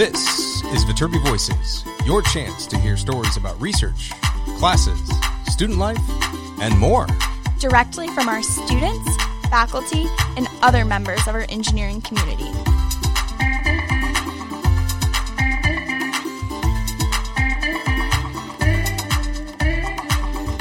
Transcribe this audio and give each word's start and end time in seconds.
This 0.00 0.64
is 0.72 0.86
Viterbi 0.86 1.22
Voices, 1.28 1.84
your 2.06 2.22
chance 2.22 2.66
to 2.68 2.78
hear 2.78 2.96
stories 2.96 3.36
about 3.36 3.60
research, 3.60 4.12
classes, 4.56 4.98
student 5.44 5.78
life, 5.78 6.00
and 6.58 6.78
more. 6.78 7.06
Directly 7.58 8.08
from 8.08 8.26
our 8.26 8.42
students, 8.42 9.16
faculty, 9.50 10.06
and 10.38 10.48
other 10.62 10.86
members 10.86 11.20
of 11.28 11.34
our 11.34 11.44
engineering 11.50 12.00
community. 12.00 12.48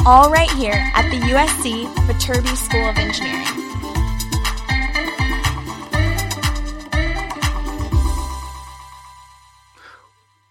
All 0.05 0.29
right 0.29 0.51
here 0.51 0.91
at 0.95 1.09
the 1.11 1.19
USC 1.31 1.85
Viterbi 2.07 2.57
School 2.57 2.89
of 2.89 2.97
Engineering. 2.97 3.58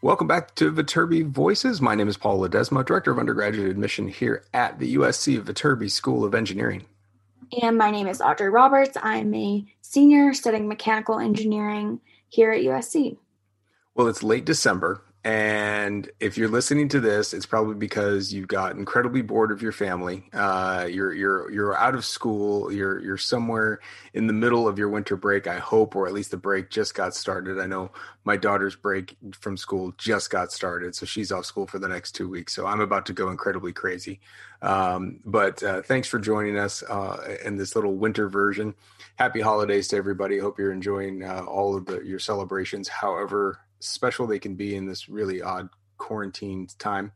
Welcome 0.08 0.26
back 0.26 0.54
to 0.54 0.72
Viterbi 0.72 1.22
Voices. 1.22 1.82
My 1.82 1.94
name 1.94 2.08
is 2.08 2.16
Paul 2.16 2.40
Ledesma, 2.40 2.82
Director 2.82 3.10
of 3.10 3.18
Undergraduate 3.18 3.68
Admission 3.68 4.08
here 4.08 4.42
at 4.54 4.78
the 4.78 4.94
USC 4.94 5.38
Viterbi 5.38 5.90
School 5.90 6.24
of 6.24 6.34
Engineering. 6.34 6.86
And 7.60 7.76
my 7.76 7.90
name 7.90 8.06
is 8.06 8.22
Audrey 8.22 8.48
Roberts. 8.48 8.96
I'm 9.02 9.34
a 9.34 9.66
senior 9.82 10.32
studying 10.32 10.66
mechanical 10.66 11.18
engineering 11.18 12.00
here 12.30 12.52
at 12.52 12.62
USC. 12.62 13.18
Well, 13.94 14.06
it's 14.06 14.22
late 14.22 14.46
December, 14.46 15.02
and 15.24 16.08
if 16.20 16.38
you're 16.38 16.48
listening 16.48 16.88
to 16.90 17.00
this, 17.00 17.34
it's 17.34 17.44
probably 17.44 17.74
because 17.74 18.32
you've 18.32 18.46
got 18.46 18.76
incredibly 18.76 19.20
bored 19.20 19.50
of 19.50 19.60
your 19.60 19.72
family. 19.72 20.28
Uh, 20.32 20.86
you're 20.88 21.12
you're 21.12 21.50
you're 21.50 21.76
out 21.76 21.96
of 21.96 22.04
school. 22.04 22.72
You're 22.72 23.00
you're 23.00 23.16
somewhere 23.16 23.80
in 24.14 24.28
the 24.28 24.32
middle 24.32 24.68
of 24.68 24.78
your 24.78 24.88
winter 24.88 25.16
break. 25.16 25.48
I 25.48 25.58
hope, 25.58 25.96
or 25.96 26.06
at 26.06 26.12
least 26.12 26.30
the 26.30 26.36
break 26.36 26.70
just 26.70 26.94
got 26.94 27.16
started. 27.16 27.58
I 27.58 27.66
know 27.66 27.90
my 28.24 28.36
daughter's 28.36 28.76
break 28.76 29.16
from 29.32 29.56
school 29.56 29.92
just 29.98 30.30
got 30.30 30.52
started, 30.52 30.94
so 30.94 31.04
she's 31.04 31.32
off 31.32 31.46
school 31.46 31.66
for 31.66 31.80
the 31.80 31.88
next 31.88 32.12
two 32.12 32.28
weeks. 32.28 32.54
So 32.54 32.66
I'm 32.66 32.80
about 32.80 33.04
to 33.06 33.12
go 33.12 33.30
incredibly 33.30 33.72
crazy. 33.72 34.20
Um, 34.62 35.18
but 35.24 35.62
uh, 35.64 35.82
thanks 35.82 36.06
for 36.06 36.20
joining 36.20 36.56
us 36.56 36.84
uh, 36.84 37.36
in 37.44 37.56
this 37.56 37.74
little 37.74 37.96
winter 37.96 38.28
version. 38.28 38.72
Happy 39.16 39.40
holidays 39.40 39.88
to 39.88 39.96
everybody. 39.96 40.38
Hope 40.38 40.60
you're 40.60 40.72
enjoying 40.72 41.24
uh, 41.24 41.42
all 41.42 41.76
of 41.76 41.86
the, 41.86 42.02
your 42.04 42.20
celebrations, 42.20 42.86
however 42.86 43.58
special 43.80 44.26
they 44.26 44.38
can 44.38 44.54
be 44.54 44.74
in 44.74 44.86
this 44.86 45.08
really 45.08 45.42
odd 45.42 45.68
quarantine 45.96 46.68
time. 46.78 47.12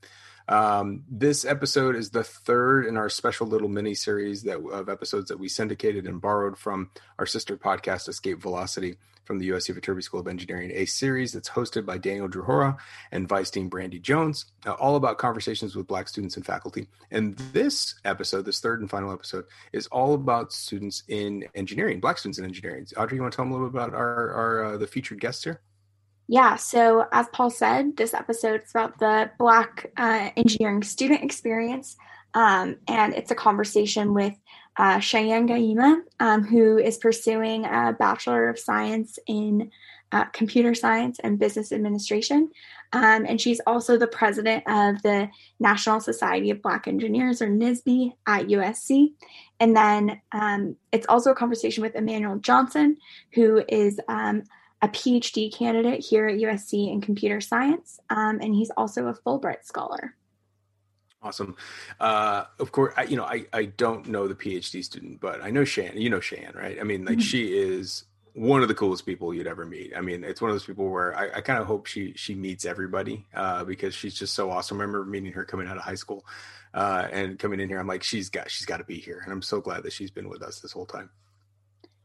Um, 0.49 1.05
this 1.09 1.45
episode 1.45 1.95
is 1.95 2.11
the 2.11 2.25
third 2.25 2.87
in 2.87 2.97
our 2.97 3.09
special 3.09 3.47
little 3.47 3.69
mini 3.69 3.95
series 3.95 4.43
that 4.43 4.59
of 4.59 4.89
episodes 4.89 5.29
that 5.29 5.39
we 5.39 5.49
syndicated 5.49 6.07
and 6.07 6.21
borrowed 6.21 6.59
from 6.59 6.91
our 7.19 7.27
sister 7.27 7.57
podcast, 7.57 8.09
Escape 8.09 8.43
Velocity, 8.43 8.97
from 9.25 9.39
the 9.39 9.51
USC 9.51 9.79
Viterbi 9.79 10.03
School 10.03 10.21
of 10.21 10.29
Engineering, 10.29 10.73
a 10.75 10.85
series 10.85 11.33
that's 11.33 11.49
hosted 11.49 11.87
by 11.87 11.97
Daniel 11.97 12.29
Druhora 12.29 12.77
and 13.13 13.29
Vice 13.29 13.51
Dean 13.51 13.69
Brandy 13.69 13.99
Jones, 13.99 14.47
uh, 14.67 14.73
all 14.73 14.97
about 14.97 15.19
conversations 15.19 15.77
with 15.77 15.87
Black 15.87 16.09
students 16.09 16.37
and 16.37 16.45
faculty. 16.45 16.89
And 17.11 17.37
this 17.53 17.95
episode, 18.05 18.45
this 18.45 18.61
third 18.61 18.81
and 18.81 18.91
final 18.91 19.13
episode, 19.13 19.45
is 19.73 19.87
all 19.89 20.15
about 20.15 20.53
students 20.53 21.05
in 21.09 21.45
engineering, 21.55 22.01
Black 22.01 22.19
students 22.19 22.39
in 22.39 22.45
engineering. 22.45 22.87
Audrey, 22.97 23.17
you 23.17 23.23
want 23.23 23.33
to 23.33 23.37
tell 23.37 23.45
them 23.45 23.53
a 23.53 23.55
little 23.55 23.71
bit 23.71 23.81
about 23.81 23.95
our, 23.95 24.33
our 24.33 24.65
uh, 24.65 24.77
the 24.77 24.87
featured 24.87 25.21
guests 25.21 25.45
here? 25.45 25.61
Yeah, 26.33 26.57
so 26.57 27.05
as 27.13 27.27
Paul 27.35 27.51
said, 27.51 27.99
this 27.99 28.15
episode 28.15 28.63
is 28.63 28.71
about 28.71 28.99
the 28.99 29.31
Black 29.39 29.93
uh, 29.99 30.31
engineering 30.35 30.83
student 30.83 31.23
experience, 31.23 31.95
um, 32.33 32.77
and 32.89 33.13
it's 33.13 33.31
a 33.31 33.35
conversation 33.35 34.15
with 34.15 34.33
uh, 34.79 34.99
Cheyenne 34.99 35.47
Gaima, 35.47 36.01
um, 36.21 36.43
who 36.43 36.79
is 36.79 36.97
pursuing 36.97 37.67
a 37.67 37.95
Bachelor 37.99 38.49
of 38.49 38.59
Science 38.59 39.19
in 39.27 39.71
uh, 40.13 40.25
Computer 40.33 40.75
Science 40.75 41.19
and 41.23 41.39
Business 41.39 41.71
Administration. 41.71 42.51
Um, 42.95 43.27
and 43.29 43.39
she's 43.39 43.61
also 43.67 43.99
the 43.99 44.07
president 44.07 44.65
of 44.67 45.03
the 45.03 45.29
National 45.61 46.01
Society 46.01 46.49
of 46.49 46.63
Black 46.63 46.89
Engineers, 46.89 47.43
or 47.43 47.49
NSBE, 47.49 48.13
at 48.27 48.47
USC. 48.47 49.13
And 49.61 49.77
then 49.77 50.23
um, 50.33 50.77
it's 50.93 51.07
also 51.09 51.33
a 51.33 51.37
conversation 51.37 51.83
with 51.83 51.95
Emmanuel 51.95 52.39
Johnson, 52.39 52.97
who 53.35 53.63
is 53.69 54.01
um, 54.09 54.45
a 54.83 54.89
PhD 54.89 55.55
candidate 55.55 56.05
here 56.05 56.27
at 56.27 56.39
USC 56.39 56.93
in 56.93 57.01
computer 57.01 57.41
science, 57.41 58.01
um, 58.11 58.41
and 58.41 58.55
he's 58.55 58.71
also 58.77 59.07
a 59.07 59.15
Fulbright 59.15 59.65
scholar. 59.65 60.17
Awesome. 61.23 61.57
Uh, 62.01 62.45
of 62.59 62.73
course, 62.73 62.93
I, 62.97 63.05
you 63.05 63.17
know, 63.17 63.25
I, 63.25 63.47
I 63.53 63.67
don't 63.67 64.09
know 64.09 64.27
the 64.27 64.35
PhD 64.35 64.85
student, 64.85 65.21
but 65.21 65.41
I 65.41 65.51
know 65.51 65.65
Shan. 65.65 65.97
You 65.97 66.11
know 66.11 66.19
Shan, 66.19 66.53
right? 66.57 66.81
I 66.81 66.83
mean, 66.83 67.05
like 67.05 67.19
mm-hmm. 67.19 67.21
she 67.21 67.57
is 67.57 68.05
one 68.35 68.63
of 68.63 68.69
the 68.69 68.75
coolest 68.75 69.07
people 69.07 69.33
you'd 69.33 69.47
ever 69.47 69.65
meet. 69.65 69.93
I 69.97 70.01
mean, 70.01 70.25
it's 70.25 70.41
one 70.41 70.51
of 70.51 70.55
those 70.57 70.65
people 70.65 70.89
where 70.89 71.17
I, 71.17 71.37
I 71.37 71.41
kind 71.43 71.61
of 71.61 71.67
hope 71.69 71.87
she 71.87 72.13
she 72.17 72.35
meets 72.35 72.65
everybody 72.65 73.25
uh, 73.35 73.63
because 73.63 73.95
she's 73.95 74.15
just 74.15 74.35
so 74.35 74.51
awesome. 74.51 74.81
I 74.81 74.85
remember 74.85 75.05
meeting 75.05 75.33
her 75.33 75.45
coming 75.45 75.69
out 75.69 75.77
of 75.77 75.85
high 75.85 75.95
school 75.95 76.27
uh, 76.75 77.07
and 77.13 77.39
coming 77.39 77.61
in 77.61 77.69
here. 77.69 77.79
I'm 77.79 77.87
like, 77.87 78.03
she's 78.03 78.29
got 78.29 78.51
she's 78.51 78.67
got 78.67 78.79
to 78.79 78.85
be 78.85 78.99
here, 78.99 79.21
and 79.23 79.33
I'm 79.33 79.43
so 79.43 79.61
glad 79.61 79.85
that 79.85 79.93
she's 79.93 80.11
been 80.11 80.29
with 80.29 80.43
us 80.43 80.59
this 80.59 80.73
whole 80.73 80.87
time. 80.87 81.09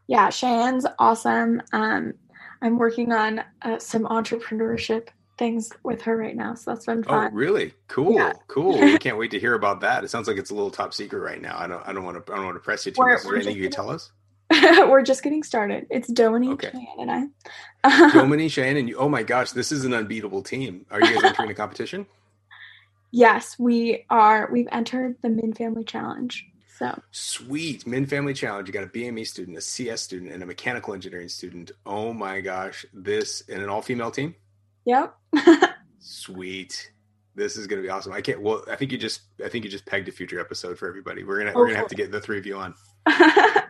Yeah, 0.07 0.29
Cheyenne's 0.29 0.85
awesome. 0.99 1.61
Um, 1.73 2.13
I'm 2.61 2.77
working 2.77 3.11
on 3.11 3.43
uh, 3.61 3.79
some 3.79 4.03
entrepreneurship 4.03 5.09
things 5.37 5.71
with 5.83 6.01
her 6.01 6.17
right 6.17 6.35
now, 6.35 6.55
so 6.55 6.71
that's 6.71 6.85
been 6.85 7.03
oh, 7.07 7.09
fun. 7.09 7.29
Oh, 7.31 7.35
really? 7.35 7.73
Cool, 7.87 8.15
yeah. 8.15 8.33
cool. 8.47 8.77
We 8.79 8.97
can't 8.97 9.17
wait 9.17 9.31
to 9.31 9.39
hear 9.39 9.53
about 9.53 9.81
that. 9.81 10.03
It 10.03 10.09
sounds 10.09 10.27
like 10.27 10.37
it's 10.37 10.49
a 10.49 10.55
little 10.55 10.71
top 10.71 10.93
secret 10.93 11.19
right 11.19 11.41
now. 11.41 11.57
I 11.57 11.67
don't, 11.67 11.87
I 11.87 11.93
don't 11.93 12.03
want 12.03 12.25
to, 12.25 12.33
I 12.33 12.35
don't 12.35 12.45
want 12.45 12.55
to 12.55 12.61
press 12.61 12.85
you 12.85 12.91
too 12.91 13.01
much. 13.01 13.19
Is 13.19 13.23
there 13.23 13.35
anything 13.35 13.55
you 13.55 13.63
can 13.63 13.71
tell 13.71 13.89
us? 13.89 14.11
we're 14.51 15.03
just 15.03 15.23
getting 15.23 15.43
started. 15.43 15.87
It's 15.89 16.07
Dominique, 16.07 16.63
okay. 16.63 16.71
Cheyenne, 16.71 17.09
and 17.09 17.31
I. 17.83 18.11
Dominique, 18.11 18.51
Cheyenne, 18.53 18.77
and 18.77 18.89
you. 18.89 18.97
Oh 18.97 19.09
my 19.09 19.23
gosh, 19.23 19.51
this 19.51 19.71
is 19.71 19.83
an 19.83 19.93
unbeatable 19.93 20.41
team. 20.41 20.85
Are 20.89 21.01
you 21.01 21.13
guys 21.13 21.23
entering 21.23 21.51
a 21.51 21.53
competition? 21.53 22.05
Yes, 23.11 23.57
we 23.59 24.05
are. 24.09 24.49
We've 24.51 24.67
entered 24.71 25.17
the 25.21 25.29
Min 25.29 25.53
Family 25.53 25.83
Challenge. 25.83 26.45
So 26.77 27.01
sweet 27.11 27.87
Min 27.87 28.05
Family 28.05 28.33
Challenge. 28.33 28.67
You 28.67 28.73
got 28.73 28.83
a 28.83 28.87
BME 28.87 29.25
student, 29.25 29.57
a 29.57 29.61
CS 29.61 30.01
student, 30.01 30.31
and 30.31 30.43
a 30.43 30.45
mechanical 30.45 30.93
engineering 30.93 31.27
student. 31.27 31.71
Oh 31.87 32.13
my 32.13 32.39
gosh, 32.39 32.85
this 32.93 33.41
in 33.41 33.61
an 33.61 33.69
all 33.69 33.81
female 33.81 34.11
team. 34.11 34.35
Yep. 34.85 35.15
sweet. 35.99 36.91
This 37.33 37.57
is 37.57 37.65
gonna 37.65 37.81
be 37.81 37.89
awesome. 37.89 38.13
I 38.13 38.21
can't. 38.21 38.41
Well, 38.41 38.63
I 38.69 38.75
think 38.75 38.91
you 38.91 38.97
just. 38.99 39.21
I 39.43 39.49
think 39.49 39.65
you 39.65 39.71
just 39.71 39.87
pegged 39.87 40.07
a 40.07 40.11
future 40.11 40.39
episode 40.39 40.77
for 40.77 40.87
everybody. 40.87 41.23
We're 41.23 41.39
gonna. 41.39 41.49
Hopefully. 41.49 41.63
We're 41.63 41.67
gonna 41.69 41.79
have 41.79 41.87
to 41.87 41.95
get 41.95 42.11
the 42.11 42.21
three 42.21 42.37
of 42.37 42.45
you 42.45 42.57
on. 42.57 42.75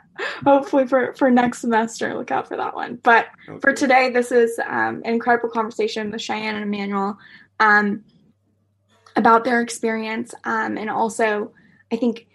Hopefully 0.45 0.85
for 0.85 1.13
for 1.13 1.31
next 1.31 1.59
semester, 1.59 2.13
look 2.13 2.31
out 2.31 2.47
for 2.47 2.57
that 2.57 2.75
one. 2.75 2.99
But 3.03 3.27
okay. 3.47 3.59
for 3.59 3.71
today, 3.71 4.09
this 4.09 4.33
is 4.33 4.59
um, 4.67 5.01
an 5.05 5.13
incredible 5.13 5.49
conversation 5.49 6.11
with 6.11 6.21
Cheyenne 6.21 6.55
and 6.55 6.63
Emmanuel 6.63 7.17
um, 7.61 8.03
about 9.15 9.45
their 9.45 9.61
experience, 9.61 10.33
um, 10.43 10.77
and 10.77 10.89
also 10.89 11.53
I 11.91 11.95
think 11.95 12.27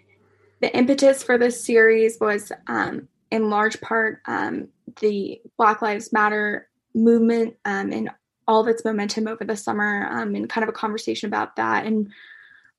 the 0.63 0.73
impetus 0.77 1.21
for 1.21 1.37
this 1.37 1.61
series 1.61 2.17
was 2.21 2.49
um, 2.67 3.09
in 3.29 3.49
large 3.49 3.81
part 3.81 4.21
um, 4.27 4.69
the 5.01 5.41
Black 5.57 5.81
Lives 5.81 6.13
Matter 6.13 6.69
movement 6.95 7.57
um, 7.65 7.91
and 7.91 8.09
all 8.47 8.61
of 8.61 8.69
its 8.69 8.85
momentum 8.85 9.27
over 9.27 9.43
the 9.43 9.57
summer, 9.57 10.07
um, 10.09 10.35
and 10.35 10.49
kind 10.49 10.63
of 10.63 10.69
a 10.69 10.77
conversation 10.77 11.27
about 11.27 11.57
that 11.57 11.85
in 11.85 12.13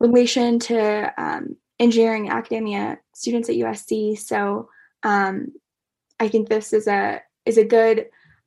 relation 0.01 0.59
to 0.61 1.13
um, 1.19 1.57
engineering 1.79 2.31
academia 2.31 2.99
students 3.13 3.51
at 3.51 3.57
USC. 3.57 4.19
So 4.19 4.71
um, 5.03 5.53
I 6.19 6.29
think 6.29 6.49
this 6.49 6.73
is 6.73 6.87
a 6.87 7.21
is 7.45 7.59
a 7.59 7.65
good 7.67 8.07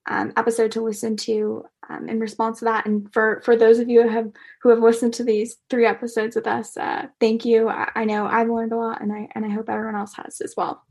episode 0.09 0.71
to 0.71 0.81
listen 0.81 1.15
to 1.15 1.63
um, 1.89 2.09
in 2.09 2.19
response 2.19 2.59
to 2.59 2.65
that. 2.65 2.85
And 2.85 3.11
for 3.13 3.41
for 3.43 3.55
those 3.55 3.79
of 3.79 3.89
you 3.89 4.03
who 4.03 4.09
have 4.09 4.31
who 4.61 4.69
have 4.69 4.79
listened 4.79 5.13
to 5.15 5.23
these 5.23 5.57
three 5.69 5.85
episodes 5.85 6.35
with 6.35 6.47
us, 6.47 6.78
uh, 6.78 7.07
thank 7.19 7.45
you. 7.45 7.69
I, 7.69 7.89
I 7.95 8.05
know 8.05 8.25
I've 8.25 8.49
learned 8.49 8.73
a 8.73 8.78
lot, 8.78 9.01
and 9.01 9.11
I 9.11 9.28
and 9.35 9.45
I 9.45 9.49
hope 9.49 9.69
everyone 9.69 9.95
else 9.95 10.13
has 10.16 10.41
as 10.41 10.53
well. 10.57 10.84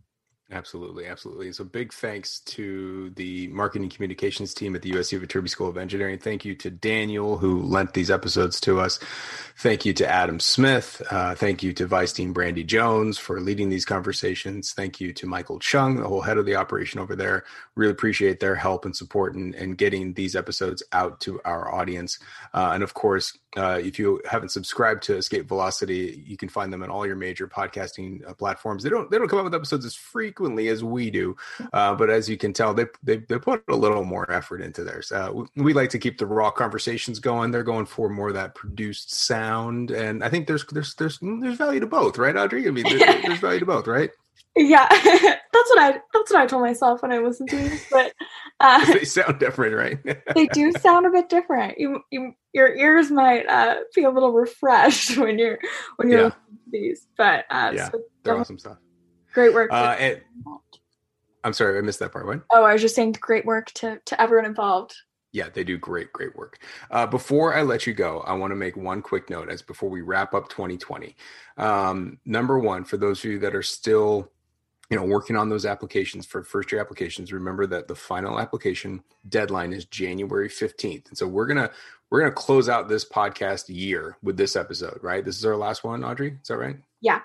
Absolutely, 0.53 1.07
absolutely. 1.07 1.51
So 1.53 1.65
big 1.65 1.93
thanks 1.93 2.39
to 2.41 3.11
the 3.17 3.49
marketing 3.49 3.89
communications 3.89 4.55
team 4.55 4.77
at 4.77 4.83
the 4.83 4.93
USC 4.93 5.21
Viterbi 5.21 5.49
School 5.49 5.69
of 5.69 5.77
Engineering. 5.77 6.21
Thank 6.21 6.45
you 6.45 6.55
to 6.55 6.71
Daniel 6.71 7.37
who 7.37 7.63
lent 7.63 7.95
these 7.95 8.13
episodes 8.13 8.61
to 8.61 8.79
us. 8.79 9.01
Thank 9.59 9.85
you 9.85 9.93
to 9.95 10.09
Adam 10.09 10.39
Smith. 10.39 11.03
Uh, 11.11 11.35
thank 11.35 11.65
you 11.65 11.73
to 11.73 11.87
Vice 11.89 12.13
Dean 12.13 12.33
Brandy 12.33 12.63
Jones 12.63 13.19
for 13.19 13.41
leading 13.41 13.71
these 13.71 13.85
conversations. 13.85 14.73
Thank 14.73 15.01
you 15.01 15.13
to 15.15 15.27
Michael 15.27 15.59
Chung, 15.59 15.97
the 15.97 16.07
whole 16.07 16.21
head 16.21 16.39
of 16.39 16.47
the 16.47 16.55
operation 16.55 17.01
over 17.01 17.17
there. 17.17 17.43
Really 17.75 17.91
appreciate 17.91 18.39
their 18.39 18.55
help 18.55 18.85
and 18.85 18.95
support 18.95 19.35
in, 19.35 19.53
in 19.55 19.73
getting 19.73 20.13
these 20.15 20.37
episodes 20.37 20.81
out 20.93 21.21
to 21.23 21.41
our 21.45 21.75
audience. 21.75 22.21
Uh, 22.55 22.71
and 22.73 22.85
of 22.85 22.95
course, 22.95 23.37
uh, 23.57 23.81
if 23.83 23.99
you 23.99 24.21
haven't 24.31 24.51
subscribed 24.51 25.03
to 25.05 25.17
Escape 25.17 25.49
Velocity, 25.49 26.23
you 26.27 26.37
can 26.37 26.49
find 26.49 26.73
them 26.73 26.83
on 26.83 26.91
all 26.91 27.07
your 27.07 27.17
major 27.17 27.49
podcasting 27.49 28.29
uh, 28.29 28.35
platforms. 28.35 28.83
They 28.83 28.91
don't 28.91 29.11
they 29.11 29.19
don't 29.19 29.29
come 29.29 29.39
out 29.39 29.45
with 29.45 29.55
episodes 29.55 29.87
as 29.87 29.95
frequently 30.37 30.69
as 30.69 30.85
we 30.85 31.11
do, 31.11 31.35
uh, 31.73 31.95
but 31.95 32.11
as 32.11 32.29
you 32.29 32.37
can 32.37 32.53
tell, 32.53 32.75
they, 32.75 32.87
they 33.03 33.17
they 33.17 33.39
put 33.39 33.63
a 33.69 33.77
little 33.77 34.05
more 34.05 34.31
effort 34.31 34.61
into 34.61 34.85
theirs. 34.85 35.11
Uh, 35.11 35.31
we, 35.33 35.63
we, 35.63 35.73
like 35.73 35.91
to 35.91 35.99
keep 35.99 36.19
the 36.19 36.27
raw 36.27 36.51
conversations 36.51 37.19
going. 37.19 37.51
They're 37.51 37.63
going 37.63 37.87
for 37.87 38.09
more 38.11 38.29
of 38.29 38.35
that 38.35 38.55
produced 38.55 39.15
sound, 39.15 39.91
and 39.91 40.23
I 40.23 40.29
think 40.29 40.47
there's 40.47 40.67
there's 40.67 40.95
there's 40.95 41.19
there's 41.21 41.57
value 41.57 41.81
to 41.81 41.87
both, 41.87 42.19
right, 42.19 42.37
Audrey? 42.37 42.69
I 42.69 42.71
mean, 42.71 42.85
there's, 42.85 43.01
there's 43.01 43.41
value 43.41 43.61
to 43.61 43.67
both, 43.67 43.87
right? 43.87 44.11
Yeah, 44.55 44.87
that's 44.91 45.71
what 45.71 45.79
I 45.79 45.93
that's 46.13 46.31
what 46.31 46.37
I 46.37 46.47
told 46.47 46.63
myself 46.63 47.03
when 47.03 47.13
I 47.13 47.19
listened 47.19 47.49
to 47.51 47.57
it. 47.57 47.87
But 47.91 48.13
uh, 48.61 48.85
they 48.93 49.05
sound 49.05 49.39
different, 49.39 49.75
right? 49.75 50.25
they 50.35 50.47
do 50.49 50.73
sound 50.73 51.07
a 51.07 51.11
bit 51.11 51.29
different. 51.31 51.79
You, 51.79 52.01
you 52.11 52.35
your 52.53 52.75
ears 52.75 53.11
might 53.11 53.47
uh, 53.47 53.77
be 53.95 54.05
a 54.05 54.11
little 54.11 54.33
refreshed 54.33 55.17
when 55.17 55.39
you're 55.39 55.59
when 55.97 56.11
you're 56.11 56.21
yeah. 56.21 56.31
these. 56.71 57.07
But 57.17 57.47
uh, 57.51 57.73
yeah, 57.75 57.91
so 57.91 58.03
they're 58.23 58.37
awesome 58.37 58.59
stuff. 58.59 58.79
Great 59.37 59.53
work. 59.53 59.71
Uh, 59.71 59.95
and, 59.99 60.23
I'm 61.45 61.53
sorry, 61.53 61.77
I 61.77 61.83
missed 61.83 61.99
that 61.99 62.11
part. 62.11 62.25
What? 62.25 62.41
Oh, 62.51 62.65
I 62.65 62.73
was 62.73 62.81
just 62.81 62.95
saying, 62.95 63.19
great 63.21 63.45
work 63.45 63.71
to 63.73 64.01
to 64.07 64.19
everyone 64.19 64.47
involved. 64.47 64.97
Yeah, 65.33 65.51
they 65.53 65.63
do 65.63 65.77
great, 65.77 66.11
great 66.15 66.35
work. 66.35 66.59
Uh, 66.91 67.07
before 67.07 67.55
I 67.55 67.61
let 67.61 67.87
you 67.87 67.93
go, 67.93 68.21
I 68.21 68.33
want 68.33 68.53
to 68.53 68.57
make 68.57 68.79
one 68.79 69.03
quick 69.03 69.29
note 69.29 69.51
as 69.51 69.61
before 69.61 69.91
we 69.91 70.01
wrap 70.01 70.33
up 70.33 70.49
2020. 70.49 71.15
Um, 71.59 72.19
number 72.25 72.59
one, 72.59 72.85
for 72.85 72.97
those 72.97 73.23
of 73.23 73.31
you 73.31 73.39
that 73.41 73.55
are 73.55 73.63
still 73.63 74.33
you 74.89 74.97
know 74.97 75.05
working 75.05 75.37
on 75.37 75.51
those 75.51 75.67
applications 75.67 76.25
for 76.25 76.43
first 76.43 76.73
year 76.73 76.81
applications 76.81 77.33
remember 77.33 77.67
that 77.67 77.89
the 77.89 77.95
final 77.95 78.39
application 78.39 79.03
deadline 79.29 79.73
is 79.73 79.85
january 79.87 80.49
15th 80.49 81.09
and 81.09 81.19
so 81.19 81.27
we're 81.27 81.49
gonna 81.49 81.69
we're 82.09 82.21
gonna 82.21 82.31
close 82.31 82.69
out 82.69 82.89
this 82.89 83.05
podcast 83.05 83.65
year 83.69 84.17
with 84.23 84.37
this 84.37 84.55
episode 84.55 85.01
right 85.03 85.25
this 85.25 85.39
is 85.39 85.45
our 85.45 85.57
last 85.57 85.83
one 85.83 86.05
audrey 86.05 86.39
is 86.41 86.47
that 86.47 86.57
right 86.57 86.77
yeah 87.01 87.21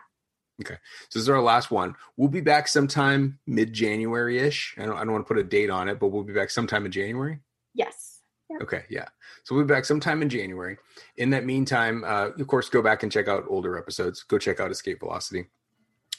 okay. 0.62 0.78
So 1.10 1.20
this 1.20 1.24
is 1.24 1.30
our 1.30 1.42
last 1.42 1.72
one. 1.72 1.96
We'll 2.18 2.30
be 2.30 2.42
back 2.42 2.68
sometime 2.68 3.40
mid-january-ish. 3.48 4.76
I 4.78 4.86
don't, 4.86 4.96
I 4.96 5.04
don't 5.04 5.14
want 5.14 5.26
to 5.26 5.28
put 5.28 5.38
a 5.38 5.44
date 5.44 5.70
on 5.70 5.90
it 5.90 6.00
but 6.00 6.08
we'll 6.08 6.24
be 6.24 6.34
back 6.34 6.50
sometime 6.50 6.86
in 6.86 6.92
january? 6.92 7.40
Yes. 7.74 8.20
Yep. 8.50 8.62
okay 8.62 8.84
yeah. 8.90 9.06
So 9.44 9.56
we'll 9.56 9.64
be 9.64 9.74
back 9.74 9.86
sometime 9.86 10.22
in 10.22 10.30
january. 10.30 10.78
In 11.18 11.30
that 11.32 11.46
meantime 11.46 12.04
uh, 12.06 12.30
of 12.38 12.48
course 12.48 12.70
go 12.70 12.82
back 12.82 13.04
and 13.04 13.12
check 13.12 13.28
out 13.28 13.46
older 13.48 13.78
episodes. 13.78 14.24
Go 14.24 14.38
check 14.38 14.60
out 14.60 14.72
escape 14.72 15.00
velocity. 15.00 15.48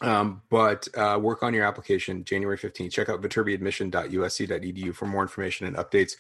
Um, 0.01 0.43
but 0.51 0.89
uh, 0.97 1.19
work 1.23 1.43
on 1.43 1.55
your 1.55 1.65
application 1.65 2.25
January 2.25 2.59
15th. 2.59 2.91
Check 2.91 3.09
out 3.09 3.23
viterbiadmission.usc.edu 3.23 4.95
for 4.95 5.07
more 5.07 5.23
information 5.23 5.67
and 5.67 5.77
updates 5.77 6.15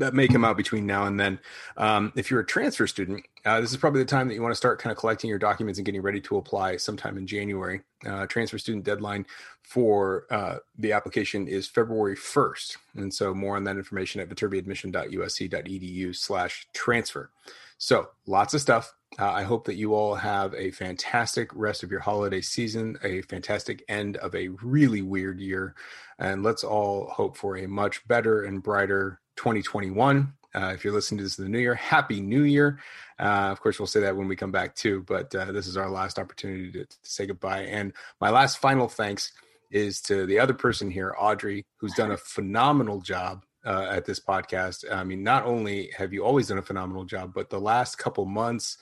that 0.00 0.14
may 0.14 0.26
come 0.26 0.44
out 0.44 0.56
between 0.56 0.86
now 0.86 1.06
and 1.06 1.20
then. 1.20 1.38
Um, 1.76 2.12
if 2.16 2.30
you're 2.30 2.40
a 2.40 2.46
transfer 2.46 2.86
student, 2.86 3.24
uh, 3.44 3.60
this 3.60 3.70
is 3.70 3.76
probably 3.76 4.00
the 4.00 4.06
time 4.06 4.28
that 4.28 4.34
you 4.34 4.42
want 4.42 4.52
to 4.52 4.56
start 4.56 4.80
kind 4.80 4.90
of 4.90 4.98
collecting 4.98 5.30
your 5.30 5.38
documents 5.38 5.78
and 5.78 5.86
getting 5.86 6.02
ready 6.02 6.20
to 6.22 6.36
apply 6.36 6.76
sometime 6.76 7.16
in 7.16 7.26
January. 7.26 7.82
Uh, 8.04 8.26
transfer 8.26 8.58
student 8.58 8.84
deadline 8.84 9.26
for 9.62 10.24
uh, 10.30 10.56
the 10.78 10.92
application 10.92 11.46
is 11.46 11.68
February 11.68 12.16
1st. 12.16 12.76
And 12.96 13.12
so 13.12 13.34
more 13.34 13.56
on 13.56 13.64
that 13.64 13.76
information 13.76 14.20
at 14.20 14.28
viterbiadmission.usc.edu 14.28 16.16
slash 16.16 16.66
transfer. 16.72 17.30
So 17.78 18.08
lots 18.26 18.54
of 18.54 18.60
stuff. 18.60 18.92
Uh, 19.18 19.30
I 19.30 19.42
hope 19.42 19.64
that 19.64 19.74
you 19.74 19.94
all 19.94 20.14
have 20.14 20.54
a 20.54 20.70
fantastic 20.70 21.50
rest 21.54 21.82
of 21.82 21.90
your 21.90 22.00
holiday 22.00 22.40
season, 22.40 22.96
a 23.02 23.22
fantastic 23.22 23.82
end 23.88 24.16
of 24.18 24.34
a 24.34 24.48
really 24.62 25.02
weird 25.02 25.40
year, 25.40 25.74
and 26.18 26.42
let's 26.42 26.62
all 26.62 27.08
hope 27.08 27.36
for 27.36 27.56
a 27.56 27.66
much 27.66 28.06
better 28.06 28.44
and 28.44 28.62
brighter 28.62 29.20
2021. 29.40 30.34
Uh, 30.54 30.72
if 30.74 30.84
you're 30.84 30.92
listening 30.92 31.16
to 31.16 31.24
this 31.24 31.38
in 31.38 31.44
the 31.44 31.50
new 31.50 31.58
year, 31.58 31.74
happy 31.74 32.20
new 32.20 32.42
year. 32.42 32.78
Uh, 33.18 33.48
of 33.50 33.58
course, 33.58 33.78
we'll 33.78 33.86
say 33.86 34.00
that 34.00 34.14
when 34.14 34.28
we 34.28 34.36
come 34.36 34.52
back 34.52 34.74
too, 34.74 35.02
but 35.06 35.34
uh, 35.34 35.50
this 35.50 35.66
is 35.66 35.78
our 35.78 35.88
last 35.88 36.18
opportunity 36.18 36.70
to, 36.70 36.84
to 36.84 36.96
say 37.04 37.24
goodbye. 37.24 37.62
And 37.62 37.94
my 38.20 38.28
last 38.28 38.58
final 38.58 38.86
thanks 38.86 39.32
is 39.70 40.02
to 40.02 40.26
the 40.26 40.38
other 40.38 40.52
person 40.52 40.90
here, 40.90 41.14
Audrey, 41.18 41.64
who's 41.78 41.94
done 41.94 42.10
a 42.10 42.18
phenomenal 42.18 43.00
job 43.00 43.46
uh, 43.64 43.86
at 43.90 44.04
this 44.04 44.20
podcast. 44.20 44.84
I 44.92 45.04
mean, 45.04 45.22
not 45.22 45.46
only 45.46 45.90
have 45.96 46.12
you 46.12 46.22
always 46.22 46.48
done 46.48 46.58
a 46.58 46.62
phenomenal 46.62 47.04
job, 47.04 47.32
but 47.34 47.48
the 47.48 47.60
last 47.60 47.96
couple 47.96 48.26
months 48.26 48.76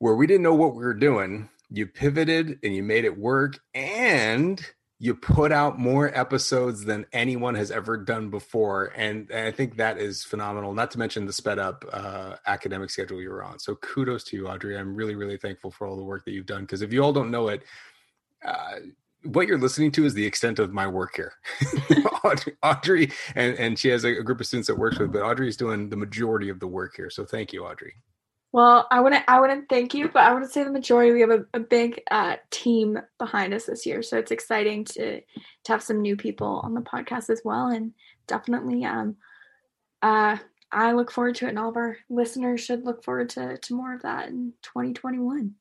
where 0.00 0.16
we 0.16 0.26
didn't 0.26 0.42
know 0.42 0.54
what 0.54 0.74
we 0.74 0.84
were 0.84 0.92
doing, 0.92 1.48
you 1.70 1.86
pivoted 1.86 2.58
and 2.62 2.74
you 2.74 2.82
made 2.82 3.06
it 3.06 3.16
work 3.16 3.58
and 3.74 4.60
you 4.98 5.14
put 5.14 5.52
out 5.52 5.78
more 5.78 6.16
episodes 6.18 6.84
than 6.84 7.04
anyone 7.12 7.54
has 7.54 7.70
ever 7.70 7.96
done 7.96 8.30
before 8.30 8.92
and, 8.96 9.30
and 9.30 9.46
i 9.46 9.50
think 9.50 9.76
that 9.76 9.98
is 9.98 10.24
phenomenal 10.24 10.72
not 10.72 10.90
to 10.90 10.98
mention 10.98 11.26
the 11.26 11.32
sped 11.32 11.58
up 11.58 11.84
uh, 11.92 12.36
academic 12.46 12.90
schedule 12.90 13.20
you're 13.20 13.42
on 13.42 13.58
so 13.58 13.74
kudos 13.76 14.24
to 14.24 14.36
you 14.36 14.48
audrey 14.48 14.76
i'm 14.76 14.94
really 14.94 15.14
really 15.14 15.36
thankful 15.36 15.70
for 15.70 15.86
all 15.86 15.96
the 15.96 16.04
work 16.04 16.24
that 16.24 16.32
you've 16.32 16.46
done 16.46 16.62
because 16.62 16.82
if 16.82 16.92
you 16.92 17.02
all 17.02 17.12
don't 17.12 17.30
know 17.30 17.48
it 17.48 17.62
uh, 18.44 18.76
what 19.26 19.46
you're 19.46 19.58
listening 19.58 19.90
to 19.92 20.04
is 20.04 20.14
the 20.14 20.26
extent 20.26 20.58
of 20.58 20.72
my 20.72 20.86
work 20.86 21.16
here. 21.16 21.32
Audrey, 22.24 22.52
Audrey, 22.62 23.12
and, 23.34 23.56
and 23.58 23.78
she 23.78 23.88
has 23.88 24.04
a, 24.04 24.18
a, 24.18 24.22
group 24.22 24.40
of 24.40 24.46
students 24.46 24.68
that 24.68 24.78
works 24.78 24.98
with, 24.98 25.12
but 25.12 25.22
Audrey 25.22 25.48
is 25.48 25.56
doing 25.56 25.88
the 25.88 25.96
majority 25.96 26.48
of 26.48 26.60
the 26.60 26.66
work 26.66 26.94
here. 26.96 27.10
So 27.10 27.24
thank 27.24 27.52
you, 27.52 27.64
Audrey. 27.64 27.94
Well, 28.56 28.86
I 28.90 29.00
wouldn't 29.00 29.22
I 29.28 29.38
wouldn't 29.38 29.68
thank 29.68 29.92
you, 29.92 30.08
but 30.08 30.22
I 30.22 30.32
would 30.32 30.50
say 30.50 30.64
the 30.64 30.72
majority. 30.72 31.12
We 31.12 31.20
have 31.20 31.28
a, 31.30 31.44
a 31.52 31.60
big 31.60 32.00
uh, 32.10 32.36
team 32.50 32.98
behind 33.18 33.52
us 33.52 33.66
this 33.66 33.84
year, 33.84 34.02
so 34.02 34.16
it's 34.16 34.30
exciting 34.30 34.86
to 34.86 35.20
to 35.20 35.72
have 35.72 35.82
some 35.82 36.00
new 36.00 36.16
people 36.16 36.62
on 36.64 36.72
the 36.72 36.80
podcast 36.80 37.28
as 37.28 37.42
well, 37.44 37.66
and 37.66 37.92
definitely 38.26 38.82
um 38.86 39.16
uh 40.00 40.38
I 40.72 40.92
look 40.92 41.10
forward 41.10 41.34
to 41.34 41.44
it, 41.44 41.50
and 41.50 41.58
all 41.58 41.68
of 41.68 41.76
our 41.76 41.98
listeners 42.08 42.62
should 42.62 42.86
look 42.86 43.04
forward 43.04 43.28
to 43.30 43.58
to 43.58 43.74
more 43.74 43.92
of 43.92 44.00
that 44.00 44.28
in 44.28 44.54
2021. 44.62 45.54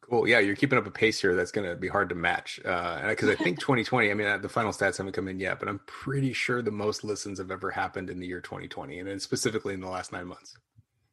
Cool. 0.00 0.26
Yeah, 0.26 0.38
you're 0.38 0.56
keeping 0.56 0.78
up 0.78 0.86
a 0.86 0.90
pace 0.90 1.20
here 1.20 1.36
that's 1.36 1.52
going 1.52 1.68
to 1.68 1.76
be 1.76 1.88
hard 1.88 2.08
to 2.08 2.14
match. 2.14 2.56
Because 2.56 3.28
uh, 3.28 3.32
I 3.32 3.34
think 3.34 3.60
2020, 3.60 4.10
I 4.10 4.14
mean, 4.14 4.26
uh, 4.26 4.38
the 4.38 4.48
final 4.48 4.72
stats 4.72 4.96
haven't 4.96 5.12
come 5.12 5.28
in 5.28 5.38
yet, 5.38 5.60
but 5.60 5.68
I'm 5.68 5.80
pretty 5.86 6.32
sure 6.32 6.62
the 6.62 6.70
most 6.70 7.04
listens 7.04 7.38
have 7.38 7.50
ever 7.50 7.70
happened 7.70 8.08
in 8.08 8.18
the 8.18 8.26
year 8.26 8.40
2020, 8.40 8.98
and 8.98 9.22
specifically 9.22 9.74
in 9.74 9.80
the 9.80 9.88
last 9.88 10.10
nine 10.10 10.26
months. 10.26 10.56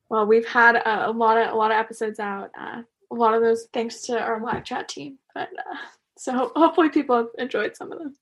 Well, 0.09 0.25
we've 0.25 0.47
had 0.47 0.75
a, 0.75 1.09
a 1.09 1.11
lot 1.11 1.37
of 1.37 1.53
a 1.53 1.55
lot 1.55 1.71
of 1.71 1.77
episodes 1.77 2.19
out. 2.19 2.51
Uh, 2.59 2.83
a 3.11 3.15
lot 3.15 3.33
of 3.33 3.41
those 3.41 3.67
thanks 3.73 4.01
to 4.03 4.19
our 4.19 4.41
live 4.41 4.63
chat 4.63 4.89
team, 4.89 5.17
but 5.33 5.49
uh, 5.57 5.75
so 6.17 6.51
hopefully 6.55 6.89
people 6.89 7.15
have 7.15 7.27
enjoyed 7.37 7.75
some 7.75 7.91
of 7.91 7.99
them. 7.99 8.15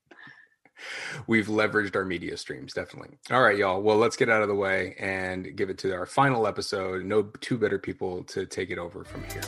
We've 1.25 1.47
leveraged 1.47 1.95
our 1.95 2.05
media 2.05 2.37
streams, 2.37 2.73
definitely. 2.73 3.17
All 3.31 3.41
right, 3.41 3.57
y'all. 3.57 3.81
Well, 3.81 3.97
let's 3.97 4.17
get 4.17 4.29
out 4.29 4.41
of 4.41 4.47
the 4.49 4.55
way 4.55 4.95
and 4.99 5.55
give 5.55 5.69
it 5.69 5.77
to 5.79 5.93
our 5.93 6.05
final 6.05 6.47
episode. 6.47 7.05
No 7.05 7.23
two 7.39 7.57
better 7.57 7.79
people 7.79 8.23
to 8.25 8.45
take 8.45 8.69
it 8.69 8.77
over 8.77 9.03
from 9.05 9.23
here. 9.23 9.41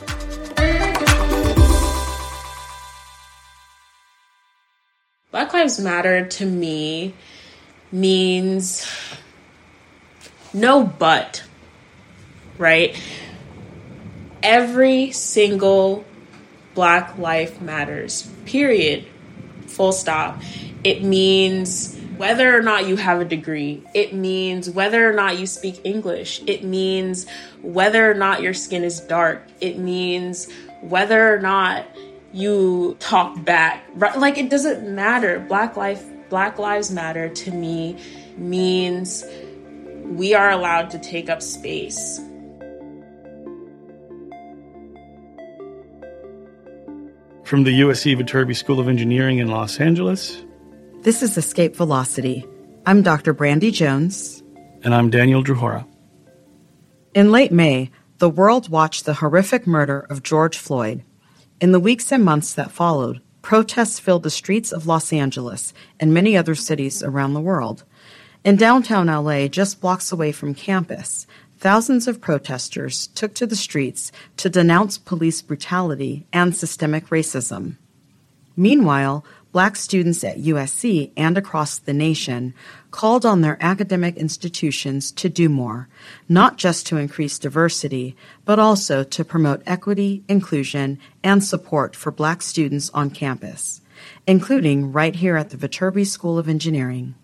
Black 5.30 5.52
Lives 5.52 5.78
Matter 5.78 6.26
to 6.26 6.46
me 6.46 7.14
means 7.92 8.90
no 10.54 10.82
but, 10.84 11.44
right? 12.58 13.00
Every 14.42 15.10
single 15.12 16.04
Black 16.74 17.18
life 17.18 17.60
matters, 17.60 18.30
period. 18.44 19.04
Full 19.66 19.90
stop. 19.90 20.40
It 20.84 21.02
means 21.02 21.98
whether 22.16 22.56
or 22.56 22.62
not 22.62 22.86
you 22.86 22.94
have 22.94 23.20
a 23.20 23.24
degree. 23.24 23.82
It 23.94 24.12
means 24.12 24.70
whether 24.70 25.08
or 25.08 25.12
not 25.12 25.38
you 25.38 25.46
speak 25.46 25.80
English. 25.82 26.40
It 26.46 26.62
means 26.62 27.26
whether 27.62 28.08
or 28.08 28.14
not 28.14 28.42
your 28.42 28.54
skin 28.54 28.84
is 28.84 29.00
dark. 29.00 29.42
It 29.60 29.78
means 29.78 30.48
whether 30.80 31.34
or 31.34 31.40
not 31.40 31.84
you 32.32 32.96
talk 33.00 33.44
back. 33.44 33.84
Like 33.96 34.38
it 34.38 34.48
doesn't 34.48 34.94
matter. 34.94 35.40
Black 35.40 35.76
life 35.76 36.04
Black 36.28 36.58
Lives 36.58 36.90
Matter 36.90 37.28
to 37.28 37.50
me 37.50 37.96
means 38.36 39.24
we 40.04 40.34
are 40.34 40.50
allowed 40.50 40.90
to 40.90 40.98
take 40.98 41.28
up 41.28 41.42
space. 41.42 42.20
From 47.48 47.64
the 47.64 47.80
USC 47.80 48.14
Viterbi 48.14 48.54
School 48.54 48.78
of 48.78 48.88
Engineering 48.88 49.38
in 49.38 49.48
Los 49.48 49.80
Angeles. 49.80 50.44
This 51.00 51.22
is 51.22 51.38
Escape 51.38 51.74
Velocity. 51.74 52.46
I'm 52.84 53.00
Dr. 53.00 53.32
Brandy 53.32 53.70
Jones. 53.70 54.42
And 54.84 54.94
I'm 54.94 55.08
Daniel 55.08 55.42
Druhora. 55.42 55.86
In 57.14 57.32
late 57.32 57.50
May, 57.50 57.90
the 58.18 58.28
world 58.28 58.68
watched 58.68 59.06
the 59.06 59.14
horrific 59.14 59.66
murder 59.66 60.00
of 60.10 60.22
George 60.22 60.58
Floyd 60.58 61.02
in 61.58 61.72
the 61.72 61.80
weeks 61.80 62.12
and 62.12 62.22
months 62.22 62.52
that 62.52 62.70
followed, 62.70 63.22
protests 63.40 63.98
filled 63.98 64.24
the 64.24 64.28
streets 64.28 64.70
of 64.70 64.86
Los 64.86 65.10
Angeles 65.10 65.72
and 65.98 66.12
many 66.12 66.36
other 66.36 66.54
cities 66.54 67.02
around 67.02 67.32
the 67.32 67.40
world. 67.40 67.82
In 68.44 68.56
downtown 68.56 69.06
LA, 69.06 69.48
just 69.48 69.80
blocks 69.80 70.12
away 70.12 70.32
from 70.32 70.52
campus, 70.52 71.26
thousands 71.58 72.06
of 72.06 72.20
protesters 72.20 73.08
took 73.08 73.34
to 73.34 73.46
the 73.46 73.56
streets 73.56 74.12
to 74.36 74.48
denounce 74.48 74.98
police 74.98 75.42
brutality 75.42 76.26
and 76.32 76.54
systemic 76.54 77.08
racism. 77.08 77.76
Meanwhile, 78.56 79.24
black 79.52 79.76
students 79.76 80.22
at 80.24 80.38
USC 80.38 81.10
and 81.16 81.38
across 81.38 81.78
the 81.78 81.92
nation 81.92 82.54
called 82.90 83.24
on 83.24 83.40
their 83.40 83.56
academic 83.60 84.16
institutions 84.16 85.10
to 85.12 85.28
do 85.28 85.48
more, 85.48 85.88
not 86.28 86.58
just 86.58 86.86
to 86.86 86.96
increase 86.96 87.38
diversity, 87.38 88.16
but 88.44 88.58
also 88.58 89.02
to 89.04 89.24
promote 89.24 89.62
equity, 89.66 90.22
inclusion, 90.28 90.98
and 91.22 91.42
support 91.42 91.96
for 91.96 92.10
black 92.10 92.42
students 92.42 92.90
on 92.90 93.10
campus, 93.10 93.80
including 94.26 94.92
right 94.92 95.16
here 95.16 95.36
at 95.36 95.50
the 95.50 95.56
Viterbi 95.56 96.06
School 96.06 96.38
of 96.38 96.48
Engineering. 96.48 97.14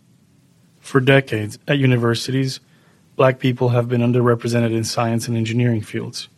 For 0.80 1.00
decades, 1.00 1.58
at 1.66 1.78
universities, 1.78 2.60
black 3.16 3.38
people 3.38 3.70
have 3.70 3.88
been 3.88 4.00
underrepresented 4.00 4.72
in 4.72 4.84
science 4.84 5.28
and 5.28 5.36
engineering 5.36 5.80
fields. 5.80 6.28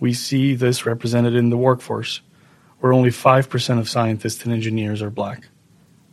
We 0.00 0.12
see 0.12 0.54
this 0.54 0.84
represented 0.84 1.34
in 1.34 1.50
the 1.50 1.56
workforce, 1.56 2.20
where 2.80 2.92
only 2.92 3.10
5% 3.10 3.78
of 3.78 3.88
scientists 3.88 4.44
and 4.44 4.52
engineers 4.52 5.00
are 5.00 5.10
black. 5.10 5.48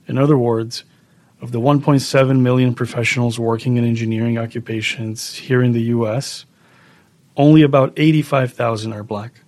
In 0.07 0.17
other 0.17 0.37
words, 0.37 0.83
of 1.41 1.51
the 1.51 1.59
1.7 1.59 2.39
million 2.39 2.73
professionals 2.73 3.37
working 3.37 3.75
in 3.75 3.83
engineering 3.83 4.37
occupations 4.37 5.35
here 5.35 5.61
in 5.61 5.73
the 5.73 5.81
US, 5.81 6.45
only 7.35 7.63
about 7.63 7.93
85,000 7.97 8.93
are 8.93 9.03
black. 9.03 9.41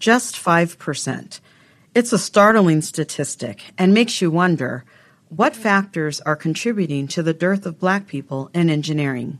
Just 0.00 0.34
5%. 0.34 1.40
It's 1.94 2.12
a 2.12 2.18
startling 2.18 2.82
statistic 2.82 3.62
and 3.76 3.94
makes 3.94 4.20
you 4.20 4.30
wonder 4.30 4.84
what 5.28 5.54
factors 5.54 6.20
are 6.22 6.36
contributing 6.36 7.06
to 7.08 7.22
the 7.22 7.34
dearth 7.34 7.66
of 7.66 7.78
black 7.78 8.06
people 8.06 8.50
in 8.54 8.70
engineering? 8.70 9.38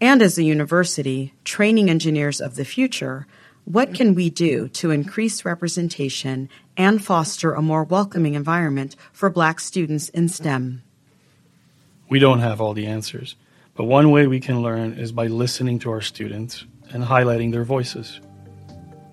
And 0.00 0.22
as 0.22 0.38
a 0.38 0.42
university 0.42 1.34
training 1.44 1.90
engineers 1.90 2.40
of 2.40 2.56
the 2.56 2.64
future, 2.64 3.26
what 3.64 3.94
can 3.94 4.14
we 4.14 4.30
do 4.30 4.68
to 4.68 4.90
increase 4.90 5.44
representation 5.44 6.48
and 6.76 7.04
foster 7.04 7.52
a 7.52 7.62
more 7.62 7.84
welcoming 7.84 8.34
environment 8.34 8.96
for 9.12 9.30
black 9.30 9.60
students 9.60 10.08
in 10.08 10.28
STEM? 10.28 10.82
We 12.08 12.18
don't 12.18 12.40
have 12.40 12.60
all 12.60 12.74
the 12.74 12.86
answers, 12.86 13.36
but 13.74 13.84
one 13.84 14.10
way 14.10 14.26
we 14.26 14.40
can 14.40 14.62
learn 14.62 14.94
is 14.94 15.12
by 15.12 15.28
listening 15.28 15.78
to 15.80 15.90
our 15.90 16.00
students 16.00 16.64
and 16.90 17.04
highlighting 17.04 17.52
their 17.52 17.64
voices. 17.64 18.20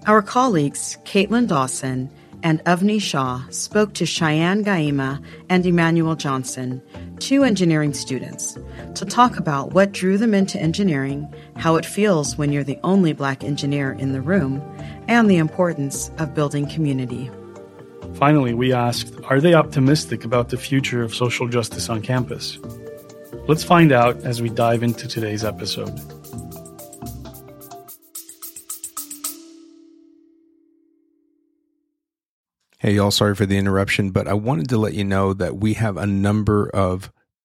Our 0.08 0.22
colleagues, 0.22 0.98
Caitlin 1.03 1.48
Dawson 1.48 2.10
and 2.43 2.63
Avni 2.65 3.01
Shah 3.01 3.41
spoke 3.50 3.93
to 3.96 4.05
Cheyenne 4.05 4.63
Gaima 4.63 5.24
and 5.50 5.65
Emmanuel 5.65 6.15
Johnson, 6.15 6.81
two 7.19 7.43
engineering 7.43 7.93
students, 7.93 8.58
to 8.96 9.05
talk 9.05 9.38
about 9.38 9.74
what 9.74 9.91
drew 9.91 10.17
them 10.17 10.34
into 10.34 10.60
engineering, 10.60 11.31
how 11.55 11.75
it 11.75 11.86
feels 11.86 12.38
when 12.38 12.51
you're 12.51 12.63
the 12.63 12.79
only 12.84 13.13
black 13.13 13.43
engineer 13.43 13.91
in 13.93 14.13
the 14.13 14.22
room, 14.22 14.62
and 15.08 15.29
the 15.29 15.38
importance 15.38 16.12
of 16.17 16.34
building 16.34 16.69
community. 16.69 17.29
Finally, 18.15 18.53
we 18.53 18.74
asked 18.74 19.13
Are 19.25 19.39
they 19.39 19.53
optimistic 19.53 20.25
about 20.25 20.50
the 20.50 20.58
future 20.58 21.03
of 21.03 21.13
social 21.13 21.48
justice 21.48 21.89
on 21.89 22.01
campus? 22.01 22.58
Let's 23.48 23.63
find 23.63 23.91
out 23.91 24.17
as 24.24 24.41
we 24.41 24.50
dive 24.50 24.84
into 24.84 25.08
today's 25.08 25.43
episode. 25.43 26.19
Hey, 32.81 32.93
y'all, 32.93 33.12
sorry 33.12 33.36
for 33.36 33.45
the 33.45 33.57
interruption, 33.57 34.12
but 34.12 34.25
I 34.25 34.33
wanted 34.36 34.69
to 34.69 34.77
let 34.77 34.93
you 34.93 35.03
know 35.03 35.33
that 35.33 35.57
we 35.57 35.74
have 35.74 35.98
a 35.98 36.07
number 36.07 36.69
of 36.69 37.12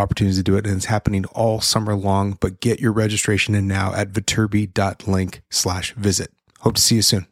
opportunities 0.00 0.38
to 0.38 0.42
do 0.42 0.56
it, 0.56 0.66
and 0.66 0.76
it's 0.76 0.86
happening 0.86 1.24
all 1.26 1.60
summer 1.60 1.94
long. 1.94 2.38
But 2.40 2.60
get 2.60 2.80
your 2.80 2.92
registration 2.92 3.54
in 3.54 3.68
now 3.68 3.94
at 3.94 4.10
viterbi.link 4.10 5.42
slash 5.50 5.92
visit. 5.94 6.32
Hope 6.60 6.74
to 6.74 6.82
see 6.82 6.96
you 6.96 7.02
soon. 7.02 7.26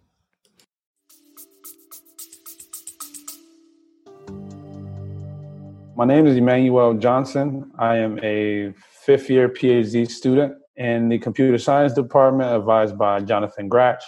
My 5.96 6.04
name 6.04 6.28
is 6.28 6.36
Emmanuel 6.36 6.94
Johnson. 6.94 7.72
I 7.76 7.96
am 7.96 8.20
a 8.22 8.72
fifth 9.04 9.28
year 9.28 9.48
PhD 9.48 10.08
student 10.08 10.54
in 10.76 11.08
the 11.08 11.18
computer 11.18 11.58
science 11.58 11.92
department, 11.92 12.54
advised 12.54 12.96
by 12.96 13.20
Jonathan 13.20 13.68
Gratch. 13.68 14.04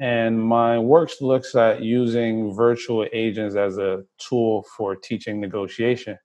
And 0.00 0.42
my 0.42 0.80
work 0.80 1.10
looks 1.20 1.54
at 1.54 1.80
using 1.80 2.52
virtual 2.52 3.06
agents 3.12 3.54
as 3.54 3.78
a 3.78 4.02
tool 4.18 4.66
for 4.76 4.96
teaching 4.96 5.40
negotiation. 5.40 6.18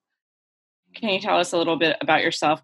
Can 0.99 1.09
you 1.09 1.19
tell 1.19 1.39
us 1.39 1.53
a 1.53 1.57
little 1.57 1.77
bit 1.77 1.95
about 2.01 2.23
yourself? 2.23 2.61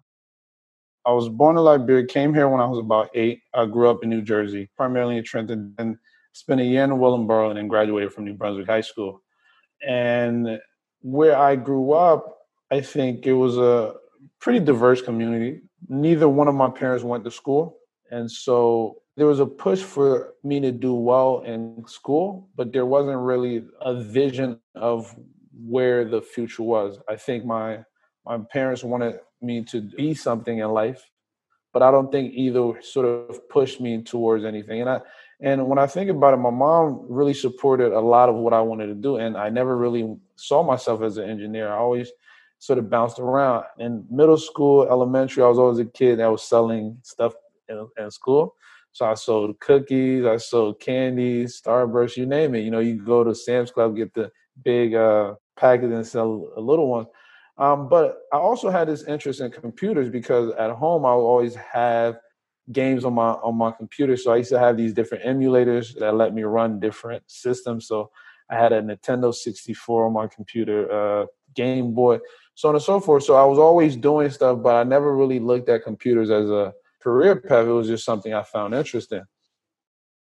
I 1.06 1.12
was 1.12 1.28
born 1.28 1.56
in 1.56 1.62
Liberia, 1.62 2.06
came 2.06 2.34
here 2.34 2.48
when 2.48 2.60
I 2.60 2.66
was 2.66 2.78
about 2.78 3.10
eight. 3.14 3.42
I 3.54 3.66
grew 3.66 3.88
up 3.88 4.02
in 4.02 4.10
New 4.10 4.22
Jersey, 4.22 4.70
primarily 4.76 5.18
in 5.18 5.24
Trenton, 5.24 5.74
and 5.78 5.96
spent 6.32 6.60
a 6.60 6.64
year 6.64 6.82
in 6.82 6.90
Willingboro 6.90 7.50
and 7.50 7.58
then 7.58 7.68
graduated 7.68 8.12
from 8.12 8.24
New 8.24 8.34
Brunswick 8.34 8.66
High 8.66 8.80
School. 8.80 9.22
And 9.86 10.58
where 11.00 11.36
I 11.36 11.56
grew 11.56 11.92
up, 11.92 12.38
I 12.72 12.80
think 12.80 13.26
it 13.26 13.34
was 13.34 13.58
a 13.58 13.94
pretty 14.40 14.60
diverse 14.60 15.00
community. 15.00 15.60
Neither 15.88 16.28
one 16.28 16.48
of 16.48 16.54
my 16.54 16.70
parents 16.70 17.04
went 17.04 17.22
to 17.24 17.30
school. 17.30 17.76
And 18.10 18.30
so 18.30 18.96
there 19.16 19.26
was 19.26 19.40
a 19.40 19.46
push 19.46 19.80
for 19.80 20.34
me 20.42 20.58
to 20.60 20.72
do 20.72 20.94
well 20.94 21.42
in 21.46 21.84
school, 21.86 22.48
but 22.56 22.72
there 22.72 22.86
wasn't 22.86 23.18
really 23.18 23.64
a 23.80 24.02
vision 24.02 24.58
of 24.74 25.14
where 25.52 26.04
the 26.04 26.20
future 26.20 26.62
was. 26.62 26.98
I 27.08 27.16
think 27.16 27.44
my 27.44 27.84
my 28.26 28.38
parents 28.38 28.82
wanted 28.82 29.18
me 29.40 29.64
to 29.64 29.80
be 29.82 30.14
something 30.14 30.58
in 30.58 30.68
life, 30.70 31.10
but 31.72 31.82
I 31.82 31.90
don't 31.90 32.10
think 32.10 32.32
either 32.34 32.80
sort 32.82 33.06
of 33.06 33.48
pushed 33.48 33.80
me 33.80 34.02
towards 34.02 34.44
anything. 34.44 34.80
And 34.80 34.90
I 34.90 35.00
and 35.40 35.66
when 35.68 35.78
I 35.78 35.86
think 35.86 36.10
about 36.10 36.34
it, 36.34 36.38
my 36.38 36.50
mom 36.50 37.04
really 37.08 37.34
supported 37.34 37.92
a 37.92 38.00
lot 38.00 38.28
of 38.28 38.36
what 38.36 38.52
I 38.52 38.60
wanted 38.60 38.86
to 38.86 38.94
do, 38.94 39.16
and 39.16 39.36
I 39.36 39.48
never 39.50 39.76
really 39.76 40.16
saw 40.36 40.62
myself 40.62 41.02
as 41.02 41.16
an 41.16 41.28
engineer. 41.28 41.72
I 41.72 41.76
always 41.76 42.10
sort 42.58 42.78
of 42.78 42.88
bounced 42.88 43.18
around. 43.18 43.64
In 43.78 44.06
middle 44.10 44.38
school, 44.38 44.88
elementary, 44.88 45.42
I 45.42 45.48
was 45.48 45.58
always 45.58 45.80
a 45.80 45.84
kid 45.84 46.18
that 46.18 46.30
was 46.30 46.42
selling 46.42 46.98
stuff 47.02 47.34
in, 47.68 47.86
in 47.98 48.10
school. 48.10 48.54
So 48.92 49.06
I 49.06 49.14
sold 49.14 49.58
cookies, 49.58 50.24
I 50.24 50.36
sold 50.36 50.78
candies, 50.80 51.60
Starburst, 51.60 52.16
you 52.16 52.26
name 52.26 52.54
it. 52.54 52.60
You 52.60 52.70
know, 52.70 52.78
you 52.78 52.94
go 52.94 53.24
to 53.24 53.34
Sam's 53.34 53.72
Club, 53.72 53.96
get 53.96 54.14
the 54.14 54.30
big 54.62 54.94
uh, 54.94 55.34
package 55.56 55.90
and 55.90 56.06
sell 56.06 56.52
a 56.56 56.60
little 56.60 56.88
one. 56.88 57.06
Um, 57.56 57.88
but 57.88 58.22
I 58.32 58.36
also 58.36 58.70
had 58.70 58.88
this 58.88 59.04
interest 59.04 59.40
in 59.40 59.50
computers 59.50 60.08
because 60.08 60.52
at 60.58 60.70
home 60.72 61.06
I 61.06 61.14
would 61.14 61.22
always 61.22 61.54
have 61.54 62.18
games 62.72 63.04
on 63.04 63.14
my 63.14 63.30
on 63.30 63.56
my 63.56 63.70
computer. 63.70 64.16
So 64.16 64.32
I 64.32 64.36
used 64.36 64.50
to 64.50 64.58
have 64.58 64.76
these 64.76 64.92
different 64.92 65.24
emulators 65.24 65.96
that 65.98 66.14
let 66.14 66.34
me 66.34 66.42
run 66.42 66.80
different 66.80 67.22
systems. 67.26 67.86
So 67.86 68.10
I 68.50 68.56
had 68.56 68.72
a 68.72 68.82
Nintendo 68.82 69.32
64 69.32 70.06
on 70.06 70.12
my 70.12 70.26
computer, 70.26 70.90
uh, 70.90 71.26
Game 71.54 71.94
Boy, 71.94 72.18
so 72.54 72.68
on 72.68 72.74
and 72.74 72.84
so 72.84 73.00
forth. 73.00 73.24
So 73.24 73.34
I 73.34 73.44
was 73.44 73.58
always 73.58 73.96
doing 73.96 74.30
stuff, 74.30 74.62
but 74.62 74.74
I 74.74 74.82
never 74.82 75.16
really 75.16 75.38
looked 75.38 75.68
at 75.68 75.84
computers 75.84 76.30
as 76.30 76.50
a 76.50 76.74
career 77.02 77.36
path. 77.36 77.66
It 77.66 77.70
was 77.70 77.86
just 77.86 78.04
something 78.04 78.34
I 78.34 78.42
found 78.42 78.74
interesting. 78.74 79.22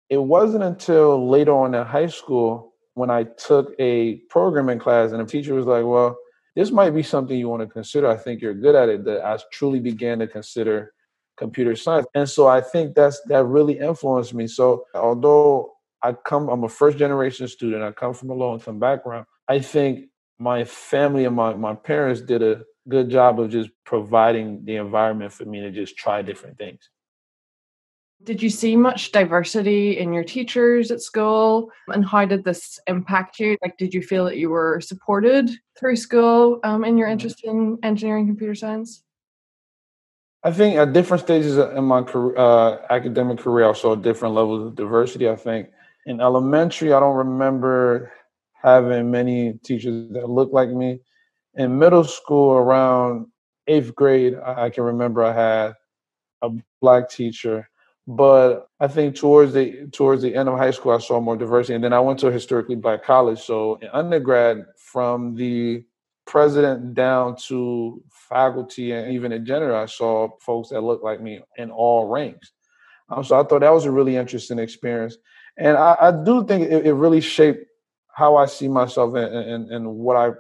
It 0.09 0.23
wasn't 0.23 0.63
until 0.63 1.29
later 1.29 1.53
on 1.53 1.75
in 1.75 1.85
high 1.85 2.07
school 2.07 2.75
when 2.95 3.11
I 3.11 3.25
took 3.25 3.75
a 3.79 4.17
programming 4.31 4.79
class 4.79 5.11
and 5.11 5.21
the 5.21 5.27
teacher 5.27 5.55
was 5.55 5.67
like, 5.67 5.85
well, 5.85 6.17
this 6.57 6.71
might 6.71 6.91
be 6.91 7.03
something 7.03 7.39
you 7.39 7.49
want 7.49 7.63
to 7.63 7.69
consider. 7.69 8.09
I 8.09 8.17
think 8.17 8.41
you're 8.41 8.55
good 8.55 8.75
at 8.75 8.89
it. 8.89 9.05
That 9.05 9.25
I 9.25 9.39
truly 9.53 9.79
began 9.79 10.19
to 10.19 10.27
consider 10.27 10.93
computer 11.37 11.77
science, 11.77 12.07
and 12.15 12.29
so 12.29 12.49
I 12.49 12.61
think 12.61 12.95
that's 12.97 13.21
that 13.27 13.45
really 13.45 13.79
influenced 13.79 14.35
me. 14.35 14.47
So 14.47 14.87
although 14.95 15.75
I 16.03 16.15
come, 16.15 16.49
I'm 16.49 16.65
a 16.65 16.69
first 16.69 16.99
generation 16.99 17.47
student. 17.47 17.83
I 17.83 17.93
come 17.93 18.15
from 18.15 18.31
a 18.31 18.35
low 18.35 18.55
income 18.55 18.79
background. 18.79 19.27
I 19.49 19.61
think 19.61 20.07
my 20.39 20.65
family 20.65 21.27
and 21.27 21.37
my 21.37 21.55
my 21.55 21.75
parents 21.75 22.21
did 22.23 22.43
a 22.43 22.65
good 22.89 23.11
job 23.11 23.39
of 23.41 23.51
just 23.51 23.71
providing 23.85 24.65
the 24.65 24.77
environment 24.77 25.33
for 25.33 25.45
me 25.45 25.61
to 25.61 25.71
just 25.71 25.97
try 25.97 26.23
different 26.23 26.57
things. 26.57 26.89
Did 28.25 28.43
you 28.43 28.51
see 28.51 28.77
much 28.77 29.13
diversity 29.13 29.99
in 29.99 30.13
your 30.13 30.25
teachers 30.25 30.91
at 30.91 31.01
school? 31.01 31.71
And 31.89 32.05
how 32.05 32.25
did 32.25 32.45
this 32.45 32.81
impact 32.87 33.39
you? 33.39 33.57
Like, 33.63 33.77
did 33.77 33.93
you 33.93 34.03
feel 34.03 34.25
that 34.25 34.39
you 34.39 34.51
were 34.51 34.81
supported 34.81 35.51
through 35.79 35.97
school 35.97 36.59
um, 36.65 36.85
in 36.85 36.97
your 36.97 37.07
mm-hmm. 37.07 37.13
interest 37.13 37.45
in 37.45 37.79
engineering 37.83 38.27
computer 38.27 38.55
science? 38.55 39.03
I 40.43 40.53
think 40.53 40.77
at 40.77 40.93
different 40.93 41.23
stages 41.25 41.59
in 41.59 41.85
my 41.85 42.03
career, 42.03 42.39
uh, 42.39 42.79
academic 42.89 43.39
career, 43.39 43.69
I 43.69 43.73
saw 43.73 43.95
different 43.95 44.35
levels 44.35 44.67
of 44.67 44.77
diversity. 44.77 45.29
I 45.29 45.37
think 45.37 45.69
in 46.07 46.21
elementary, 46.21 46.93
I 46.93 47.01
don't 47.01 47.17
remember 47.17 48.13
having 48.63 49.11
many 49.11 49.55
teachers 49.65 50.11
that 50.13 50.31
looked 50.31 50.55
like 50.55 50.71
me. 50.71 51.01
In 51.55 51.79
middle 51.79 52.05
school, 52.05 52.53
around 52.53 53.27
eighth 53.67 53.95
grade, 53.95 54.37
I, 54.37 54.67
I 54.67 54.71
can 54.71 54.85
remember 54.85 55.23
I 55.23 55.33
had 55.33 55.75
a 56.43 56.51
black 56.81 57.11
teacher 57.11 57.69
but 58.07 58.69
I 58.79 58.87
think 58.87 59.17
towards 59.17 59.53
the 59.53 59.89
towards 59.93 60.23
the 60.23 60.35
end 60.35 60.49
of 60.49 60.59
high 60.59 60.71
school, 60.71 60.93
I 60.93 60.99
saw 60.99 61.21
more 61.21 61.37
diversity, 61.37 61.75
and 61.75 61.83
then 61.83 61.93
I 61.93 62.01
went 62.01 62.21
to 62.21 62.29
a 62.29 62.33
historically 62.33 62.77
black 62.77 63.03
college. 63.03 63.41
So 63.41 63.79
in 63.83 63.89
undergrad, 63.93 64.65
from 64.77 65.35
the 65.35 65.85
president 66.27 66.95
down 66.95 67.37
to 67.49 68.03
faculty 68.11 68.93
and 68.93 69.13
even 69.13 69.33
in 69.33 69.45
general, 69.45 69.77
I 69.77 69.87
saw 69.87 70.29
folks 70.41 70.71
that 70.71 70.81
looked 70.81 71.05
like 71.05 71.21
me 71.21 71.41
in 71.57 71.71
all 71.71 72.09
ranks. 72.09 72.53
Um, 73.09 73.23
so 73.23 73.39
I 73.39 73.45
thought 73.45 73.61
that 73.61 73.73
was 73.73 73.85
a 73.85 73.91
really 73.91 74.17
interesting 74.17 74.59
experience, 74.59 75.17
and 75.57 75.77
I, 75.77 75.97
I 76.01 76.11
do 76.25 76.45
think 76.47 76.71
it, 76.71 76.87
it 76.87 76.95
really 76.95 77.21
shaped 77.21 77.65
how 78.09 78.37
I 78.37 78.47
see 78.47 78.69
myself 78.69 79.15
and, 79.15 79.35
and, 79.35 79.71
and 79.71 79.95
what 79.95 80.17
I 80.17 80.31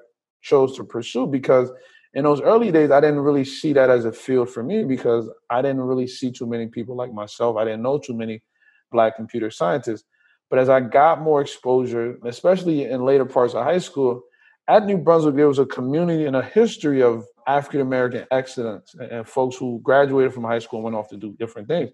chose 0.40 0.76
to 0.76 0.84
pursue 0.84 1.26
because 1.26 1.70
in 2.16 2.24
those 2.24 2.40
early 2.40 2.72
days, 2.72 2.90
I 2.90 3.00
didn't 3.00 3.20
really 3.20 3.44
see 3.44 3.74
that 3.74 3.90
as 3.90 4.06
a 4.06 4.12
field 4.12 4.48
for 4.48 4.62
me 4.62 4.84
because 4.84 5.28
I 5.50 5.60
didn't 5.60 5.82
really 5.82 6.06
see 6.06 6.32
too 6.32 6.46
many 6.46 6.66
people 6.66 6.96
like 6.96 7.12
myself. 7.12 7.58
I 7.58 7.64
didn't 7.64 7.82
know 7.82 7.98
too 7.98 8.16
many 8.16 8.42
black 8.90 9.16
computer 9.16 9.50
scientists. 9.50 10.04
But 10.48 10.58
as 10.58 10.70
I 10.70 10.80
got 10.80 11.20
more 11.20 11.42
exposure, 11.42 12.16
especially 12.24 12.84
in 12.84 13.04
later 13.04 13.26
parts 13.26 13.52
of 13.52 13.64
high 13.64 13.80
school, 13.80 14.22
at 14.66 14.86
New 14.86 14.96
Brunswick, 14.96 15.36
there 15.36 15.46
was 15.46 15.58
a 15.58 15.66
community 15.66 16.24
and 16.24 16.36
a 16.36 16.42
history 16.42 17.02
of 17.02 17.26
African 17.46 17.82
American 17.82 18.24
excellence 18.30 18.94
and, 18.94 19.28
folks 19.28 19.56
who 19.56 19.80
graduated 19.82 20.32
from 20.32 20.44
high 20.44 20.58
school 20.58 20.78
and 20.78 20.84
went 20.84 20.96
off 20.96 21.10
to 21.10 21.18
do 21.18 21.36
different 21.38 21.68
things. 21.68 21.90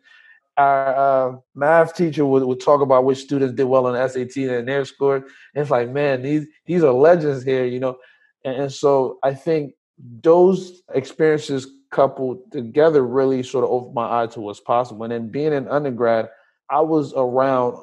Our 0.56 1.30
uh, 1.30 1.36
math 1.56 1.96
teacher 1.96 2.24
would, 2.24 2.44
would 2.44 2.60
talk 2.60 2.80
about 2.80 3.04
which 3.04 3.18
students 3.18 3.56
did 3.56 3.64
well 3.64 3.88
on 3.88 4.08
SAT 4.08 4.36
and 4.36 4.68
their 4.68 4.84
scores. 4.84 5.24
And 5.54 5.62
it's 5.62 5.70
like, 5.70 5.90
man, 5.90 6.22
these 6.22 6.46
these 6.64 6.84
are 6.84 6.92
legends 6.92 7.42
here, 7.42 7.64
you 7.64 7.80
know. 7.80 7.98
And, 8.44 8.62
and 8.62 8.72
so 8.72 9.18
I 9.24 9.34
think 9.34 9.74
those 10.02 10.82
experiences 10.94 11.68
coupled 11.90 12.50
together 12.50 13.06
really 13.06 13.42
sort 13.42 13.64
of 13.64 13.70
opened 13.70 13.94
my 13.94 14.22
eye 14.22 14.26
to 14.26 14.40
what's 14.40 14.60
possible. 14.60 15.04
And 15.04 15.12
then 15.12 15.28
being 15.28 15.52
an 15.52 15.68
undergrad, 15.68 16.28
I 16.70 16.80
was 16.80 17.12
around 17.14 17.76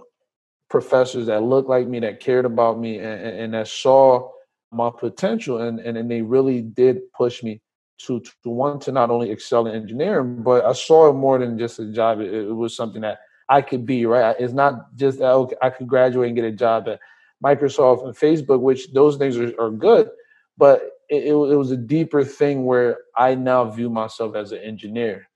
professors 0.70 1.28
that 1.28 1.44
looked 1.44 1.70
like 1.70 1.88
me, 1.88 2.00
that 2.00 2.20
cared 2.20 2.46
about 2.46 2.80
me, 2.80 2.98
and, 2.98 3.22
and 3.22 3.54
that 3.54 3.68
saw 3.68 4.32
my 4.72 4.90
potential, 4.96 5.62
and, 5.62 5.80
and 5.80 5.98
and 5.98 6.12
they 6.12 6.22
really 6.22 6.62
did 6.62 7.12
push 7.14 7.42
me 7.42 7.62
to 8.00 8.20
to 8.20 8.50
want 8.50 8.82
to 8.84 8.92
not 8.92 9.10
only 9.10 9.32
excel 9.32 9.68
in 9.68 9.76
engineering, 9.76 10.44
but 10.44 10.66
I 10.66 10.74
saw 10.74 11.10
it 11.10 11.14
more 11.14 11.40
than 11.40 11.58
just 11.58 11.80
a 11.80 11.92
job. 11.92 12.20
It, 12.20 12.34
it 12.34 12.54
was 12.54 12.76
something 12.76 13.02
that 13.02 13.20
I 13.48 13.62
could 13.62 13.86
be. 13.86 14.06
Right, 14.06 14.36
it's 14.40 14.54
not 14.54 14.96
just 14.96 15.20
that 15.20 15.58
I 15.62 15.70
could 15.70 15.88
graduate 15.88 16.28
and 16.28 16.36
get 16.36 16.46
a 16.46 16.52
job 16.52 16.88
at 16.88 17.00
Microsoft 17.44 18.06
and 18.06 18.16
Facebook, 18.16 18.60
which 18.60 18.92
those 18.92 19.18
things 19.18 19.38
are, 19.38 19.54
are 19.60 19.72
good, 19.72 20.10
but 20.58 20.99
it, 21.10 21.26
it, 21.26 21.34
was 21.34 21.72
a 21.72 21.78
deeper 21.78 22.24
thing 22.24 22.66
where 22.66 23.00
I 23.16 23.36
now 23.36 23.66
view 23.70 23.90
myself 23.90 24.36
as 24.36 24.52
an 24.52 24.60
engineer. 24.60 25.28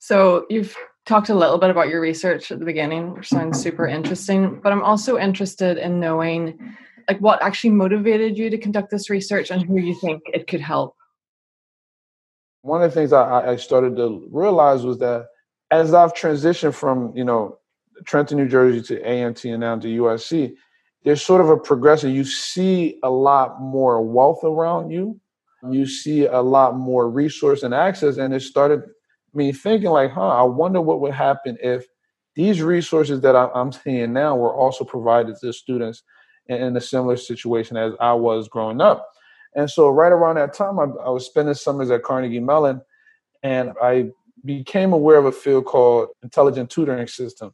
So 0.00 0.46
you've 0.50 0.76
talked 1.06 1.28
a 1.28 1.34
little 1.34 1.58
bit 1.58 1.70
about 1.70 1.88
your 1.88 2.00
research 2.00 2.50
at 2.50 2.58
the 2.58 2.64
beginning, 2.64 3.14
which 3.14 3.28
sounds 3.28 3.60
super 3.60 3.86
interesting. 3.86 4.60
But 4.60 4.72
I'm 4.72 4.82
also 4.82 5.18
interested 5.18 5.78
in 5.78 6.00
knowing, 6.00 6.76
like, 7.08 7.20
what 7.20 7.42
actually 7.42 7.70
motivated 7.70 8.36
you 8.36 8.50
to 8.50 8.58
conduct 8.58 8.90
this 8.90 9.08
research 9.08 9.50
and 9.50 9.62
who 9.62 9.78
you 9.78 9.94
think 10.00 10.22
it 10.26 10.46
could 10.46 10.60
help. 10.60 10.96
One 12.62 12.82
of 12.82 12.90
the 12.90 12.94
things 12.94 13.12
I, 13.12 13.52
I 13.52 13.56
started 13.56 13.96
to 13.96 14.28
realize 14.30 14.84
was 14.84 14.98
that 14.98 15.26
as 15.70 15.94
I've 15.94 16.14
transitioned 16.14 16.74
from, 16.74 17.16
you 17.16 17.24
know, 17.24 17.58
Trenton, 18.06 18.38
New 18.38 18.48
Jersey 18.48 18.82
to 18.82 19.00
A&T 19.02 19.50
and 19.50 19.60
now 19.60 19.78
to 19.78 19.86
USC, 19.86 20.54
there's 21.04 21.22
sort 21.22 21.40
of 21.40 21.48
a 21.48 21.56
progression. 21.56 22.14
You 22.14 22.24
see 22.24 22.98
a 23.02 23.10
lot 23.10 23.60
more 23.60 24.02
wealth 24.02 24.44
around 24.44 24.90
you. 24.90 25.18
You 25.68 25.86
see 25.86 26.26
a 26.26 26.40
lot 26.40 26.76
more 26.76 27.10
resource 27.10 27.62
and 27.62 27.74
access. 27.74 28.16
And 28.16 28.34
it 28.34 28.40
started 28.40 28.82
me 29.34 29.52
thinking 29.52 29.90
like, 29.90 30.10
huh, 30.10 30.28
I 30.28 30.42
wonder 30.42 30.80
what 30.80 31.00
would 31.00 31.12
happen 31.12 31.56
if 31.62 31.86
these 32.34 32.62
resources 32.62 33.20
that 33.20 33.36
I'm 33.36 33.72
seeing 33.72 34.12
now 34.12 34.36
were 34.36 34.54
also 34.54 34.84
provided 34.84 35.36
to 35.40 35.52
students 35.52 36.02
in 36.46 36.76
a 36.76 36.80
similar 36.80 37.16
situation 37.16 37.76
as 37.76 37.92
I 38.00 38.12
was 38.14 38.48
growing 38.48 38.80
up. 38.80 39.06
And 39.54 39.70
so 39.70 39.88
right 39.90 40.12
around 40.12 40.36
that 40.36 40.54
time, 40.54 40.78
I, 40.78 40.84
I 41.04 41.10
was 41.10 41.26
spending 41.26 41.54
summers 41.54 41.90
at 41.90 42.02
Carnegie 42.02 42.40
Mellon 42.40 42.80
and 43.42 43.72
I 43.82 44.10
became 44.44 44.92
aware 44.92 45.18
of 45.18 45.26
a 45.26 45.32
field 45.32 45.66
called 45.66 46.08
intelligent 46.22 46.70
tutoring 46.70 47.06
system 47.06 47.52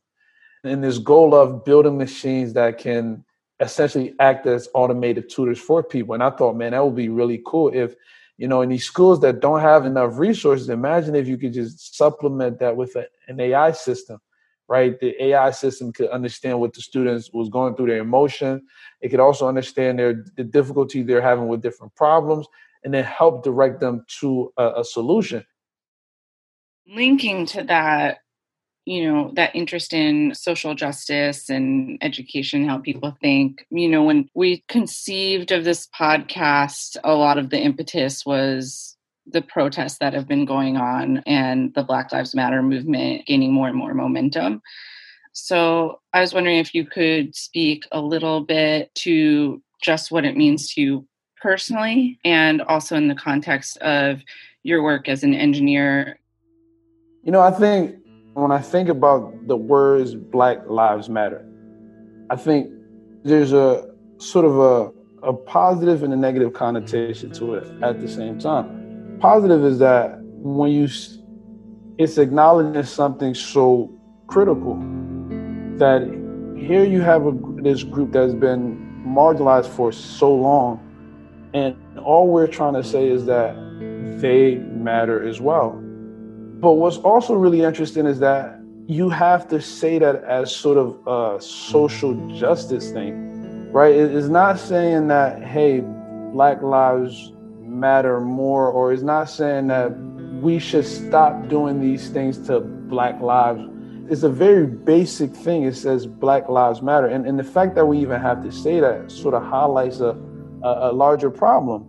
and 0.66 0.82
this 0.82 0.98
goal 0.98 1.34
of 1.34 1.64
building 1.64 1.96
machines 1.96 2.52
that 2.54 2.78
can 2.78 3.24
essentially 3.60 4.14
act 4.20 4.46
as 4.46 4.68
automated 4.74 5.30
tutors 5.30 5.58
for 5.58 5.82
people. 5.82 6.14
And 6.14 6.22
I 6.22 6.30
thought, 6.30 6.56
man, 6.56 6.72
that 6.72 6.84
would 6.84 6.94
be 6.94 7.08
really 7.08 7.42
cool 7.46 7.70
if, 7.72 7.94
you 8.36 8.48
know, 8.48 8.60
in 8.60 8.68
these 8.68 8.84
schools 8.84 9.20
that 9.20 9.40
don't 9.40 9.60
have 9.60 9.86
enough 9.86 10.18
resources, 10.18 10.68
imagine 10.68 11.14
if 11.14 11.26
you 11.26 11.38
could 11.38 11.54
just 11.54 11.96
supplement 11.96 12.58
that 12.58 12.76
with 12.76 12.94
a, 12.96 13.06
an 13.28 13.40
AI 13.40 13.72
system, 13.72 14.20
right? 14.68 14.98
The 15.00 15.24
AI 15.24 15.50
system 15.52 15.92
could 15.92 16.10
understand 16.10 16.60
what 16.60 16.74
the 16.74 16.82
students 16.82 17.30
was 17.32 17.48
going 17.48 17.74
through 17.76 17.86
their 17.86 17.98
emotion. 17.98 18.66
It 19.00 19.08
could 19.08 19.20
also 19.20 19.48
understand 19.48 19.98
their 19.98 20.24
the 20.36 20.44
difficulty 20.44 21.02
they're 21.02 21.22
having 21.22 21.48
with 21.48 21.62
different 21.62 21.94
problems 21.94 22.46
and 22.84 22.92
then 22.92 23.04
help 23.04 23.42
direct 23.42 23.80
them 23.80 24.04
to 24.20 24.52
a, 24.58 24.80
a 24.80 24.84
solution. 24.84 25.44
Linking 26.86 27.46
to 27.46 27.64
that, 27.64 28.18
you 28.86 29.12
know 29.12 29.32
that 29.34 29.54
interest 29.54 29.92
in 29.92 30.32
social 30.34 30.74
justice 30.74 31.50
and 31.50 31.98
education 32.00 32.66
how 32.66 32.78
people 32.78 33.16
think. 33.20 33.66
You 33.70 33.88
know 33.88 34.04
when 34.04 34.30
we 34.34 34.64
conceived 34.68 35.52
of 35.52 35.64
this 35.64 35.88
podcast 35.88 36.96
a 37.04 37.14
lot 37.14 37.36
of 37.36 37.50
the 37.50 37.58
impetus 37.58 38.24
was 38.24 38.96
the 39.26 39.42
protests 39.42 39.98
that 39.98 40.14
have 40.14 40.28
been 40.28 40.44
going 40.44 40.76
on 40.76 41.18
and 41.26 41.74
the 41.74 41.82
black 41.82 42.12
lives 42.12 42.32
matter 42.32 42.62
movement 42.62 43.26
gaining 43.26 43.52
more 43.52 43.66
and 43.66 43.76
more 43.76 43.92
momentum. 43.92 44.62
So 45.32 46.00
i 46.12 46.20
was 46.20 46.32
wondering 46.32 46.58
if 46.58 46.74
you 46.74 46.86
could 46.86 47.34
speak 47.34 47.84
a 47.90 48.00
little 48.00 48.40
bit 48.40 48.94
to 48.94 49.60
just 49.82 50.10
what 50.12 50.24
it 50.24 50.36
means 50.36 50.72
to 50.72 50.80
you 50.80 51.08
personally 51.42 52.18
and 52.24 52.62
also 52.62 52.96
in 52.96 53.08
the 53.08 53.14
context 53.14 53.76
of 53.78 54.22
your 54.62 54.82
work 54.82 55.08
as 55.08 55.22
an 55.24 55.34
engineer. 55.34 56.18
You 57.24 57.32
know 57.32 57.40
i 57.40 57.50
think 57.50 58.05
when 58.36 58.52
I 58.52 58.58
think 58.58 58.90
about 58.90 59.46
the 59.46 59.56
words 59.56 60.14
Black 60.14 60.58
Lives 60.68 61.08
Matter, 61.08 61.42
I 62.28 62.36
think 62.36 62.70
there's 63.24 63.54
a 63.54 63.88
sort 64.18 64.44
of 64.44 64.58
a, 64.58 65.26
a 65.26 65.32
positive 65.32 66.02
and 66.02 66.12
a 66.12 66.16
negative 66.16 66.52
connotation 66.52 67.32
to 67.32 67.54
it 67.54 67.82
at 67.82 67.98
the 67.98 68.06
same 68.06 68.38
time. 68.38 69.16
Positive 69.20 69.64
is 69.64 69.78
that 69.78 70.18
when 70.20 70.70
you, 70.70 70.86
it's 71.96 72.18
acknowledging 72.18 72.82
something 72.82 73.32
so 73.32 73.90
critical 74.26 74.74
that 75.78 76.02
here 76.58 76.84
you 76.84 77.00
have 77.00 77.26
a, 77.26 77.32
this 77.62 77.84
group 77.84 78.12
that's 78.12 78.34
been 78.34 78.76
marginalized 79.06 79.68
for 79.68 79.92
so 79.92 80.30
long, 80.34 80.78
and 81.54 81.74
all 82.00 82.28
we're 82.28 82.46
trying 82.46 82.74
to 82.74 82.84
say 82.84 83.08
is 83.08 83.24
that 83.24 83.54
they 84.20 84.56
matter 84.56 85.26
as 85.26 85.40
well. 85.40 85.82
But 86.60 86.72
what's 86.74 86.96
also 86.98 87.34
really 87.34 87.62
interesting 87.62 88.06
is 88.06 88.18
that 88.20 88.60
you 88.86 89.10
have 89.10 89.46
to 89.48 89.60
say 89.60 89.98
that 89.98 90.24
as 90.24 90.54
sort 90.54 90.78
of 90.78 91.06
a 91.06 91.40
social 91.42 92.14
justice 92.38 92.90
thing, 92.90 93.70
right? 93.72 93.94
It's 93.94 94.28
not 94.28 94.58
saying 94.58 95.08
that, 95.08 95.42
hey, 95.42 95.82
Black 96.32 96.62
Lives 96.62 97.32
Matter 97.60 98.20
more, 98.20 98.70
or 98.70 98.92
it's 98.92 99.02
not 99.02 99.28
saying 99.28 99.66
that 99.66 99.90
we 100.40 100.58
should 100.58 100.86
stop 100.86 101.48
doing 101.48 101.80
these 101.80 102.08
things 102.08 102.38
to 102.46 102.60
Black 102.60 103.20
lives. 103.20 103.60
It's 104.08 104.22
a 104.22 104.28
very 104.28 104.66
basic 104.66 105.34
thing. 105.34 105.64
It 105.64 105.74
says 105.74 106.06
Black 106.06 106.48
Lives 106.48 106.80
Matter. 106.80 107.06
And, 107.06 107.26
and 107.26 107.38
the 107.38 107.44
fact 107.44 107.74
that 107.74 107.84
we 107.84 107.98
even 107.98 108.20
have 108.20 108.42
to 108.44 108.52
say 108.52 108.80
that 108.80 109.10
sort 109.10 109.34
of 109.34 109.42
highlights 109.42 110.00
a, 110.00 110.16
a, 110.62 110.90
a 110.90 110.92
larger 110.92 111.30
problem. 111.30 111.86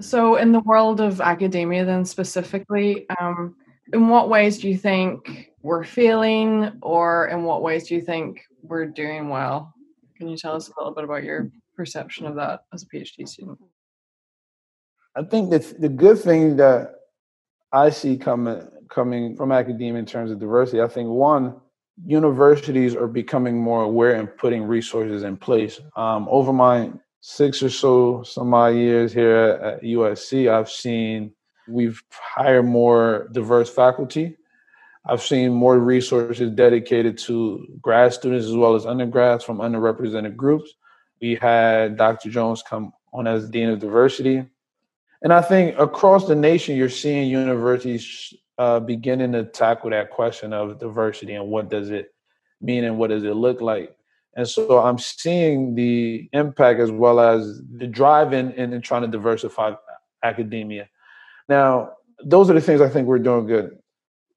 So, 0.00 0.36
in 0.36 0.52
the 0.52 0.60
world 0.60 1.00
of 1.00 1.20
academia, 1.20 1.84
then 1.84 2.04
specifically, 2.04 3.06
um, 3.20 3.56
in 3.92 4.08
what 4.08 4.28
ways 4.28 4.58
do 4.58 4.68
you 4.68 4.76
think 4.76 5.50
we're 5.62 5.84
failing, 5.84 6.78
or 6.82 7.28
in 7.28 7.44
what 7.44 7.62
ways 7.62 7.88
do 7.88 7.94
you 7.94 8.00
think 8.00 8.40
we're 8.62 8.86
doing 8.86 9.28
well? 9.28 9.74
Can 10.16 10.28
you 10.28 10.36
tell 10.36 10.54
us 10.54 10.68
a 10.68 10.72
little 10.78 10.94
bit 10.94 11.04
about 11.04 11.24
your 11.24 11.50
perception 11.76 12.26
of 12.26 12.34
that 12.36 12.60
as 12.72 12.82
a 12.82 12.86
PhD 12.86 13.28
student? 13.28 13.58
I 15.16 15.22
think 15.22 15.50
that 15.50 15.80
the 15.80 15.88
good 15.88 16.18
thing 16.18 16.56
that 16.56 16.94
I 17.72 17.90
see 17.90 18.16
coming 18.16 18.66
coming 18.88 19.36
from 19.36 19.52
academia 19.52 19.98
in 19.98 20.06
terms 20.06 20.30
of 20.30 20.40
diversity, 20.40 20.82
I 20.82 20.88
think 20.88 21.08
one, 21.08 21.56
universities 22.04 22.96
are 22.96 23.06
becoming 23.06 23.56
more 23.56 23.84
aware 23.84 24.14
and 24.14 24.34
putting 24.36 24.64
resources 24.64 25.22
in 25.22 25.36
place. 25.36 25.80
Um, 25.96 26.26
over 26.30 26.52
my 26.52 26.90
six 27.20 27.62
or 27.62 27.70
so 27.70 28.22
some 28.22 28.54
odd 28.54 28.74
years 28.74 29.12
here 29.12 29.60
at 29.62 29.82
USC, 29.82 30.50
I've 30.50 30.70
seen 30.70 31.32
We've 31.70 32.02
hired 32.10 32.66
more 32.66 33.28
diverse 33.32 33.70
faculty. 33.70 34.36
I've 35.06 35.22
seen 35.22 35.52
more 35.52 35.78
resources 35.78 36.50
dedicated 36.50 37.16
to 37.18 37.66
grad 37.80 38.12
students 38.12 38.46
as 38.46 38.54
well 38.54 38.74
as 38.74 38.86
undergrads 38.86 39.44
from 39.44 39.58
underrepresented 39.58 40.36
groups. 40.36 40.74
We 41.20 41.36
had 41.36 41.96
Dr. 41.96 42.28
Jones 42.30 42.62
come 42.62 42.92
on 43.12 43.26
as 43.26 43.48
Dean 43.48 43.70
of 43.70 43.78
Diversity. 43.78 44.44
And 45.22 45.32
I 45.32 45.42
think 45.42 45.78
across 45.78 46.26
the 46.26 46.34
nation, 46.34 46.76
you're 46.76 46.88
seeing 46.88 47.30
universities 47.30 48.34
uh, 48.58 48.80
beginning 48.80 49.32
to 49.32 49.44
tackle 49.44 49.90
that 49.90 50.10
question 50.10 50.52
of 50.52 50.78
diversity 50.78 51.34
and 51.34 51.48
what 51.48 51.70
does 51.70 51.90
it 51.90 52.12
mean 52.60 52.84
and 52.84 52.98
what 52.98 53.10
does 53.10 53.24
it 53.24 53.34
look 53.34 53.60
like. 53.60 53.94
And 54.34 54.48
so 54.48 54.78
I'm 54.78 54.98
seeing 54.98 55.74
the 55.74 56.28
impact 56.32 56.80
as 56.80 56.90
well 56.90 57.20
as 57.20 57.60
the 57.76 57.86
drive 57.86 58.32
in, 58.32 58.52
in 58.52 58.80
trying 58.80 59.02
to 59.02 59.08
diversify 59.08 59.74
academia. 60.22 60.88
Now, 61.48 61.92
those 62.24 62.48
are 62.50 62.54
the 62.54 62.60
things 62.60 62.80
I 62.80 62.88
think 62.88 63.08
we're 63.08 63.18
doing 63.18 63.46
good. 63.46 63.76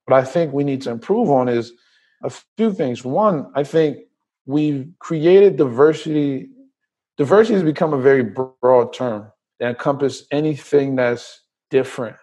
What 0.05 0.17
I 0.17 0.25
think 0.25 0.53
we 0.53 0.63
need 0.63 0.81
to 0.83 0.91
improve 0.91 1.29
on 1.29 1.47
is 1.47 1.73
a 2.23 2.31
few 2.57 2.73
things. 2.73 3.05
One, 3.05 3.51
I 3.55 3.63
think 3.63 3.99
we've 4.45 4.87
created 4.99 5.57
diversity. 5.57 6.49
Diversity 7.17 7.53
has 7.53 7.63
become 7.63 7.93
a 7.93 8.01
very 8.01 8.23
broad 8.23 8.93
term 8.93 9.31
that 9.59 9.69
encompasses 9.69 10.27
anything 10.31 10.95
that's 10.95 11.41
different. 11.69 12.17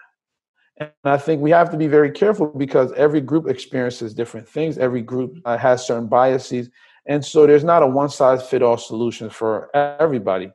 And 0.78 0.90
I 1.04 1.18
think 1.18 1.42
we 1.42 1.50
have 1.50 1.70
to 1.70 1.76
be 1.76 1.86
very 1.86 2.10
careful 2.10 2.46
because 2.46 2.92
every 2.92 3.20
group 3.20 3.48
experiences 3.48 4.14
different 4.14 4.48
things. 4.48 4.78
Every 4.78 5.02
group 5.02 5.36
uh, 5.44 5.58
has 5.58 5.86
certain 5.86 6.06
biases. 6.06 6.70
And 7.10 7.24
so 7.24 7.44
there's 7.44 7.64
not 7.64 7.82
a 7.82 7.88
one 7.88 8.08
size 8.08 8.48
fit 8.48 8.62
all 8.62 8.78
solution 8.78 9.30
for 9.30 9.68
everybody. 9.74 10.52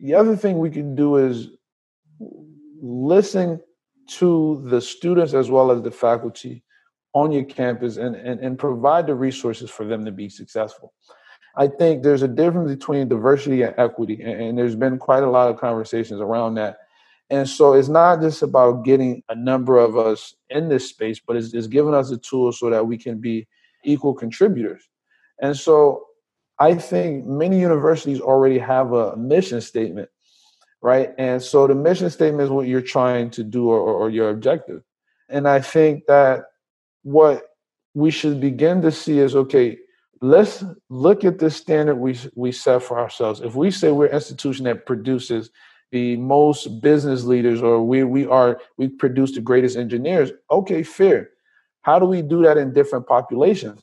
The 0.00 0.14
other 0.14 0.34
thing 0.34 0.58
we 0.58 0.68
can 0.68 0.96
do 0.96 1.16
is 1.16 1.50
listen 2.82 3.60
to 4.18 4.64
the 4.66 4.80
students 4.80 5.32
as 5.32 5.48
well 5.48 5.70
as 5.70 5.80
the 5.80 5.92
faculty 5.92 6.64
on 7.14 7.30
your 7.30 7.44
campus 7.44 7.98
and, 7.98 8.16
and, 8.16 8.40
and 8.40 8.58
provide 8.58 9.06
the 9.06 9.14
resources 9.14 9.70
for 9.70 9.86
them 9.86 10.04
to 10.04 10.10
be 10.10 10.28
successful. 10.28 10.92
I 11.54 11.68
think 11.68 12.02
there's 12.02 12.22
a 12.22 12.28
difference 12.28 12.72
between 12.72 13.06
diversity 13.06 13.62
and 13.62 13.72
equity, 13.78 14.20
and, 14.22 14.42
and 14.42 14.58
there's 14.58 14.74
been 14.74 14.98
quite 14.98 15.22
a 15.22 15.30
lot 15.30 15.50
of 15.50 15.60
conversations 15.60 16.20
around 16.20 16.54
that. 16.54 16.78
And 17.30 17.48
so 17.48 17.74
it's 17.74 17.88
not 17.88 18.20
just 18.20 18.42
about 18.42 18.84
getting 18.84 19.22
a 19.28 19.36
number 19.36 19.78
of 19.78 19.96
us 19.96 20.34
in 20.50 20.68
this 20.68 20.88
space, 20.88 21.20
but 21.24 21.36
it's, 21.36 21.54
it's 21.54 21.68
giving 21.68 21.94
us 21.94 22.10
a 22.10 22.18
tool 22.18 22.50
so 22.50 22.70
that 22.70 22.88
we 22.88 22.98
can 22.98 23.20
be 23.20 23.46
equal 23.84 24.14
contributors. 24.14 24.88
And 25.42 25.56
so 25.56 26.06
I 26.58 26.76
think 26.76 27.26
many 27.26 27.60
universities 27.60 28.20
already 28.20 28.58
have 28.58 28.92
a 28.92 29.16
mission 29.16 29.60
statement, 29.60 30.08
right? 30.80 31.10
And 31.18 31.42
so 31.42 31.66
the 31.66 31.74
mission 31.74 32.08
statement 32.08 32.44
is 32.44 32.50
what 32.50 32.68
you're 32.68 32.80
trying 32.80 33.30
to 33.30 33.42
do 33.42 33.68
or, 33.68 33.80
or 33.80 34.08
your 34.08 34.30
objective. 34.30 34.82
And 35.28 35.48
I 35.48 35.60
think 35.60 36.06
that 36.06 36.44
what 37.02 37.42
we 37.94 38.10
should 38.10 38.40
begin 38.40 38.80
to 38.82 38.92
see 38.92 39.18
is 39.18 39.34
okay, 39.34 39.78
let's 40.20 40.64
look 40.88 41.24
at 41.24 41.40
the 41.40 41.50
standard 41.50 41.96
we, 41.96 42.16
we 42.36 42.52
set 42.52 42.82
for 42.84 42.98
ourselves. 42.98 43.40
If 43.40 43.56
we 43.56 43.72
say 43.72 43.90
we're 43.90 44.06
an 44.06 44.14
institution 44.14 44.64
that 44.66 44.86
produces 44.86 45.50
the 45.90 46.16
most 46.16 46.80
business 46.80 47.24
leaders 47.24 47.60
or 47.60 47.82
we, 47.84 48.04
we 48.04 48.26
are 48.26 48.60
we 48.78 48.88
produce 48.88 49.32
the 49.32 49.40
greatest 49.40 49.76
engineers, 49.76 50.30
okay, 50.50 50.84
fair. 50.84 51.30
How 51.82 51.98
do 51.98 52.06
we 52.06 52.22
do 52.22 52.42
that 52.44 52.56
in 52.56 52.72
different 52.72 53.08
populations? 53.08 53.82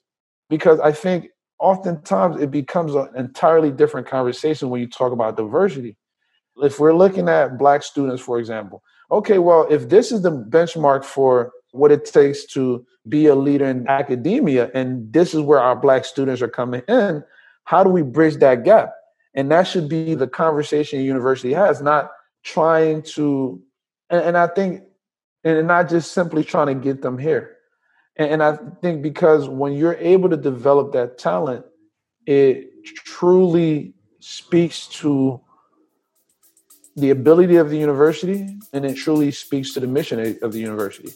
Because 0.50 0.80
I 0.80 0.94
think 0.94 1.30
oftentimes 1.60 2.42
it 2.42 2.52
becomes 2.52 2.96
an 2.96 3.10
entirely 3.16 3.72
different 3.72 4.08
conversation 4.08 4.70
when 4.70 4.82
you 4.82 4.88
talk 4.88 5.12
about 5.12 5.38
diversity. 5.38 5.98
If 6.58 6.80
we're 6.80 6.94
looking 6.94 7.30
at 7.30 7.58
black 7.58 7.84
students, 7.84 8.22
for 8.22 8.40
example, 8.40 8.84
okay, 9.12 9.38
well, 9.40 9.68
if 9.70 9.90
this 9.90 10.12
is 10.12 10.22
the 10.22 10.32
benchmark 10.32 11.04
for 11.04 11.52
what 11.72 11.92
it 11.92 12.06
takes 12.06 12.46
to 12.46 12.86
be 13.08 13.28
a 13.28 13.36
leader 13.36 13.66
in 13.66 13.88
academia, 13.88 14.70
and 14.74 15.12
this 15.12 15.34
is 15.34 15.42
where 15.42 15.60
our 15.60 15.76
black 15.76 16.06
students 16.06 16.42
are 16.42 16.50
coming 16.50 16.82
in, 16.88 17.24
how 17.64 17.84
do 17.84 17.90
we 17.90 18.02
bridge 18.02 18.38
that 18.38 18.64
gap? 18.64 18.94
And 19.36 19.52
that 19.52 19.64
should 19.64 19.88
be 19.88 20.16
the 20.16 20.28
conversation 20.28 21.02
university 21.02 21.54
has, 21.54 21.82
not 21.82 22.10
trying 22.44 23.04
to, 23.04 23.62
and, 24.10 24.22
and 24.22 24.38
I 24.38 24.48
think, 24.48 24.84
and 25.44 25.68
not 25.68 25.90
just 25.90 26.12
simply 26.12 26.44
trying 26.44 26.68
to 26.68 26.76
get 26.76 27.02
them 27.02 27.18
here. 27.18 27.56
And, 28.20 28.44
I 28.44 28.58
think 28.82 29.02
because 29.02 29.48
when 29.48 29.74
you're 29.74 29.96
able 29.96 30.30
to 30.30 30.36
develop 30.36 30.92
that 30.92 31.18
talent, 31.18 31.66
it 32.26 32.84
truly 32.84 33.94
speaks 34.20 34.88
to 34.88 35.40
the 36.98 37.12
ability 37.12 37.56
of 37.56 37.70
the 37.70 37.78
university 37.78 38.60
and 38.74 38.86
it 38.86 38.96
truly 38.96 39.32
speaks 39.32 39.74
to 39.74 39.80
the 39.80 39.88
mission 39.88 40.38
of 40.42 40.52
the 40.52 40.60
university. 40.60 41.14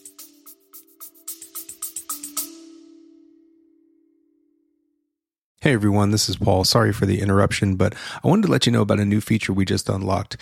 Hey 5.60 5.72
everyone, 5.72 6.10
this 6.10 6.28
is 6.28 6.36
Paul. 6.36 6.64
Sorry 6.64 6.92
for 6.92 7.04
the 7.06 7.20
interruption, 7.20 7.76
but 7.76 7.94
I 8.22 8.28
wanted 8.28 8.46
to 8.46 8.52
let 8.52 8.64
you 8.64 8.72
know 8.72 8.82
about 8.82 9.00
a 9.00 9.04
new 9.04 9.20
feature 9.20 9.52
we 9.52 9.66
just 9.66 9.90
unlocked. 9.90 10.38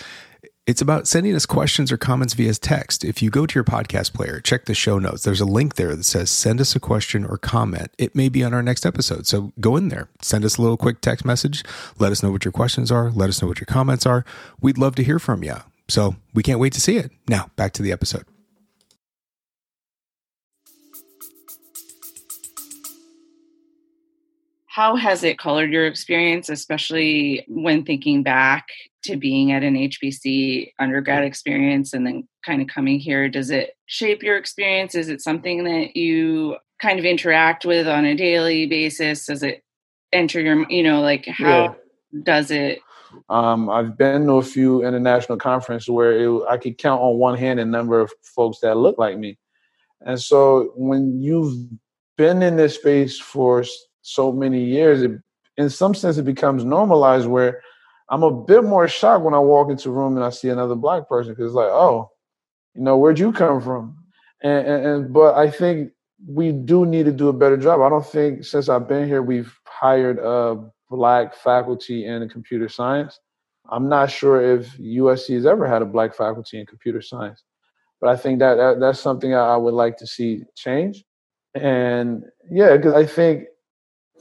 It's 0.65 0.81
about 0.81 1.09
sending 1.09 1.35
us 1.35 1.45
questions 1.45 1.91
or 1.91 1.97
comments 1.97 2.35
via 2.35 2.55
text. 2.55 3.05
If 3.05 3.21
you 3.21 3.31
go 3.31 3.47
to 3.47 3.55
your 3.57 3.65
podcast 3.65 4.15
player, 4.15 4.39
check 4.39 4.67
the 4.67 4.75
show 4.75 5.01
notes. 5.01 5.25
There's 5.25 5.41
a 5.41 5.45
link 5.45 5.75
there 5.75 5.97
that 5.97 6.05
says 6.05 6.31
send 6.31 6.61
us 6.61 6.77
a 6.77 6.81
question 6.81 7.25
or 7.25 7.37
comment. 7.37 7.91
It 7.99 8.15
may 8.15 8.29
be 8.29 8.45
on 8.45 8.55
our 8.55 8.63
next 8.63 8.87
episode. 8.87 9.27
So 9.27 9.53
go 9.59 9.77
in 9.77 9.89
there, 9.89 10.09
send 10.21 10.45
us 10.45 10.59
a 10.59 10.63
little 10.63 10.77
quick 10.77 11.01
text 11.01 11.25
message. 11.25 11.65
Let 11.99 12.13
us 12.13 12.23
know 12.23 12.31
what 12.31 12.45
your 12.45 12.53
questions 12.53 12.93
are. 12.93 13.11
Let 13.11 13.29
us 13.29 13.43
know 13.43 13.49
what 13.49 13.59
your 13.59 13.67
comments 13.67 14.07
are. 14.07 14.25
We'd 14.61 14.79
love 14.79 14.95
to 14.95 15.03
hear 15.03 15.19
from 15.19 15.43
you. 15.43 15.57
So 15.89 16.15
we 16.33 16.45
can't 16.45 16.61
wait 16.61 16.75
to 16.75 16.81
see 16.81 16.97
it. 16.97 17.11
Now, 17.27 17.51
back 17.57 17.73
to 17.73 17.83
the 17.83 17.91
episode. 17.91 18.25
How 24.73 24.97
has 24.97 25.23
it 25.23 25.39
colored 25.39 25.71
your 25.71 25.87
experience, 25.87 26.49
especially 26.49 27.45
when 27.47 27.85
thinking 27.85 28.23
back 28.23 28.69
to 29.03 29.19
being 29.19 29.53
at 29.53 29.63
an 29.63 29.75
HBC 29.75 30.73
undergrad 30.79 31.25
experience 31.25 31.93
and 31.93 32.07
then 32.07 32.27
kind 32.47 32.63
of 32.63 32.69
coming 32.69 32.99
here? 32.99 33.29
Does 33.29 33.51
it 33.51 33.77
shape 33.85 34.23
your 34.23 34.39
experience? 34.39 34.95
Is 34.95 35.11
it 35.11 35.21
something 35.21 35.65
that 35.65 35.95
you 35.95 36.57
kind 36.81 36.99
of 36.99 37.05
interact 37.05 37.67
with 37.67 37.87
on 37.87 38.07
a 38.07 38.17
daily 38.17 38.65
basis? 38.65 39.27
Does 39.27 39.43
it 39.43 39.63
enter 40.11 40.41
your, 40.41 40.67
you 40.71 40.83
know, 40.83 41.03
like 41.03 41.27
how 41.27 41.77
yeah. 42.11 42.23
does 42.23 42.51
it? 42.51 42.81
Um, 43.29 43.69
I've 43.69 43.99
been 43.99 44.25
to 44.29 44.37
a 44.37 44.43
few 44.43 44.87
international 44.87 45.37
conferences 45.37 45.91
where 45.91 46.13
it, 46.13 46.45
I 46.49 46.57
could 46.57 46.79
count 46.79 47.03
on 47.03 47.19
one 47.19 47.37
hand 47.37 47.61
a 47.61 47.67
number 47.67 48.01
of 48.01 48.11
folks 48.23 48.61
that 48.61 48.79
look 48.79 48.97
like 48.97 49.19
me. 49.19 49.39
And 50.01 50.19
so 50.19 50.73
when 50.77 51.21
you've 51.21 51.69
been 52.17 52.41
in 52.41 52.57
this 52.57 52.77
space 52.77 53.19
for 53.19 53.65
so 54.03 54.33
many 54.33 54.63
years, 54.65 55.03
it, 55.03 55.13
in 55.57 55.71
some 55.71 55.95
sense, 55.95 56.19
it 56.19 56.25
becomes 56.25 56.65
normalized 56.65 57.27
where 57.27 57.63
I'm 58.11 58.23
a 58.23 58.31
bit 58.31 58.65
more 58.65 58.87
shocked 58.89 59.25
when 59.25 59.35
I 59.35 59.39
walk 59.39 59.71
into 59.71 59.89
a 59.89 59.93
room 59.93 60.17
and 60.17 60.25
I 60.25 60.31
see 60.31 60.49
another 60.49 60.75
black 60.75 61.09
person 61.09 61.33
because 61.33 61.47
it's 61.47 61.55
like, 61.55 61.71
oh, 61.71 62.11
you 62.75 62.83
know, 62.83 62.99
where'd 62.99 63.19
you 63.19 63.33
come 63.33 63.61
from? 63.61 63.97
And, 64.43 64.67
and, 64.67 64.87
and, 64.87 65.13
but 65.13 65.35
I 65.35 65.51
think 65.51 65.93
we 66.27 66.53
do 66.53 66.85
need 66.85 67.07
to 67.07 67.13
do 67.13 67.29
a 67.29 67.33
better 67.33 67.57
job. 67.57 67.81
I 67.81 67.89
don't 67.89 68.07
think 68.07 68.45
since 68.45 68.69
I've 68.69 68.89
been 68.89 69.07
here 69.09 69.23
we've 69.23 69.53
hired 69.65 70.19
a 70.19 70.63
black 70.91 71.35
faculty 71.35 72.07
in 72.07 72.29
computer 72.29 72.69
science. 72.69 73.19
I'm 73.71 73.89
not 73.89 74.11
sure 74.11 74.41
if 74.43 74.77
USC 74.79 75.35
has 75.35 75.47
ever 75.47 75.67
had 75.67 75.83
a 75.83 75.87
black 75.87 76.15
faculty 76.15 76.59
in 76.61 76.67
computer 76.67 77.01
science, 77.01 77.43
but 78.01 78.11
I 78.11 78.17
think 78.17 78.41
that, 78.41 78.57
that 78.57 78.81
that's 78.81 79.01
something 79.01 79.35
I 79.35 79.57
would 79.57 79.75
like 79.75 79.97
to 79.99 80.07
see 80.07 80.43
change. 80.57 81.05
And 81.55 82.25
yeah, 82.51 82.77
because 82.77 82.95
I 82.95 83.07
think 83.07 83.45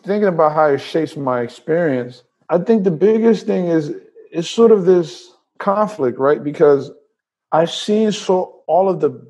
thinking 0.03 0.27
about 0.27 0.53
how 0.53 0.65
it 0.65 0.79
shapes 0.79 1.15
my 1.15 1.41
experience 1.41 2.23
I 2.51 2.57
think 2.57 2.83
the 2.83 2.91
biggest 2.91 3.47
thing 3.47 3.67
is 3.67 3.93
is 4.33 4.49
sort 4.49 4.71
of 4.71 4.85
this 4.85 5.31
conflict, 5.57 6.19
right? 6.19 6.43
Because 6.43 6.91
I've 7.53 7.71
seen 7.71 8.11
so 8.11 8.61
all 8.67 8.89
of 8.89 8.99
the 8.99 9.25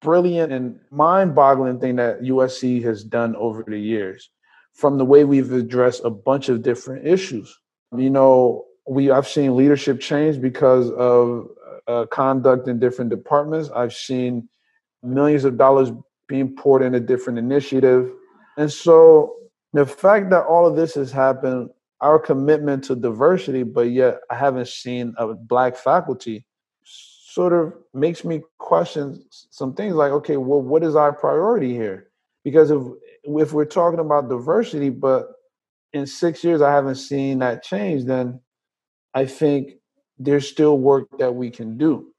brilliant 0.00 0.52
and 0.52 0.78
mind-boggling 0.90 1.80
thing 1.80 1.96
that 1.96 2.22
USC 2.22 2.82
has 2.84 3.02
done 3.02 3.34
over 3.36 3.64
the 3.66 3.78
years, 3.78 4.30
from 4.72 4.98
the 4.98 5.04
way 5.04 5.24
we've 5.24 5.52
addressed 5.52 6.04
a 6.04 6.10
bunch 6.10 6.48
of 6.48 6.62
different 6.62 7.06
issues. 7.06 7.58
You 7.96 8.10
know, 8.10 8.66
we 8.88 9.10
I've 9.10 9.26
seen 9.26 9.56
leadership 9.56 9.98
change 10.00 10.40
because 10.40 10.92
of 10.92 11.48
uh, 11.88 12.06
conduct 12.06 12.68
in 12.68 12.78
different 12.78 13.10
departments. 13.10 13.68
I've 13.74 13.94
seen 13.94 14.48
millions 15.02 15.44
of 15.44 15.58
dollars 15.58 15.90
being 16.28 16.54
poured 16.54 16.82
into 16.82 17.00
different 17.00 17.40
initiative, 17.40 18.12
and 18.56 18.70
so 18.70 19.34
the 19.74 19.84
fact 19.84 20.30
that 20.30 20.44
all 20.44 20.66
of 20.66 20.76
this 20.76 20.94
has 20.94 21.10
happened 21.10 21.68
our 22.00 22.18
commitment 22.18 22.84
to 22.84 22.94
diversity, 22.94 23.64
but 23.64 23.90
yet 23.90 24.20
I 24.30 24.36
haven't 24.36 24.68
seen 24.68 25.14
a 25.18 25.34
black 25.34 25.76
faculty 25.76 26.46
sort 26.84 27.52
of 27.52 27.74
makes 27.92 28.24
me 28.24 28.42
question 28.58 29.24
some 29.30 29.74
things 29.74 29.94
like, 29.96 30.12
okay, 30.12 30.36
well, 30.36 30.62
what 30.62 30.84
is 30.84 30.94
our 30.94 31.12
priority 31.12 31.72
here? 31.72 32.08
Because 32.44 32.70
if 32.70 32.82
if 33.24 33.52
we're 33.52 33.64
talking 33.64 33.98
about 33.98 34.28
diversity, 34.28 34.90
but 34.90 35.32
in 35.92 36.06
six 36.06 36.44
years 36.44 36.62
I 36.62 36.70
haven't 36.70 36.96
seen 36.96 37.40
that 37.40 37.64
change, 37.64 38.04
then 38.04 38.40
I 39.14 39.26
think 39.26 39.72
there's 40.18 40.48
still 40.48 40.78
work 40.78 41.08
that 41.18 41.34
we 41.34 41.50
can 41.50 41.76
do. 41.78 42.12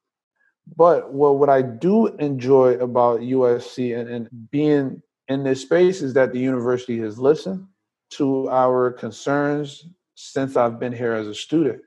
But 0.76 1.14
what, 1.14 1.38
what 1.38 1.50
I 1.50 1.62
do 1.62 2.08
enjoy 2.08 2.74
about 2.74 3.20
USC 3.20 3.98
and, 3.98 4.10
and 4.10 4.30
being 4.50 5.02
in 5.28 5.44
this 5.44 5.62
space 5.62 6.02
is 6.02 6.14
that 6.14 6.32
the 6.32 6.40
university 6.40 7.00
has 7.00 7.20
listened 7.20 7.68
to 8.12 8.50
our 8.50 8.92
concerns 8.92 9.88
since 10.16 10.56
I've 10.56 10.80
been 10.80 10.94
here 10.94 11.14
as 11.14 11.28
a 11.28 11.36
student, 11.36 11.82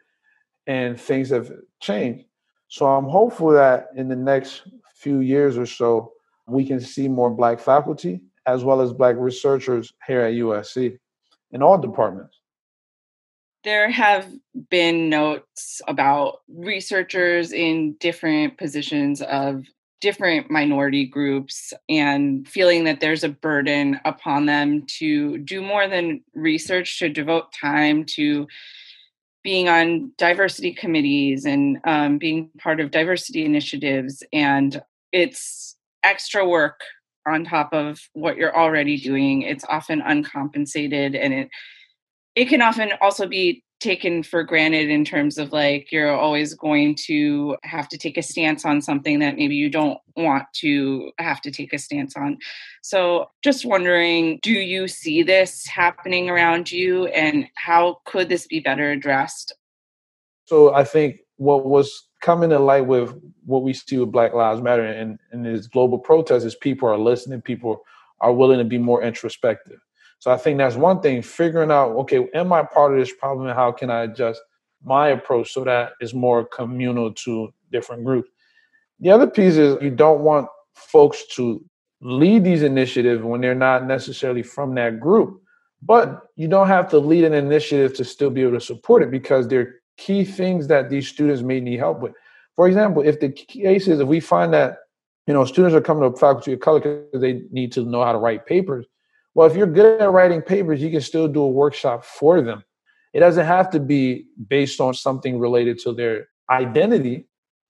and 0.66 1.00
things 1.00 1.30
have 1.30 1.50
changed. 1.80 2.24
So 2.68 2.86
I'm 2.86 3.06
hopeful 3.06 3.50
that 3.50 3.88
in 3.96 4.08
the 4.08 4.16
next 4.16 4.62
few 4.94 5.20
years 5.20 5.56
or 5.56 5.66
so, 5.66 6.12
we 6.46 6.66
can 6.66 6.80
see 6.80 7.08
more 7.08 7.30
Black 7.30 7.60
faculty 7.60 8.20
as 8.46 8.64
well 8.64 8.80
as 8.80 8.92
Black 8.92 9.16
researchers 9.18 9.92
here 10.06 10.22
at 10.22 10.34
USC 10.34 10.98
in 11.52 11.62
all 11.62 11.78
departments. 11.78 12.40
There 13.64 13.90
have 13.90 14.30
been 14.70 15.08
notes 15.08 15.82
about 15.88 16.40
researchers 16.48 17.52
in 17.52 17.94
different 18.00 18.56
positions 18.56 19.20
of 19.22 19.64
different 20.00 20.50
minority 20.50 21.04
groups 21.04 21.72
and 21.88 22.46
feeling 22.48 22.84
that 22.84 23.00
there's 23.00 23.24
a 23.24 23.28
burden 23.28 24.00
upon 24.04 24.46
them 24.46 24.84
to 24.98 25.38
do 25.38 25.60
more 25.60 25.88
than 25.88 26.22
research, 26.34 26.98
to 26.98 27.08
devote 27.08 27.52
time 27.52 28.04
to 28.04 28.46
being 29.42 29.68
on 29.68 30.12
diversity 30.18 30.72
committees 30.72 31.44
and 31.44 31.78
um, 31.84 32.18
being 32.18 32.50
part 32.58 32.80
of 32.80 32.90
diversity 32.90 33.44
initiatives. 33.44 34.22
And 34.32 34.80
it's 35.12 35.76
extra 36.02 36.46
work 36.46 36.80
on 37.26 37.44
top 37.44 37.72
of 37.72 38.00
what 38.12 38.36
you're 38.36 38.56
already 38.56 38.98
doing. 38.98 39.42
It's 39.42 39.64
often 39.68 40.00
uncompensated 40.00 41.14
and 41.14 41.34
it 41.34 41.48
it 42.34 42.48
can 42.48 42.62
often 42.62 42.92
also 43.00 43.26
be 43.26 43.64
taken 43.80 44.22
for 44.22 44.42
granted 44.42 44.90
in 44.90 45.04
terms 45.04 45.38
of 45.38 45.52
like 45.52 45.92
you're 45.92 46.14
always 46.14 46.54
going 46.54 46.94
to 46.94 47.56
have 47.62 47.88
to 47.88 47.96
take 47.96 48.16
a 48.16 48.22
stance 48.22 48.64
on 48.64 48.82
something 48.82 49.20
that 49.20 49.36
maybe 49.36 49.54
you 49.54 49.70
don't 49.70 49.98
want 50.16 50.44
to 50.52 51.12
have 51.18 51.40
to 51.40 51.50
take 51.50 51.72
a 51.72 51.78
stance 51.78 52.16
on. 52.16 52.38
So, 52.82 53.30
just 53.42 53.64
wondering 53.64 54.40
do 54.42 54.52
you 54.52 54.88
see 54.88 55.22
this 55.22 55.66
happening 55.66 56.28
around 56.28 56.72
you 56.72 57.06
and 57.08 57.46
how 57.54 58.00
could 58.04 58.28
this 58.28 58.46
be 58.46 58.60
better 58.60 58.90
addressed? 58.90 59.54
So, 60.46 60.74
I 60.74 60.84
think 60.84 61.18
what 61.36 61.64
was 61.64 62.08
coming 62.20 62.50
to 62.50 62.58
light 62.58 62.86
with 62.86 63.14
what 63.44 63.62
we 63.62 63.72
see 63.72 63.98
with 63.98 64.10
Black 64.10 64.34
Lives 64.34 64.60
Matter 64.60 64.84
and, 64.84 65.18
and 65.30 65.46
this 65.46 65.68
global 65.68 65.98
protest 65.98 66.44
is 66.44 66.56
people 66.56 66.88
are 66.88 66.98
listening, 66.98 67.40
people 67.42 67.82
are 68.20 68.32
willing 68.32 68.58
to 68.58 68.64
be 68.64 68.78
more 68.78 69.02
introspective 69.02 69.78
so 70.18 70.30
I 70.30 70.36
think 70.36 70.58
that's 70.58 70.76
one 70.76 71.00
thing, 71.00 71.22
figuring 71.22 71.70
out, 71.70 71.90
okay, 71.92 72.28
am 72.34 72.52
I 72.52 72.64
part 72.64 72.92
of 72.92 72.98
this 72.98 73.14
problem 73.14 73.46
and 73.46 73.56
how 73.56 73.72
can 73.72 73.90
I 73.90 74.02
adjust 74.02 74.40
my 74.84 75.08
approach 75.08 75.52
so 75.52 75.64
that 75.64 75.92
it's 76.00 76.14
more 76.14 76.44
communal 76.44 77.12
to 77.12 77.52
different 77.70 78.04
groups. 78.04 78.30
The 79.00 79.10
other 79.10 79.26
piece 79.26 79.56
is 79.56 79.80
you 79.82 79.90
don't 79.90 80.20
want 80.20 80.48
folks 80.74 81.24
to 81.36 81.64
lead 82.00 82.44
these 82.44 82.62
initiatives 82.62 83.22
when 83.22 83.40
they're 83.40 83.54
not 83.54 83.86
necessarily 83.86 84.42
from 84.42 84.74
that 84.76 85.00
group. 85.00 85.40
But 85.80 86.22
you 86.36 86.48
don't 86.48 86.66
have 86.66 86.88
to 86.90 86.98
lead 86.98 87.24
an 87.24 87.34
initiative 87.34 87.94
to 87.94 88.04
still 88.04 88.30
be 88.30 88.42
able 88.42 88.58
to 88.58 88.60
support 88.60 89.02
it 89.02 89.10
because 89.10 89.46
there 89.46 89.60
are 89.60 89.74
key 89.96 90.24
things 90.24 90.66
that 90.68 90.90
these 90.90 91.06
students 91.08 91.42
may 91.42 91.60
need 91.60 91.78
help 91.78 92.00
with. 92.00 92.12
For 92.56 92.66
example, 92.66 93.02
if 93.02 93.20
the 93.20 93.30
case 93.30 93.86
is 93.86 94.00
if 94.00 94.08
we 94.08 94.18
find 94.18 94.52
that 94.54 94.78
you 95.28 95.34
know 95.34 95.44
students 95.44 95.76
are 95.76 95.80
coming 95.80 96.10
to 96.10 96.18
faculty 96.18 96.52
of 96.52 96.60
color 96.60 96.80
because 96.80 97.20
they 97.20 97.42
need 97.52 97.70
to 97.72 97.84
know 97.84 98.02
how 98.02 98.10
to 98.10 98.18
write 98.18 98.46
papers, 98.46 98.86
well, 99.38 99.46
if 99.46 99.54
you're 99.54 99.68
good 99.68 100.00
at 100.00 100.10
writing 100.10 100.42
papers, 100.42 100.82
you 100.82 100.90
can 100.90 101.00
still 101.00 101.28
do 101.28 101.42
a 101.42 101.48
workshop 101.48 102.04
for 102.04 102.42
them. 102.42 102.64
It 103.14 103.20
doesn't 103.20 103.46
have 103.46 103.70
to 103.70 103.78
be 103.78 104.26
based 104.48 104.80
on 104.80 104.94
something 104.94 105.38
related 105.38 105.78
to 105.84 105.92
their 105.92 106.26
identity, 106.50 107.28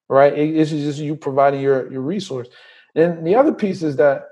right? 0.09 0.33
It's 0.33 0.71
just 0.71 0.99
you 0.99 1.15
providing 1.15 1.61
your, 1.61 1.93
your 1.93 2.01
resource. 2.01 2.49
And 2.95 3.27
the 3.27 3.35
other 3.35 3.53
piece 3.53 3.83
is 3.83 3.97
that 3.97 4.29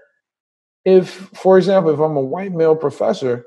if, 0.87 1.11
for 1.35 1.59
example, 1.59 1.93
if 1.93 2.01
I'm 2.01 2.17
a 2.17 2.23
white 2.23 2.53
male 2.53 2.75
professor, 2.75 3.45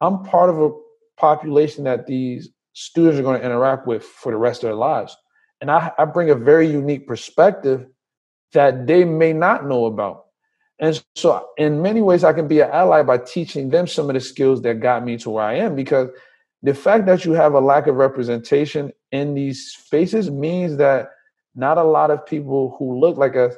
I'm 0.00 0.24
part 0.24 0.50
of 0.50 0.60
a 0.60 0.70
population 1.16 1.84
that 1.84 2.08
these 2.08 2.48
students 2.72 3.16
are 3.20 3.22
going 3.22 3.38
to 3.38 3.46
interact 3.46 3.86
with 3.86 4.02
for 4.02 4.32
the 4.32 4.38
rest 4.38 4.64
of 4.64 4.70
their 4.70 4.74
lives. 4.74 5.16
And 5.60 5.70
I, 5.70 5.92
I 5.96 6.04
bring 6.04 6.30
a 6.30 6.34
very 6.34 6.68
unique 6.68 7.06
perspective 7.06 7.86
that 8.54 8.88
they 8.88 9.04
may 9.04 9.32
not 9.32 9.68
know 9.68 9.86
about. 9.86 10.24
And 10.80 11.02
so, 11.14 11.46
in 11.58 11.82
many 11.82 12.00
ways, 12.00 12.24
I 12.24 12.32
can 12.32 12.48
be 12.48 12.60
an 12.60 12.70
ally 12.70 13.02
by 13.02 13.18
teaching 13.18 13.68
them 13.68 13.86
some 13.86 14.08
of 14.08 14.14
the 14.14 14.20
skills 14.20 14.62
that 14.62 14.80
got 14.80 15.04
me 15.04 15.18
to 15.18 15.30
where 15.30 15.44
I 15.44 15.54
am. 15.56 15.76
Because 15.76 16.08
the 16.62 16.74
fact 16.74 17.06
that 17.06 17.24
you 17.24 17.32
have 17.32 17.52
a 17.52 17.60
lack 17.60 17.86
of 17.86 17.96
representation 17.96 18.90
in 19.12 19.34
these 19.34 19.72
spaces 19.72 20.30
means 20.30 20.78
that 20.78 21.10
not 21.54 21.76
a 21.76 21.84
lot 21.84 22.10
of 22.10 22.24
people 22.24 22.74
who 22.78 22.98
look 22.98 23.18
like 23.18 23.36
us 23.36 23.54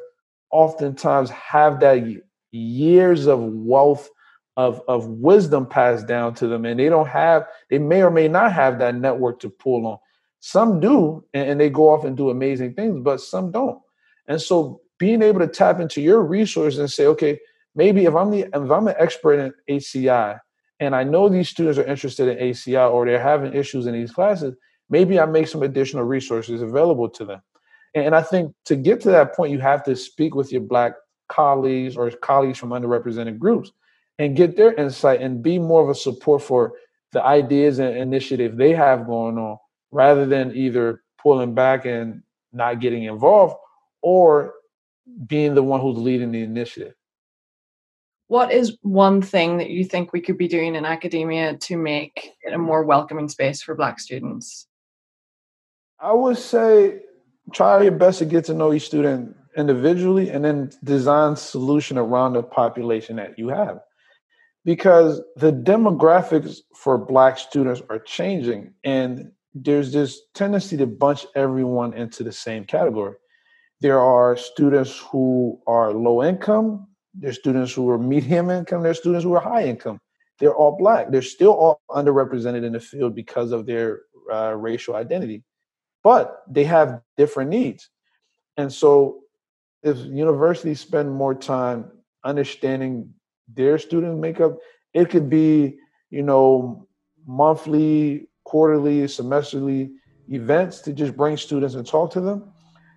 oftentimes 0.51 1.31
have 1.31 1.81
that 1.81 2.05
years 2.51 3.27
of 3.27 3.41
wealth 3.41 4.11
of, 4.57 4.83
of 4.87 5.07
wisdom 5.07 5.67
passed 5.67 6.07
down 6.07 6.35
to 6.35 6.47
them. 6.47 6.65
And 6.65 6.79
they 6.79 6.89
don't 6.89 7.09
have, 7.09 7.47
they 7.71 7.79
may 7.79 8.03
or 8.03 8.11
may 8.11 8.29
not 8.29 8.53
have 8.53 8.79
that 8.81 8.97
network 8.97 9.41
to 9.41 9.49
pull 9.49 9.87
on. 9.87 9.99
Some 10.41 10.81
do, 10.81 11.25
and, 11.33 11.51
and 11.53 11.61
they 11.61 11.71
go 11.71 11.89
off 11.89 12.05
and 12.05 12.17
do 12.17 12.31
amazing 12.31 12.75
things, 12.75 13.01
but 13.01 13.21
some 13.21 13.53
don't. 13.53 13.81
And 14.27 14.41
so 14.41 14.82
being 15.03 15.21
able 15.21 15.41
to 15.41 15.49
tap 15.49 15.81
into 15.81 16.01
your 16.01 16.23
resources 16.23 16.79
and 16.79 16.89
say, 16.89 17.07
okay, 17.07 17.37
maybe 17.75 18.05
if 18.05 18.15
I'm 18.15 18.31
the 18.31 18.43
if 18.43 18.71
I'm 18.71 18.87
an 18.87 18.95
expert 18.97 19.35
in 19.41 19.53
HCI 19.69 20.39
and 20.79 20.95
I 20.95 21.03
know 21.03 21.29
these 21.29 21.49
students 21.49 21.77
are 21.77 21.85
interested 21.85 22.29
in 22.29 22.51
HCI 22.51 22.89
or 22.89 23.05
they're 23.05 23.21
having 23.21 23.53
issues 23.53 23.87
in 23.87 23.95
these 23.95 24.13
classes, 24.13 24.55
maybe 24.89 25.19
I 25.19 25.27
make 25.27 25.49
some 25.49 25.65
additional 25.65 26.05
resources 26.05 26.63
available 26.63 27.09
to 27.09 27.25
them. 27.25 27.43
And 27.97 28.15
I 28.15 28.23
think 28.23 28.55
to 28.67 28.77
get 28.77 29.01
to 29.01 29.11
that 29.11 29.35
point, 29.35 29.51
you 29.51 29.59
have 29.59 29.83
to 29.87 29.97
speak 29.97 30.37
with 30.37 30.53
your 30.53 30.61
black 30.61 30.93
colleagues 31.29 31.97
or 31.97 32.09
colleagues 32.13 32.59
from 32.59 32.71
underrepresented 32.71 33.41
groups 33.41 33.73
and 34.21 34.37
get 34.37 34.57
their 34.57 34.73
insight 34.75 35.21
and 35.21 35.43
be 35.43 35.59
more 35.59 35.83
of 35.83 35.89
a 35.89 35.97
support 35.97 36.43
for 36.43 36.75
the 37.11 37.25
ideas 37.25 37.81
and 37.81 37.97
initiative 37.97 38.57
they 38.57 38.71
have 38.71 39.05
going 39.05 39.37
on 39.37 39.59
rather 39.91 40.27
than 40.27 40.55
either 40.55 41.03
pulling 41.21 41.55
back 41.55 41.87
and 41.87 42.23
not 42.53 42.79
getting 42.79 43.03
involved 43.03 43.57
or 44.01 44.55
being 45.27 45.55
the 45.55 45.63
one 45.63 45.81
who's 45.81 45.99
leading 45.99 46.33
the 46.33 46.43
initiative. 46.43 46.95
What 48.29 48.53
is 48.53 48.79
one 48.83 49.21
thing 49.21 49.59
that 49.59 49.71
you 49.71 49.85
think 49.85 50.13
we 50.13 50.21
could 50.21 50.39
be 50.39 50.49
doing 50.49 50.75
in 50.75 50.85
academia 50.85 51.57
to 51.57 51.77
make 51.77 52.31
it 52.43 52.55
a 52.55 52.59
more 52.59 52.85
welcoming 52.85 53.29
space 53.29 53.63
for 53.63 53.75
Black 53.75 54.01
students? 54.01 54.67
I 56.01 56.13
would 56.13 56.39
say 56.39 57.01
try 57.53 57.83
your 57.83 57.93
best 57.93 58.19
to 58.21 58.25
get 58.25 58.45
to 58.47 58.55
know 58.55 58.73
each 58.73 58.87
student 58.87 59.37
individually 59.57 60.31
and 60.31 60.45
then 60.45 60.71
design 60.85 61.37
solution 61.37 61.99
around 61.99 62.33
the 62.33 62.43
population 62.43 63.17
that 63.17 63.39
you 63.39 63.49
have 63.49 63.81
because 64.65 65.21
the 65.37 65.53
demographics 65.53 66.59
for 66.75 66.97
black 66.97 67.39
students 67.39 67.83
are 67.91 67.99
changing 67.99 68.73
and 68.85 69.31
there's 69.55 69.93
this 69.93 70.21
tendency 70.35 70.77
to 70.77 70.87
bunch 70.87 71.27
everyone 71.35 71.93
into 71.93 72.23
the 72.23 72.33
same 72.33 72.65
category 72.65 73.15
there 73.83 74.01
are 74.01 74.37
students 74.37 74.97
who 75.11 75.61
are 75.67 75.93
low 75.93 76.23
income. 76.23 76.87
There's 77.15 77.39
students 77.39 77.73
who 77.73 77.91
are 77.91 77.99
medium 77.99 78.49
income. 78.49 78.85
There's 78.85 78.99
students 78.99 79.25
who 79.25 79.35
are 79.35 79.41
high 79.41 79.65
income. 79.65 79.99
They're 80.39 80.55
all 80.55 80.77
black. 80.79 81.11
They're 81.11 81.21
still 81.21 81.53
all 81.53 81.81
underrepresented 81.91 82.65
in 82.65 82.73
the 82.73 82.81
field 82.81 83.17
because 83.17 83.51
of 83.51 83.67
their 83.67 84.03
uh, 84.33 84.55
racial 84.57 84.95
identity, 84.95 85.43
but 86.05 86.43
they 86.49 86.63
have 86.65 87.01
different 87.17 87.51
needs. 87.51 87.91
And 88.57 88.73
so, 88.73 89.23
if 89.83 89.99
universities 89.99 90.79
spend 90.79 91.13
more 91.13 91.35
time 91.35 91.91
understanding 92.23 93.13
their 93.53 93.79
student 93.79 94.21
makeup, 94.21 94.59
it 94.95 95.11
could 95.11 95.29
be, 95.29 95.77
you 96.11 96.23
know, 96.23 96.87
monthly, 97.27 98.29
quarterly, 98.45 99.01
semesterly 99.03 99.91
events 100.29 100.81
to 100.83 100.93
just 100.93 101.17
bring 101.17 101.37
students 101.37 101.75
and 101.75 101.85
talk 101.85 102.13
to 102.13 102.21
them 102.21 102.53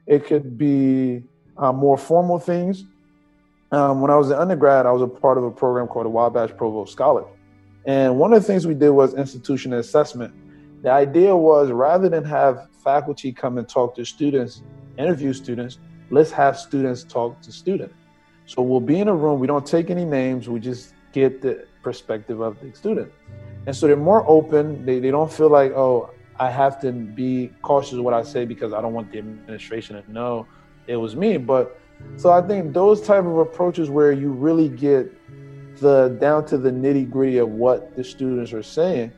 it 0.08 0.26
could 0.26 0.58
be 0.58 1.24
uh, 1.58 1.72
more 1.72 1.98
formal 1.98 2.40
things. 2.40 2.86
Um, 3.72 4.02
when 4.02 4.12
I 4.12 4.16
was 4.16 4.30
an 4.30 4.38
undergrad, 4.38 4.86
I 4.86 4.92
was 4.92 5.02
a 5.02 5.08
part 5.08 5.38
of 5.38 5.44
a 5.44 5.52
program 5.52 5.88
called 5.88 6.06
the 6.06 6.10
Wabash 6.10 6.52
Provost 6.56 6.92
Scholar. 6.92 7.26
And 7.86 8.18
one 8.18 8.34
of 8.34 8.42
the 8.42 8.48
things 8.48 8.66
we 8.66 8.74
did 8.74 8.90
was 8.90 9.14
institution 9.14 9.74
assessment. 9.74 10.34
The 10.82 10.92
idea 10.92 11.36
was 11.36 11.72
rather 11.72 12.10
than 12.10 12.24
have 12.26 12.68
faculty 12.84 13.32
come 13.32 13.58
and 13.58 13.68
talk 13.68 13.96
to 13.96 14.06
students, 14.06 14.62
interview 14.98 15.34
students, 15.34 15.80
let's 16.12 16.32
have 16.32 16.58
students 16.58 17.04
talk 17.04 17.42
to 17.42 17.52
students. 17.52 17.96
So 18.46 18.62
we'll 18.62 18.80
be 18.80 19.00
in 19.00 19.08
a 19.08 19.16
room, 19.16 19.40
we 19.40 19.48
don't 19.48 19.66
take 19.66 19.90
any 19.90 20.06
names, 20.06 20.48
we 20.48 20.60
just 20.60 20.94
get 21.12 21.42
the 21.42 21.66
perspective 21.82 22.42
of 22.42 22.60
the 22.62 22.72
student. 22.76 23.12
And 23.66 23.76
so 23.76 23.88
they're 23.88 23.96
more 23.96 24.24
open, 24.30 24.86
they, 24.86 25.00
they 25.00 25.10
don't 25.10 25.32
feel 25.32 25.50
like, 25.50 25.72
oh, 25.72 26.12
I 26.40 26.52
have 26.52 26.82
to 26.82 26.92
be 26.92 27.52
cautious 27.62 27.94
of 27.94 28.04
what 28.04 28.14
I 28.14 28.24
say 28.24 28.46
because 28.46 28.74
I 28.74 28.82
don't 28.82 28.94
want 28.94 29.12
the 29.12 29.20
administration 29.20 30.02
to 30.02 30.12
know 30.12 30.48
it 30.88 30.98
was 30.98 31.16
me. 31.16 31.38
But 31.38 31.80
so 32.18 32.32
I 32.32 32.42
think 32.42 32.74
those 32.74 33.02
type 33.02 33.24
of 33.24 33.38
approaches 33.38 33.90
where 33.90 34.12
you 34.12 34.32
really 34.32 34.70
get 34.70 35.12
the 35.80 36.18
down 36.20 36.46
to 36.48 36.58
the 36.58 36.72
nitty 36.72 37.10
gritty 37.10 37.38
of 37.38 37.50
what 37.50 37.96
the 37.96 38.04
students 38.04 38.54
are 38.54 38.64
saying 38.64 39.12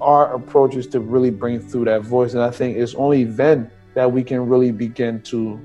are 0.00 0.34
approaches 0.34 0.86
to 0.88 1.00
really 1.00 1.30
bring 1.30 1.60
through 1.60 1.84
that 1.84 2.02
voice. 2.02 2.34
And 2.34 2.42
I 2.42 2.50
think 2.50 2.76
it's 2.76 2.94
only 2.94 3.24
then 3.24 3.70
that 3.94 4.10
we 4.10 4.24
can 4.24 4.48
really 4.48 4.72
begin 4.72 5.22
to 5.22 5.60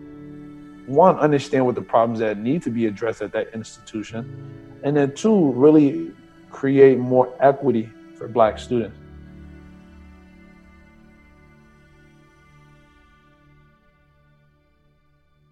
one 0.85 1.17
understand 1.17 1.65
what 1.65 1.75
the 1.75 1.81
problems 1.81 2.19
that 2.19 2.37
need 2.37 2.63
to 2.63 2.71
be 2.71 2.87
addressed 2.87 3.21
at 3.21 3.31
that 3.31 3.53
institution, 3.53 4.51
and 4.83 4.97
then 4.97 5.13
two 5.13 5.51
really 5.51 6.11
create 6.49 6.97
more 6.97 7.31
equity 7.39 7.89
for 8.15 8.27
Black 8.27 8.57
students. 8.57 8.97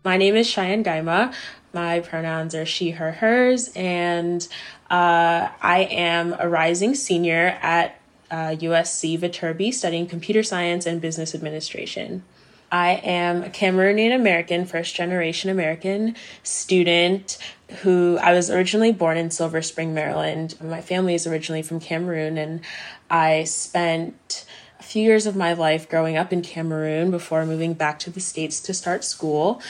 My 0.08 0.16
name 0.16 0.38
is 0.38 0.48
Cheyenne 0.48 0.86
Gaima. 0.86 1.34
My 1.74 2.00
pronouns 2.00 2.56
are 2.56 2.66
she, 2.66 2.92
her, 2.92 3.12
hers, 3.12 3.70
and 3.76 4.48
uh, 4.90 5.50
I 5.62 5.86
am 5.92 6.34
a 6.40 6.48
rising 6.48 6.96
senior 6.96 7.60
at 7.62 8.00
uh, 8.32 8.56
USC 8.56 9.20
Viterbi 9.20 9.74
studying 9.74 10.08
computer 10.08 10.44
science 10.44 10.86
and 10.86 11.02
business 11.02 11.36
administration. 11.36 12.24
I 12.72 13.02
am 13.04 13.44
a 13.44 13.50
Cameroonian 13.50 14.16
American, 14.16 14.66
first 14.66 14.96
generation 14.96 15.50
American 15.50 16.16
student 16.42 17.38
who 17.82 18.18
I 18.22 18.32
was 18.32 18.50
originally 18.50 18.94
born 18.94 19.18
in 19.18 19.30
Silver 19.30 19.62
Spring, 19.62 19.94
Maryland. 19.94 20.56
My 20.64 20.80
family 20.80 21.16
is 21.16 21.28
originally 21.28 21.64
from 21.64 21.82
Cameroon, 21.82 22.38
and 22.38 22.62
I 23.10 23.44
spent 23.44 24.46
a 24.80 24.84
few 24.84 25.04
years 25.04 25.26
of 25.26 25.36
my 25.36 25.54
life 25.54 25.90
growing 25.90 26.18
up 26.18 26.32
in 26.32 26.42
Cameroon 26.42 27.12
before 27.12 27.46
moving 27.46 27.74
back 27.74 28.00
to 28.00 28.10
the 28.10 28.20
States 28.20 28.60
to 28.62 28.74
start 28.74 29.04
school. 29.04 29.62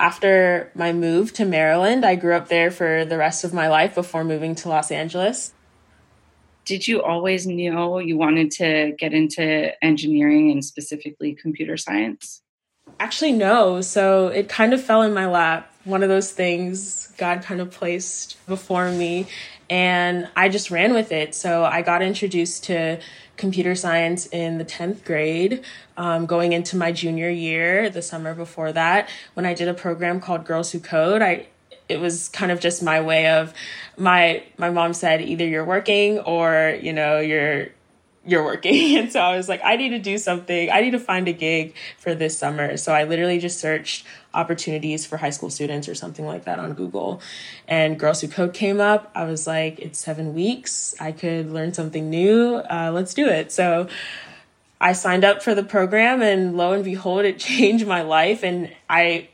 After 0.00 0.72
my 0.74 0.94
move 0.94 1.34
to 1.34 1.44
Maryland, 1.44 2.06
I 2.06 2.14
grew 2.14 2.34
up 2.34 2.48
there 2.48 2.70
for 2.70 3.04
the 3.04 3.18
rest 3.18 3.44
of 3.44 3.52
my 3.52 3.68
life 3.68 3.94
before 3.94 4.24
moving 4.24 4.54
to 4.56 4.70
Los 4.70 4.90
Angeles. 4.90 5.52
Did 6.64 6.88
you 6.88 7.02
always 7.02 7.46
know 7.46 7.98
you 7.98 8.16
wanted 8.16 8.50
to 8.52 8.94
get 8.98 9.12
into 9.12 9.72
engineering 9.84 10.50
and 10.50 10.64
specifically 10.64 11.34
computer 11.34 11.76
science? 11.76 12.40
Actually, 12.98 13.32
no. 13.32 13.82
So 13.82 14.28
it 14.28 14.48
kind 14.48 14.72
of 14.72 14.82
fell 14.82 15.02
in 15.02 15.12
my 15.12 15.26
lap. 15.26 15.70
One 15.84 16.02
of 16.02 16.08
those 16.08 16.32
things 16.32 17.08
God 17.18 17.42
kind 17.42 17.60
of 17.60 17.70
placed 17.70 18.38
before 18.46 18.90
me, 18.90 19.26
and 19.68 20.30
I 20.34 20.48
just 20.48 20.70
ran 20.70 20.94
with 20.94 21.12
it. 21.12 21.34
So 21.34 21.64
I 21.64 21.82
got 21.82 22.00
introduced 22.00 22.64
to 22.64 23.00
computer 23.40 23.74
science 23.74 24.26
in 24.26 24.58
the 24.58 24.64
10th 24.64 25.04
grade, 25.04 25.64
um, 25.96 26.26
going 26.26 26.52
into 26.52 26.76
my 26.76 26.92
junior 26.92 27.30
year, 27.30 27.90
the 27.90 28.02
summer 28.02 28.34
before 28.34 28.70
that, 28.72 29.08
when 29.34 29.44
I 29.44 29.54
did 29.54 29.66
a 29.66 29.74
program 29.74 30.20
called 30.20 30.44
Girls 30.44 30.70
Who 30.70 30.78
Code. 30.78 31.22
I 31.22 31.48
it 31.88 31.98
was 31.98 32.28
kind 32.28 32.52
of 32.52 32.60
just 32.60 32.84
my 32.84 33.00
way 33.00 33.26
of 33.28 33.52
my 33.96 34.44
my 34.56 34.70
mom 34.70 34.92
said 34.92 35.20
either 35.20 35.44
you're 35.44 35.64
working 35.64 36.20
or 36.20 36.78
you 36.80 36.92
know 36.92 37.18
you're 37.18 37.70
you're 38.24 38.44
working. 38.44 38.96
And 39.00 39.12
so 39.12 39.20
I 39.20 39.36
was 39.36 39.48
like, 39.48 39.60
I 39.64 39.76
need 39.76 39.90
to 39.90 39.98
do 39.98 40.18
something. 40.18 40.70
I 40.70 40.80
need 40.82 40.90
to 40.92 41.00
find 41.00 41.26
a 41.26 41.32
gig 41.32 41.74
for 41.98 42.14
this 42.14 42.36
summer. 42.36 42.76
So 42.76 42.92
I 42.92 43.04
literally 43.04 43.38
just 43.38 43.58
searched 43.58 44.06
opportunities 44.34 45.06
for 45.06 45.16
high 45.16 45.30
school 45.30 45.50
students 45.50 45.88
or 45.88 45.94
something 45.94 46.26
like 46.26 46.44
that 46.44 46.58
on 46.58 46.74
Google. 46.74 47.20
And 47.66 47.98
Girls 47.98 48.20
Who 48.20 48.28
Code 48.28 48.54
came 48.54 48.80
up. 48.80 49.10
I 49.14 49.24
was 49.24 49.46
like, 49.46 49.78
it's 49.78 49.98
seven 49.98 50.34
weeks. 50.34 50.94
I 51.00 51.12
could 51.12 51.50
learn 51.50 51.72
something 51.74 52.10
new. 52.10 52.56
Uh, 52.56 52.90
let's 52.92 53.14
do 53.14 53.26
it. 53.26 53.50
So 53.50 53.88
I 54.80 54.92
signed 54.92 55.24
up 55.24 55.42
for 55.42 55.54
the 55.54 55.64
program 55.64 56.22
and 56.22 56.56
lo 56.56 56.72
and 56.72 56.84
behold, 56.84 57.24
it 57.24 57.38
changed 57.50 57.86
my 57.86 58.02
life. 58.02 58.42
And 58.42 58.70
I 58.88 59.29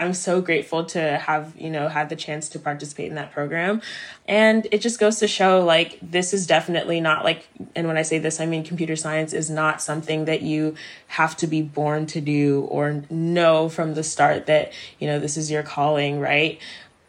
I'm 0.00 0.14
so 0.14 0.40
grateful 0.40 0.84
to 0.86 1.18
have, 1.18 1.54
you 1.58 1.68
know, 1.68 1.88
had 1.88 2.08
the 2.08 2.16
chance 2.16 2.48
to 2.50 2.58
participate 2.58 3.08
in 3.08 3.16
that 3.16 3.32
program. 3.32 3.82
And 4.26 4.66
it 4.72 4.80
just 4.80 4.98
goes 4.98 5.18
to 5.18 5.28
show 5.28 5.62
like 5.62 5.98
this 6.02 6.32
is 6.32 6.46
definitely 6.46 7.00
not 7.00 7.22
like 7.22 7.46
and 7.76 7.86
when 7.86 7.98
I 7.98 8.02
say 8.02 8.18
this 8.18 8.40
I 8.40 8.46
mean 8.46 8.64
computer 8.64 8.96
science 8.96 9.34
is 9.34 9.50
not 9.50 9.82
something 9.82 10.24
that 10.24 10.40
you 10.40 10.74
have 11.08 11.36
to 11.36 11.46
be 11.46 11.60
born 11.60 12.06
to 12.06 12.20
do 12.22 12.62
or 12.70 13.04
know 13.10 13.68
from 13.68 13.92
the 13.92 14.02
start 14.02 14.46
that, 14.46 14.72
you 14.98 15.06
know, 15.06 15.18
this 15.18 15.36
is 15.36 15.50
your 15.50 15.62
calling, 15.62 16.18
right? 16.18 16.58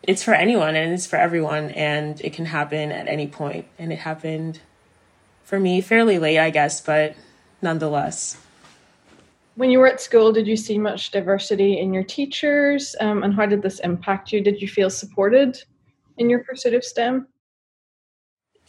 It's 0.03 0.21
for 0.21 0.33
anyone 0.33 0.75
and 0.75 0.93
it's 0.93 1.07
for 1.07 1.15
everyone 1.15 1.69
and 1.71 2.19
it 2.21 2.33
can 2.33 2.45
happen 2.45 2.91
at 2.91 3.07
any 3.07 3.27
point 3.27 3.67
and 3.79 3.93
it 3.93 3.99
happened 3.99 4.59
for 5.45 5.59
me 5.59 5.79
fairly 5.79 6.19
late, 6.19 6.39
I 6.39 6.49
guess, 6.49 6.81
but 6.81 7.15
nonetheless. 7.61 8.37
When 9.55 9.69
you 9.69 9.79
were 9.79 9.87
at 9.87 9.99
school, 9.99 10.31
did 10.31 10.47
you 10.47 10.55
see 10.55 10.77
much 10.77 11.11
diversity 11.11 11.79
in 11.79 11.93
your 11.93 12.03
teachers? 12.03 12.95
Um, 12.99 13.23
and 13.23 13.33
how 13.33 13.45
did 13.45 13.61
this 13.61 13.79
impact 13.79 14.31
you? 14.31 14.41
Did 14.41 14.61
you 14.61 14.67
feel 14.67 14.89
supported 14.89 15.61
in 16.17 16.29
your 16.29 16.39
pursuit 16.43 16.73
of 16.73 16.85
STEM? 16.85 17.27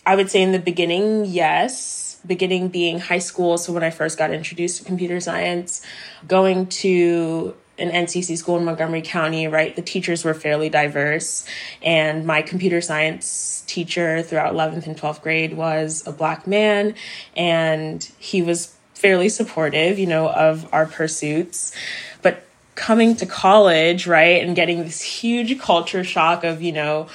I 0.05 0.17
would 0.17 0.31
say 0.31 0.43
in 0.43 0.53
the 0.53 0.59
beginning, 0.59 1.27
yes. 1.27 2.21
Beginning 2.27 2.69
being 2.69 2.99
high 2.99 3.19
school. 3.19 3.59
So 3.59 3.73
when 3.73 3.85
I 3.85 3.91
first 3.91 4.19
got 4.19 4.33
introduced 4.33 4.79
to 4.79 4.85
computer 4.85 5.21
science, 5.21 5.85
going 6.27 6.67
to 6.67 7.55
an 7.79 7.91
NCC 7.91 8.37
school 8.37 8.59
in 8.59 8.65
Montgomery 8.65 9.03
County, 9.03 9.49
right, 9.49 9.75
the 9.75 9.83
teachers 9.83 10.25
were 10.25 10.35
fairly 10.35 10.69
diverse. 10.69 11.47
And 11.83 12.27
my 12.27 12.43
computer 12.43 12.81
science 12.81 13.65
teacher 13.67 14.23
throughout 14.23 14.53
11th 14.55 14.87
and 14.87 14.97
12th 14.97 15.23
grade 15.23 15.57
was 15.57 16.07
a 16.07 16.13
black 16.13 16.47
man. 16.47 16.95
And 17.37 18.03
he 18.19 18.43
was 18.43 18.77
fairly 19.03 19.29
supportive, 19.29 19.99
you 19.99 20.07
know, 20.07 20.29
of 20.29 20.73
our 20.73 20.87
pursuits. 20.87 21.75
But 22.23 22.47
coming 22.77 23.17
to 23.17 23.27
college, 23.27 24.07
right, 24.07 24.43
and 24.43 24.55
getting 24.55 24.85
this 24.85 25.03
huge 25.03 25.59
culture 25.61 26.05
shock 26.05 26.45
of, 26.45 26.63
you 26.63 26.71
know, 26.71 27.09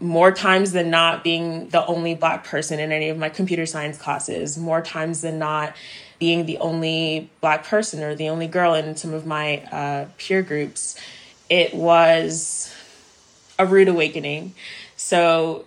more 0.00 0.30
times 0.30 0.70
than 0.70 0.90
not 0.90 1.24
being 1.24 1.68
the 1.70 1.84
only 1.86 2.14
black 2.14 2.44
person 2.44 2.78
in 2.78 2.92
any 2.92 3.08
of 3.08 3.18
my 3.18 3.28
computer 3.28 3.66
science 3.66 3.98
classes, 3.98 4.56
more 4.56 4.80
times 4.80 5.20
than 5.22 5.40
not 5.40 5.74
being 6.20 6.46
the 6.46 6.58
only 6.58 7.28
black 7.40 7.64
person 7.64 8.02
or 8.02 8.14
the 8.14 8.28
only 8.28 8.46
girl 8.46 8.74
in 8.74 8.96
some 8.96 9.12
of 9.12 9.26
my 9.26 9.58
uh, 9.72 10.06
peer 10.18 10.42
groups, 10.42 10.96
it 11.50 11.74
was 11.74 12.72
a 13.58 13.66
rude 13.66 13.88
awakening. 13.88 14.54
So 14.96 15.64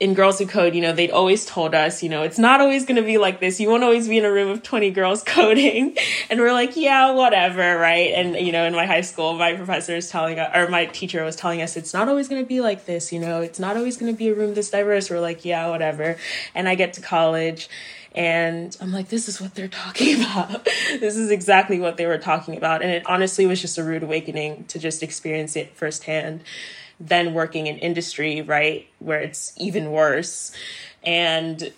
in 0.00 0.14
Girls 0.14 0.38
Who 0.38 0.46
Code, 0.46 0.76
you 0.76 0.80
know, 0.80 0.92
they'd 0.92 1.10
always 1.10 1.44
told 1.44 1.74
us, 1.74 2.04
you 2.04 2.08
know, 2.08 2.22
it's 2.22 2.38
not 2.38 2.60
always 2.60 2.84
going 2.84 2.96
to 2.96 3.02
be 3.02 3.18
like 3.18 3.40
this. 3.40 3.58
You 3.58 3.68
won't 3.68 3.82
always 3.82 4.06
be 4.06 4.18
in 4.18 4.24
a 4.24 4.30
room 4.30 4.48
of 4.48 4.62
20 4.62 4.92
girls 4.92 5.22
coding. 5.26 5.96
And 6.30 6.38
we're 6.38 6.52
like, 6.52 6.76
yeah, 6.76 7.10
whatever, 7.12 7.76
right? 7.78 8.12
And, 8.14 8.36
you 8.36 8.52
know, 8.52 8.64
in 8.64 8.74
my 8.74 8.86
high 8.86 9.00
school, 9.00 9.34
my 9.34 9.54
professor 9.54 9.96
is 9.96 10.08
telling 10.08 10.38
us, 10.38 10.50
or 10.54 10.68
my 10.68 10.86
teacher 10.86 11.24
was 11.24 11.34
telling 11.34 11.62
us, 11.62 11.76
it's 11.76 11.92
not 11.92 12.08
always 12.08 12.28
going 12.28 12.40
to 12.40 12.46
be 12.46 12.60
like 12.60 12.86
this, 12.86 13.12
you 13.12 13.18
know, 13.18 13.40
it's 13.40 13.58
not 13.58 13.76
always 13.76 13.96
going 13.96 14.12
to 14.12 14.16
be 14.16 14.28
a 14.28 14.34
room 14.34 14.54
this 14.54 14.70
diverse. 14.70 15.10
We're 15.10 15.20
like, 15.20 15.44
yeah, 15.44 15.68
whatever. 15.68 16.16
And 16.54 16.68
I 16.68 16.76
get 16.76 16.92
to 16.94 17.00
college 17.00 17.68
and 18.14 18.76
I'm 18.80 18.92
like, 18.92 19.08
this 19.08 19.28
is 19.28 19.40
what 19.40 19.56
they're 19.56 19.68
talking 19.68 20.22
about. 20.22 20.64
this 20.64 21.16
is 21.16 21.32
exactly 21.32 21.80
what 21.80 21.96
they 21.96 22.06
were 22.06 22.18
talking 22.18 22.56
about. 22.56 22.82
And 22.82 22.90
it 22.92 23.02
honestly 23.06 23.46
was 23.46 23.60
just 23.60 23.78
a 23.78 23.82
rude 23.82 24.04
awakening 24.04 24.64
to 24.66 24.78
just 24.78 25.02
experience 25.02 25.56
it 25.56 25.74
firsthand 25.74 26.44
then 27.00 27.34
working 27.34 27.66
in 27.66 27.78
industry, 27.78 28.42
right, 28.42 28.86
where 28.98 29.20
it's 29.20 29.52
even 29.56 29.92
worse. 29.92 30.52
And 31.04 31.72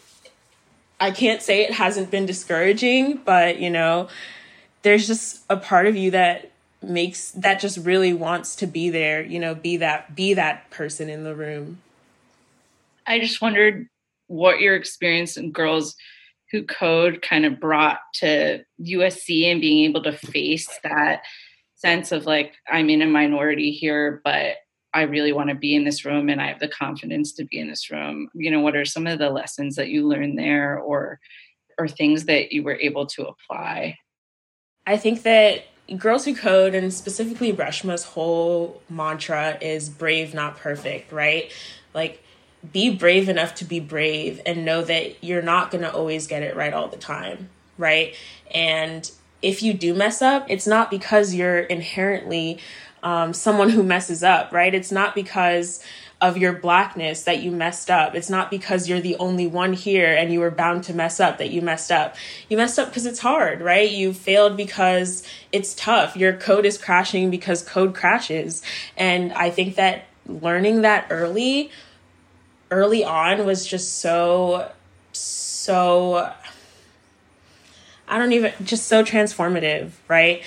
I 0.98 1.10
can't 1.10 1.42
say 1.42 1.62
it 1.62 1.72
hasn't 1.72 2.10
been 2.10 2.26
discouraging, 2.26 3.20
but 3.24 3.58
you 3.58 3.70
know, 3.70 4.08
there's 4.82 5.06
just 5.06 5.44
a 5.48 5.56
part 5.56 5.86
of 5.86 5.96
you 5.96 6.10
that 6.12 6.50
makes 6.82 7.32
that 7.32 7.60
just 7.60 7.78
really 7.78 8.12
wants 8.12 8.56
to 8.56 8.66
be 8.66 8.90
there, 8.90 9.22
you 9.22 9.38
know, 9.38 9.54
be 9.54 9.76
that 9.78 10.14
be 10.14 10.34
that 10.34 10.70
person 10.70 11.08
in 11.08 11.24
the 11.24 11.34
room. 11.34 11.80
I 13.06 13.18
just 13.18 13.42
wondered 13.42 13.88
what 14.28 14.60
your 14.60 14.76
experience 14.76 15.36
in 15.36 15.52
girls 15.52 15.96
who 16.50 16.62
code 16.64 17.22
kind 17.22 17.44
of 17.44 17.60
brought 17.60 18.00
to 18.14 18.64
USC 18.80 19.50
and 19.50 19.60
being 19.60 19.84
able 19.84 20.02
to 20.02 20.12
face 20.12 20.68
that 20.82 21.22
sense 21.76 22.12
of 22.12 22.26
like 22.26 22.54
I'm 22.68 22.90
in 22.90 23.02
a 23.02 23.06
minority 23.06 23.72
here, 23.72 24.20
but 24.24 24.56
I 24.92 25.02
really 25.02 25.32
want 25.32 25.50
to 25.50 25.54
be 25.54 25.74
in 25.74 25.84
this 25.84 26.04
room 26.04 26.28
and 26.28 26.40
I 26.42 26.48
have 26.48 26.58
the 26.58 26.68
confidence 26.68 27.32
to 27.32 27.44
be 27.44 27.58
in 27.60 27.68
this 27.68 27.90
room. 27.90 28.28
You 28.34 28.50
know, 28.50 28.60
what 28.60 28.76
are 28.76 28.84
some 28.84 29.06
of 29.06 29.18
the 29.18 29.30
lessons 29.30 29.76
that 29.76 29.88
you 29.88 30.06
learned 30.06 30.38
there 30.38 30.78
or 30.78 31.20
or 31.78 31.88
things 31.88 32.26
that 32.26 32.52
you 32.52 32.62
were 32.62 32.74
able 32.74 33.06
to 33.06 33.26
apply? 33.26 33.96
I 34.86 34.96
think 34.96 35.22
that 35.22 35.64
Girls 35.96 36.24
Who 36.24 36.34
Code 36.34 36.74
and 36.74 36.92
specifically 36.92 37.52
Reshma's 37.52 38.04
whole 38.04 38.82
mantra 38.88 39.58
is 39.60 39.88
brave, 39.88 40.34
not 40.34 40.56
perfect, 40.56 41.12
right? 41.12 41.50
Like 41.94 42.22
be 42.72 42.94
brave 42.94 43.28
enough 43.28 43.54
to 43.56 43.64
be 43.64 43.80
brave 43.80 44.40
and 44.44 44.64
know 44.64 44.82
that 44.82 45.22
you're 45.24 45.42
not 45.42 45.70
going 45.70 45.82
to 45.82 45.92
always 45.92 46.26
get 46.26 46.42
it 46.42 46.54
right 46.54 46.74
all 46.74 46.88
the 46.88 46.96
time, 46.96 47.48
right? 47.78 48.14
And 48.52 49.10
if 49.42 49.62
you 49.62 49.72
do 49.72 49.94
mess 49.94 50.20
up, 50.20 50.46
it's 50.48 50.66
not 50.66 50.90
because 50.90 51.34
you're 51.34 51.60
inherently 51.60 52.58
um, 53.02 53.32
someone 53.32 53.70
who 53.70 53.82
messes 53.82 54.22
up, 54.22 54.52
right? 54.52 54.74
It's 54.74 54.92
not 54.92 55.14
because 55.14 55.82
of 56.20 56.36
your 56.36 56.52
blackness 56.52 57.22
that 57.22 57.42
you 57.42 57.50
messed 57.50 57.90
up. 57.90 58.14
It's 58.14 58.28
not 58.28 58.50
because 58.50 58.88
you're 58.88 59.00
the 59.00 59.16
only 59.16 59.46
one 59.46 59.72
here 59.72 60.14
and 60.14 60.30
you 60.30 60.40
were 60.40 60.50
bound 60.50 60.84
to 60.84 60.94
mess 60.94 61.18
up 61.18 61.38
that 61.38 61.50
you 61.50 61.62
messed 61.62 61.90
up. 61.90 62.14
You 62.48 62.58
messed 62.58 62.78
up 62.78 62.88
because 62.88 63.06
it's 63.06 63.20
hard, 63.20 63.62
right? 63.62 63.90
You 63.90 64.12
failed 64.12 64.56
because 64.56 65.26
it's 65.50 65.74
tough. 65.74 66.16
Your 66.16 66.34
code 66.34 66.66
is 66.66 66.76
crashing 66.76 67.30
because 67.30 67.62
code 67.62 67.94
crashes. 67.94 68.62
And 68.98 69.32
I 69.32 69.48
think 69.50 69.76
that 69.76 70.04
learning 70.26 70.82
that 70.82 71.06
early, 71.08 71.70
early 72.70 73.02
on 73.02 73.46
was 73.46 73.66
just 73.66 73.98
so, 73.98 74.70
so, 75.12 76.32
I 78.06 78.18
don't 78.18 78.32
even, 78.32 78.52
just 78.62 78.88
so 78.88 79.02
transformative, 79.02 79.92
right? 80.06 80.42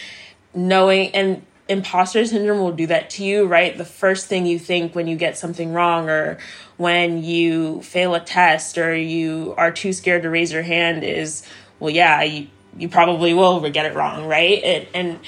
Knowing, 0.54 1.10
and 1.16 1.44
imposter 1.74 2.26
syndrome 2.26 2.60
will 2.60 2.72
do 2.72 2.88
that 2.88 3.10
to 3.12 3.26
you, 3.26 3.46
right? 3.46 3.78
The 3.78 3.86
first 3.86 4.28
thing 4.28 4.46
you 4.46 4.58
think 4.58 4.96
when 4.96 5.08
you 5.08 5.18
get 5.18 5.38
something 5.38 5.74
wrong 5.74 6.10
or 6.10 6.38
when 6.78 7.22
you 7.24 7.82
fail 7.82 8.16
a 8.16 8.20
test 8.22 8.78
or 8.78 8.96
you 8.96 9.54
are 9.58 9.72
too 9.72 9.92
scared 9.92 10.24
to 10.24 10.30
raise 10.30 10.54
your 10.54 10.64
hand 10.64 11.04
is, 11.04 11.46
well, 11.80 11.90
yeah, 11.90 12.22
you, 12.24 12.48
you 12.78 12.88
probably 12.88 13.34
will 13.34 13.60
get 13.70 13.86
it 13.86 13.94
wrong, 13.94 14.26
right? 14.26 14.64
And, 14.64 14.88
and 14.94 15.20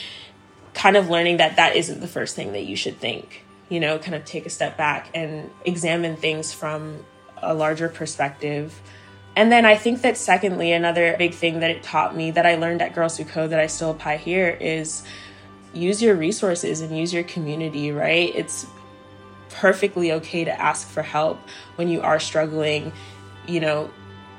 kind 0.73 0.95
of 0.95 1.09
learning 1.09 1.37
that 1.37 1.57
that 1.57 1.75
isn't 1.75 1.99
the 1.99 2.07
first 2.07 2.35
thing 2.35 2.53
that 2.53 2.63
you 2.65 2.75
should 2.75 2.99
think, 2.99 3.43
you 3.69 3.79
know, 3.79 3.99
kind 3.99 4.15
of 4.15 4.23
take 4.25 4.45
a 4.45 4.49
step 4.49 4.77
back 4.77 5.09
and 5.13 5.49
examine 5.65 6.15
things 6.15 6.53
from 6.53 7.03
a 7.41 7.53
larger 7.53 7.89
perspective. 7.89 8.81
And 9.35 9.51
then 9.51 9.65
I 9.65 9.75
think 9.75 10.01
that 10.01 10.17
secondly, 10.17 10.71
another 10.71 11.15
big 11.17 11.33
thing 11.33 11.59
that 11.59 11.69
it 11.69 11.83
taught 11.83 12.15
me 12.15 12.31
that 12.31 12.45
I 12.45 12.55
learned 12.55 12.81
at 12.81 12.95
Girls 12.95 13.17
Who 13.17 13.25
Code 13.25 13.49
that 13.49 13.59
I 13.59 13.67
still 13.67 13.91
apply 13.91 14.17
here 14.17 14.49
is 14.49 15.03
use 15.75 16.01
your 16.01 16.15
resources 16.15 16.81
and 16.81 16.97
use 16.97 17.13
your 17.13 17.23
community, 17.23 17.91
right? 17.91 18.33
It's 18.33 18.65
perfectly 19.49 20.13
okay 20.13 20.43
to 20.45 20.61
ask 20.61 20.87
for 20.87 21.03
help 21.03 21.39
when 21.75 21.87
you 21.87 22.01
are 22.01 22.19
struggling, 22.19 22.91
you 23.47 23.59
know, 23.59 23.91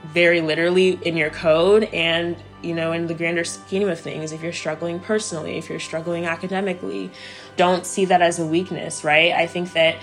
very 0.06 0.40
literally 0.40 0.98
in 1.02 1.16
your 1.16 1.30
code 1.30 1.84
and, 1.84 2.36
you 2.62 2.74
know, 2.74 2.92
in 2.92 3.06
the 3.06 3.14
grander 3.14 3.44
scheme 3.44 3.88
of 3.88 4.00
things. 4.00 4.32
If 4.32 4.42
you're 4.42 4.52
struggling 4.52 5.00
personally, 5.00 5.58
if 5.58 5.68
you're 5.68 5.80
struggling 5.80 6.26
academically, 6.26 7.10
don't 7.56 7.84
see 7.84 8.06
that 8.06 8.22
as 8.22 8.38
a 8.38 8.46
weakness, 8.46 9.04
right? 9.04 9.32
I 9.32 9.46
think 9.46 9.72
that 9.72 9.96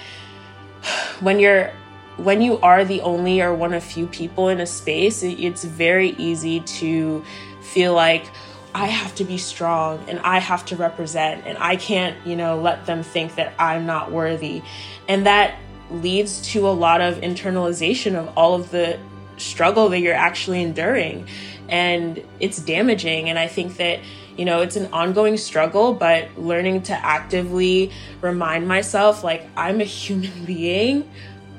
when 1.19 1.39
you're 1.39 1.71
when 2.17 2.41
you 2.41 2.59
are 2.59 2.86
the 2.86 3.01
only 3.01 3.41
or 3.41 3.55
one 3.55 3.73
of 3.73 3.84
few 3.84 4.05
people 4.05 4.49
in 4.49 4.59
a 4.59 4.67
space, 4.67 5.23
it's 5.23 5.63
very 5.63 6.11
easy 6.11 6.59
to 6.59 7.23
feel 7.61 7.93
like 7.93 8.29
I 8.76 8.88
have 8.88 9.13
to 9.15 9.24
be 9.24 9.38
strong 9.38 10.03
and 10.09 10.19
I 10.19 10.39
have 10.39 10.65
to 10.65 10.76
represent 10.76 11.45
and 11.45 11.57
I 11.57 11.76
can't, 11.76 12.15
you 12.26 12.36
know, 12.36 12.59
let 12.59 12.86
them 12.86 13.03
think 13.03 13.36
that 13.36 13.53
I'm 13.59 13.86
not 13.86 14.11
worthy. 14.11 14.61
And 15.07 15.26
that 15.26 15.55
leads 15.91 16.41
to 16.53 16.67
a 16.67 16.71
lot 16.71 17.01
of 17.01 17.17
internalization 17.17 18.15
of 18.15 18.36
all 18.36 18.55
of 18.55 18.71
the 18.71 18.99
struggle 19.38 19.89
that 19.89 19.99
you're 19.99 20.15
actually 20.15 20.61
enduring. 20.61 21.28
And 21.69 22.24
it's 22.39 22.59
damaging. 22.59 23.30
And 23.30 23.38
I 23.38 23.47
think 23.47 23.78
that, 23.78 23.99
you 24.38 24.45
know, 24.45 24.61
it's 24.61 24.76
an 24.76 24.91
ongoing 24.91 25.38
struggle, 25.38 25.93
but 25.93 26.38
learning 26.38 26.84
to 26.84 26.93
actively 26.93 27.91
remind 28.21 28.67
myself, 28.67 29.24
like, 29.24 29.47
I'm 29.55 29.82
a 29.82 29.86
human 29.86 30.45
being. 30.45 31.09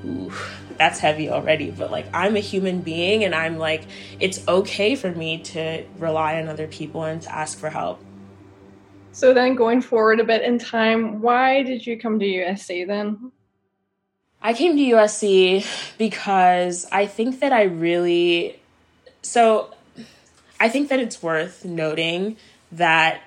Ooh 0.04 0.32
that's 0.78 0.98
heavy 0.98 1.28
already 1.28 1.70
but 1.70 1.90
like 1.90 2.06
i'm 2.14 2.36
a 2.36 2.40
human 2.40 2.80
being 2.80 3.24
and 3.24 3.34
i'm 3.34 3.58
like 3.58 3.84
it's 4.20 4.46
okay 4.48 4.94
for 4.94 5.10
me 5.10 5.38
to 5.38 5.84
rely 5.98 6.40
on 6.40 6.48
other 6.48 6.66
people 6.66 7.04
and 7.04 7.22
to 7.22 7.34
ask 7.34 7.58
for 7.58 7.70
help. 7.70 8.00
So 9.12 9.32
then 9.32 9.54
going 9.54 9.80
forward 9.80 10.18
a 10.18 10.24
bit 10.24 10.42
in 10.42 10.58
time 10.58 11.20
why 11.20 11.62
did 11.62 11.86
you 11.86 11.98
come 11.98 12.18
to 12.18 12.24
usc 12.24 12.86
then? 12.86 13.32
I 14.42 14.52
came 14.52 14.76
to 14.76 14.82
usc 14.82 15.96
because 15.98 16.86
i 16.92 17.06
think 17.06 17.40
that 17.40 17.52
i 17.52 17.62
really 17.62 18.60
so 19.22 19.72
i 20.60 20.68
think 20.68 20.88
that 20.88 21.00
it's 21.00 21.22
worth 21.22 21.64
noting 21.64 22.36
that 22.72 23.22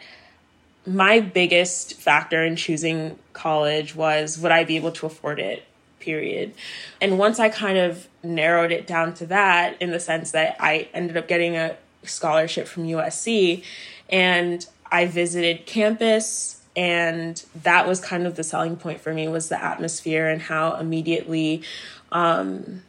my 0.86 1.20
biggest 1.20 1.96
factor 1.96 2.44
in 2.44 2.56
choosing 2.56 3.18
college 3.34 3.96
was 3.96 4.38
would 4.38 4.52
i 4.52 4.64
be 4.64 4.76
able 4.76 4.92
to 4.92 5.06
afford 5.06 5.40
it 5.40 5.64
period. 6.00 6.54
And 7.02 7.18
once 7.18 7.40
I 7.40 7.50
kind 7.50 7.78
of 7.78 8.08
narrowed 8.24 8.72
it 8.72 8.88
down 8.88 9.14
to 9.16 9.26
that, 9.28 9.82
in 9.82 9.92
the 9.92 10.00
sense 10.00 10.32
that 10.32 10.58
I 10.60 10.90
ended 10.94 11.18
up 11.18 11.28
getting 11.28 11.56
a 11.56 11.78
scholarship 12.04 12.68
from 12.68 12.84
USC 12.84 13.64
and 14.10 14.66
I 14.92 15.06
visited 15.06 15.66
campus 15.66 16.62
and 16.76 17.44
that 17.64 17.88
was 17.88 18.00
kind 18.00 18.28
of 18.28 18.36
the 18.36 18.44
selling 18.44 18.76
point 18.78 19.02
for 19.02 19.14
me 19.14 19.28
was 19.28 19.50
the 19.50 19.62
atmosphere 19.62 20.30
and 20.30 20.42
how 20.42 20.76
immediately 20.76 21.64
um, 22.12 22.84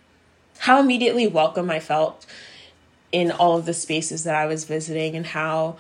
how 0.59 0.80
immediately 0.80 1.26
welcome 1.26 1.70
I 1.70 1.80
felt 1.80 2.26
in 3.11 3.30
all 3.30 3.56
of 3.56 3.64
the 3.64 3.74
spaces 3.74 4.24
that 4.24 4.34
I 4.34 4.46
was 4.46 4.64
visiting 4.64 5.16
and 5.16 5.26
how 5.26 5.78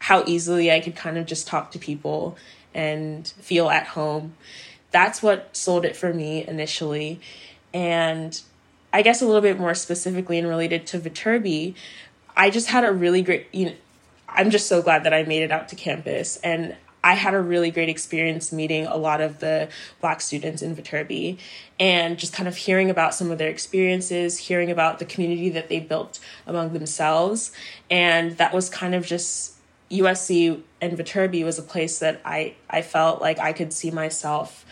how 0.00 0.24
easily 0.26 0.70
I 0.70 0.80
could 0.80 0.96
kind 0.96 1.16
of 1.16 1.26
just 1.26 1.46
talk 1.46 1.70
to 1.72 1.78
people 1.78 2.36
and 2.74 3.26
feel 3.26 3.70
at 3.70 3.88
home 3.88 4.34
that's 4.90 5.22
what 5.22 5.54
sold 5.56 5.84
it 5.84 5.96
for 5.96 6.12
me 6.12 6.46
initially. 6.46 7.20
And 7.74 8.40
I 8.92 9.02
guess 9.02 9.20
a 9.20 9.26
little 9.26 9.42
bit 9.42 9.58
more 9.58 9.74
specifically 9.74 10.38
and 10.38 10.48
related 10.48 10.86
to 10.88 10.98
Viterbi, 10.98 11.74
I 12.36 12.50
just 12.50 12.68
had 12.68 12.84
a 12.84 12.92
really 12.92 13.22
great, 13.22 13.46
you 13.52 13.66
know, 13.66 13.74
I'm 14.28 14.50
just 14.50 14.66
so 14.66 14.82
glad 14.82 15.04
that 15.04 15.14
I 15.14 15.24
made 15.24 15.42
it 15.42 15.50
out 15.50 15.68
to 15.70 15.76
campus. 15.76 16.36
And 16.38 16.76
I 17.02 17.14
had 17.14 17.34
a 17.34 17.40
really 17.40 17.70
great 17.70 17.88
experience 17.88 18.52
meeting 18.52 18.86
a 18.86 18.96
lot 18.96 19.20
of 19.20 19.38
the 19.38 19.68
Black 20.00 20.20
students 20.20 20.62
in 20.62 20.74
Viterbi 20.74 21.38
and 21.78 22.18
just 22.18 22.32
kind 22.32 22.48
of 22.48 22.56
hearing 22.56 22.90
about 22.90 23.14
some 23.14 23.30
of 23.30 23.38
their 23.38 23.48
experiences, 23.48 24.38
hearing 24.38 24.70
about 24.70 24.98
the 24.98 25.04
community 25.04 25.48
that 25.50 25.68
they 25.68 25.80
built 25.80 26.18
among 26.46 26.72
themselves. 26.72 27.52
And 27.88 28.36
that 28.38 28.52
was 28.52 28.68
kind 28.68 28.94
of 28.94 29.06
just 29.06 29.54
USC 29.90 30.62
and 30.80 30.98
Viterbi 30.98 31.44
was 31.44 31.58
a 31.58 31.62
place 31.62 31.98
that 32.00 32.20
I, 32.24 32.54
I 32.68 32.82
felt 32.82 33.20
like 33.20 33.38
I 33.38 33.52
could 33.52 33.72
see 33.72 33.90
myself 33.90 34.66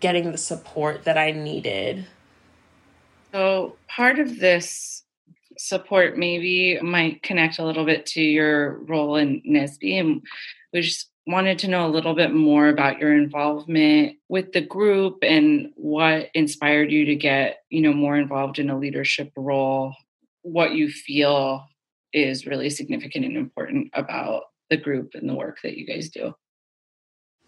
getting 0.00 0.32
the 0.32 0.38
support 0.38 1.04
that 1.04 1.18
I 1.18 1.30
needed. 1.30 2.06
So, 3.32 3.76
part 3.88 4.18
of 4.18 4.38
this 4.38 5.02
support 5.58 6.16
maybe 6.16 6.78
might 6.80 7.22
connect 7.22 7.58
a 7.58 7.64
little 7.64 7.84
bit 7.84 8.06
to 8.06 8.22
your 8.22 8.78
role 8.84 9.16
in 9.16 9.42
NSBE. 9.42 10.00
And 10.00 10.22
we 10.72 10.80
just 10.80 11.10
wanted 11.26 11.58
to 11.60 11.68
know 11.68 11.86
a 11.86 11.90
little 11.90 12.14
bit 12.14 12.32
more 12.32 12.68
about 12.68 12.98
your 12.98 13.14
involvement 13.14 14.16
with 14.28 14.52
the 14.52 14.60
group 14.60 15.18
and 15.22 15.72
what 15.76 16.30
inspired 16.34 16.90
you 16.90 17.06
to 17.06 17.14
get, 17.14 17.62
you 17.70 17.80
know, 17.80 17.92
more 17.92 18.16
involved 18.16 18.58
in 18.58 18.70
a 18.70 18.78
leadership 18.78 19.32
role, 19.36 19.94
what 20.42 20.72
you 20.72 20.90
feel 20.90 21.66
is 22.14 22.46
really 22.46 22.70
significant 22.70 23.24
and 23.24 23.36
important 23.36 23.90
about 23.92 24.44
the 24.70 24.76
group 24.76 25.10
and 25.14 25.28
the 25.28 25.34
work 25.34 25.58
that 25.62 25.76
you 25.76 25.86
guys 25.86 26.08
do? 26.08 26.34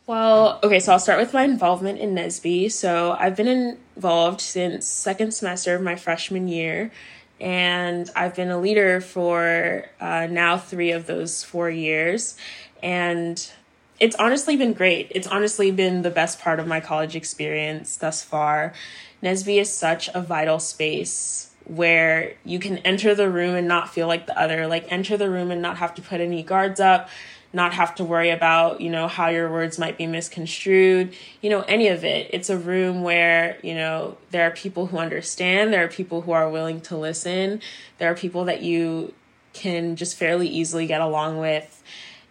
Well, 0.07 0.61
okay, 0.63 0.79
so 0.79 0.93
I'll 0.93 1.01
start 1.01 1.19
with 1.19 1.33
my 1.33 1.43
involvement 1.43 1.99
in 1.99 2.15
NSBE. 2.15 2.71
So 2.71 3.17
I've 3.19 3.35
been 3.37 3.79
involved 3.97 4.41
since 4.41 4.87
second 4.87 5.33
semester 5.33 5.75
of 5.75 5.83
my 5.83 5.97
freshman 5.97 6.47
year, 6.47 6.93
and 7.41 8.09
I've 8.15 8.35
been 8.35 8.51
a 8.51 8.61
leader 8.61 9.01
for 9.01 9.87
uh, 10.01 10.29
now 10.31 10.59
three 10.59 10.93
of 10.93 11.07
those 11.07 11.43
four 11.43 11.71
years. 11.71 12.37
And 12.83 13.51
it's 13.99 14.15
honestly 14.17 14.57
been 14.57 14.75
great. 14.75 15.11
It's 15.11 15.27
honestly 15.27 15.71
been 15.71 16.03
the 16.03 16.11
best 16.11 16.41
part 16.41 16.61
of 16.61 16.69
my 16.69 16.81
college 16.81 17.17
experience 17.17 17.97
thus 17.97 18.23
far. 18.23 18.75
NSBE 19.23 19.61
is 19.61 19.73
such 19.73 20.09
a 20.15 20.21
vital 20.21 20.61
space 20.61 21.51
where 21.67 22.35
you 22.45 22.59
can 22.59 22.79
enter 22.79 23.15
the 23.15 23.29
room 23.29 23.55
and 23.55 23.67
not 23.67 23.93
feel 23.93 24.07
like 24.07 24.27
the 24.27 24.39
other, 24.39 24.67
like 24.67 24.91
enter 24.91 25.17
the 25.17 25.29
room 25.29 25.51
and 25.51 25.61
not 25.61 25.79
have 25.79 25.95
to 25.95 26.03
put 26.03 26.21
any 26.21 26.43
guards 26.43 26.79
up, 26.79 27.09
not 27.53 27.73
have 27.75 27.95
to 27.97 28.05
worry 28.05 28.31
about, 28.31 28.81
you 28.81 28.91
know, 28.91 29.09
how 29.09 29.29
your 29.29 29.51
words 29.51 29.79
might 29.79 29.99
be 29.99 30.07
misconstrued, 30.07 31.15
you 31.41 31.51
know, 31.51 31.63
any 31.63 31.89
of 31.89 32.05
it. 32.05 32.31
It's 32.33 32.51
a 32.51 32.59
room 32.59 33.03
where, 33.03 33.59
you 33.63 33.75
know, 33.75 34.17
there 34.31 34.47
are 34.47 34.51
people 34.53 34.87
who 34.87 34.99
understand, 34.99 35.73
there 35.73 35.85
are 35.85 35.89
people 35.89 36.21
who 36.21 36.33
are 36.33 36.49
willing 36.49 36.81
to 36.83 36.97
listen, 36.97 37.61
there 37.99 38.11
are 38.11 38.15
people 38.15 38.45
that 38.45 38.63
you 38.63 39.13
can 39.53 39.97
just 39.97 40.17
fairly 40.17 40.49
easily 40.49 40.87
get 40.87 41.01
along 41.01 41.39
with 41.39 41.83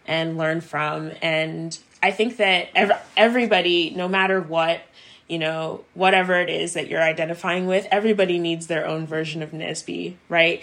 and 0.06 0.38
learn 0.38 0.60
from. 0.60 1.10
And 1.20 1.78
I 2.02 2.12
think 2.12 2.36
that 2.36 2.68
ev- 2.74 3.02
everybody, 3.16 3.90
no 3.90 4.08
matter 4.08 4.40
what, 4.40 4.80
you 5.28 5.38
know, 5.38 5.84
whatever 5.94 6.40
it 6.40 6.48
is 6.48 6.74
that 6.74 6.88
you're 6.88 7.02
identifying 7.02 7.66
with, 7.66 7.86
everybody 7.90 8.38
needs 8.38 8.66
their 8.66 8.86
own 8.86 9.06
version 9.06 9.42
of 9.42 9.50
NSBE, 9.50 10.14
right? 10.28 10.62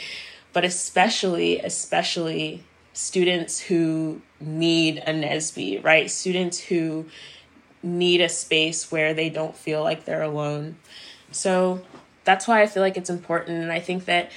But 0.54 0.64
especially, 0.64 1.60
especially 1.60 2.64
students 2.94 3.60
who 3.60 4.22
need 4.40 5.00
a 5.00 5.12
NSBE, 5.12 5.84
right? 5.84 6.10
Students 6.10 6.60
who 6.60 7.06
need 7.82 8.22
a 8.22 8.30
space 8.30 8.92
where 8.92 9.14
they 9.14 9.30
don't 9.30 9.56
feel 9.56 9.84
like 9.84 10.06
they're 10.06 10.22
alone. 10.22 10.78
So 11.32 11.82
that's 12.24 12.48
why 12.48 12.62
I 12.62 12.68
feel 12.68 12.84
like 12.84 12.96
it's 12.96 13.10
important. 13.10 13.62
And 13.62 13.72
I 13.72 13.80
think 13.80 14.06
that 14.06 14.32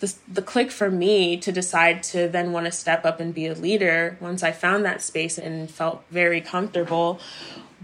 the, 0.00 0.12
the 0.30 0.42
click 0.42 0.70
for 0.70 0.90
me 0.90 1.36
to 1.38 1.52
decide 1.52 2.02
to 2.04 2.28
then 2.28 2.52
want 2.52 2.66
to 2.66 2.72
step 2.72 3.06
up 3.06 3.20
and 3.20 3.32
be 3.32 3.46
a 3.46 3.54
leader 3.54 4.18
once 4.20 4.42
I 4.42 4.52
found 4.52 4.84
that 4.84 5.00
space 5.00 5.38
and 5.38 5.70
felt 5.70 6.02
very 6.10 6.40
comfortable 6.40 7.20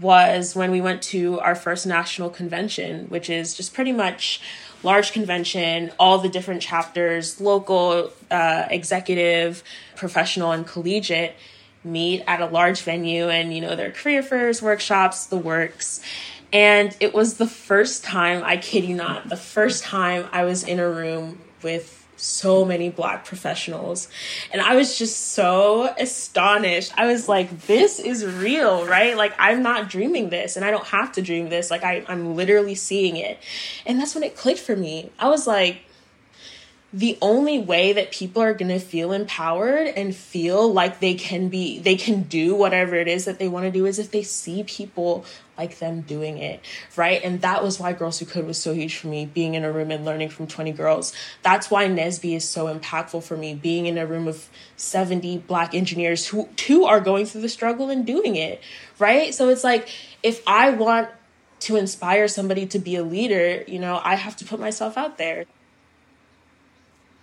was 0.01 0.55
when 0.55 0.71
we 0.71 0.81
went 0.81 1.01
to 1.01 1.39
our 1.39 1.55
first 1.55 1.85
national 1.85 2.29
convention, 2.29 3.05
which 3.07 3.29
is 3.29 3.55
just 3.55 3.73
pretty 3.73 3.91
much 3.91 4.41
large 4.83 5.11
convention, 5.11 5.91
all 5.99 6.19
the 6.19 6.29
different 6.29 6.61
chapters, 6.61 7.41
local, 7.41 8.11
uh, 8.31 8.65
executive, 8.69 9.63
professional, 9.95 10.51
and 10.51 10.65
collegiate 10.65 11.35
meet 11.83 12.23
at 12.27 12.41
a 12.41 12.45
large 12.45 12.81
venue 12.81 13.29
and, 13.29 13.53
you 13.53 13.61
know, 13.61 13.75
their 13.75 13.91
career 13.91 14.21
fairs, 14.21 14.61
workshops, 14.61 15.25
the 15.27 15.37
works. 15.37 16.01
And 16.51 16.95
it 16.99 17.13
was 17.13 17.37
the 17.37 17.47
first 17.47 18.03
time, 18.03 18.43
I 18.43 18.57
kid 18.57 18.83
you 18.83 18.95
not, 18.95 19.29
the 19.29 19.37
first 19.37 19.83
time 19.83 20.27
I 20.31 20.43
was 20.43 20.63
in 20.63 20.79
a 20.79 20.89
room 20.89 21.39
with 21.61 21.98
so 22.21 22.65
many 22.65 22.89
black 22.89 23.25
professionals. 23.25 24.07
And 24.51 24.61
I 24.61 24.75
was 24.75 24.97
just 24.97 25.31
so 25.31 25.93
astonished. 25.97 26.93
I 26.97 27.07
was 27.07 27.27
like, 27.27 27.61
this 27.67 27.99
is 27.99 28.25
real, 28.25 28.85
right? 28.85 29.15
Like, 29.15 29.33
I'm 29.39 29.63
not 29.63 29.89
dreaming 29.89 30.29
this 30.29 30.55
and 30.55 30.65
I 30.65 30.71
don't 30.71 30.85
have 30.87 31.11
to 31.13 31.21
dream 31.21 31.49
this. 31.49 31.71
Like, 31.71 31.83
I, 31.83 32.03
I'm 32.07 32.35
literally 32.35 32.75
seeing 32.75 33.17
it. 33.17 33.39
And 33.85 33.99
that's 33.99 34.15
when 34.15 34.23
it 34.23 34.35
clicked 34.35 34.59
for 34.59 34.75
me. 34.75 35.11
I 35.19 35.29
was 35.29 35.47
like, 35.47 35.81
the 36.91 37.17
only 37.21 37.59
way 37.59 37.93
that 37.93 38.11
people 38.11 38.41
are 38.41 38.53
going 38.53 38.69
to 38.69 38.79
feel 38.79 39.11
empowered 39.11 39.87
and 39.87 40.15
feel 40.15 40.71
like 40.73 40.99
they 40.99 41.13
can 41.13 41.47
be 41.47 41.77
they 41.79 41.95
can 41.95 42.23
do 42.23 42.55
whatever 42.55 42.95
it 42.95 43.07
is 43.07 43.25
that 43.25 43.37
they 43.37 43.47
want 43.47 43.65
to 43.65 43.71
do 43.71 43.85
is 43.85 43.99
if 43.99 44.09
they 44.09 44.23
see 44.23 44.63
people 44.63 45.23
like 45.59 45.77
them 45.79 46.01
doing 46.01 46.37
it 46.37 46.61
right? 46.95 47.21
And 47.23 47.41
that 47.41 47.63
was 47.63 47.79
why 47.79 47.93
girls 47.93 48.19
who 48.19 48.25
Code 48.25 48.45
was 48.45 48.57
so 48.57 48.73
huge 48.73 48.95
for 48.97 49.07
me 49.07 49.25
being 49.25 49.53
in 49.55 49.63
a 49.63 49.71
room 49.71 49.91
and 49.91 50.05
learning 50.05 50.29
from 50.29 50.47
20 50.47 50.71
girls. 50.71 51.13
That's 51.43 51.69
why 51.69 51.87
NSBE 51.87 52.35
is 52.35 52.47
so 52.47 52.73
impactful 52.73 53.23
for 53.23 53.37
me 53.37 53.53
being 53.53 53.85
in 53.85 53.97
a 53.97 54.07
room 54.07 54.27
of 54.27 54.49
70 54.77 55.39
black 55.39 55.75
engineers 55.75 56.27
who 56.27 56.47
too 56.55 56.85
are 56.85 56.99
going 56.99 57.25
through 57.25 57.41
the 57.41 57.49
struggle 57.49 57.89
and 57.89 58.05
doing 58.05 58.35
it 58.35 58.61
right? 58.99 59.33
So 59.33 59.49
it's 59.49 59.63
like 59.63 59.89
if 60.23 60.41
i 60.47 60.69
want 60.69 61.09
to 61.59 61.75
inspire 61.75 62.27
somebody 62.27 62.65
to 62.65 62.79
be 62.79 62.95
a 62.95 63.03
leader 63.03 63.63
you 63.67 63.79
know 63.79 63.99
i 64.03 64.15
have 64.15 64.35
to 64.37 64.45
put 64.45 64.59
myself 64.59 64.97
out 64.97 65.17
there. 65.17 65.45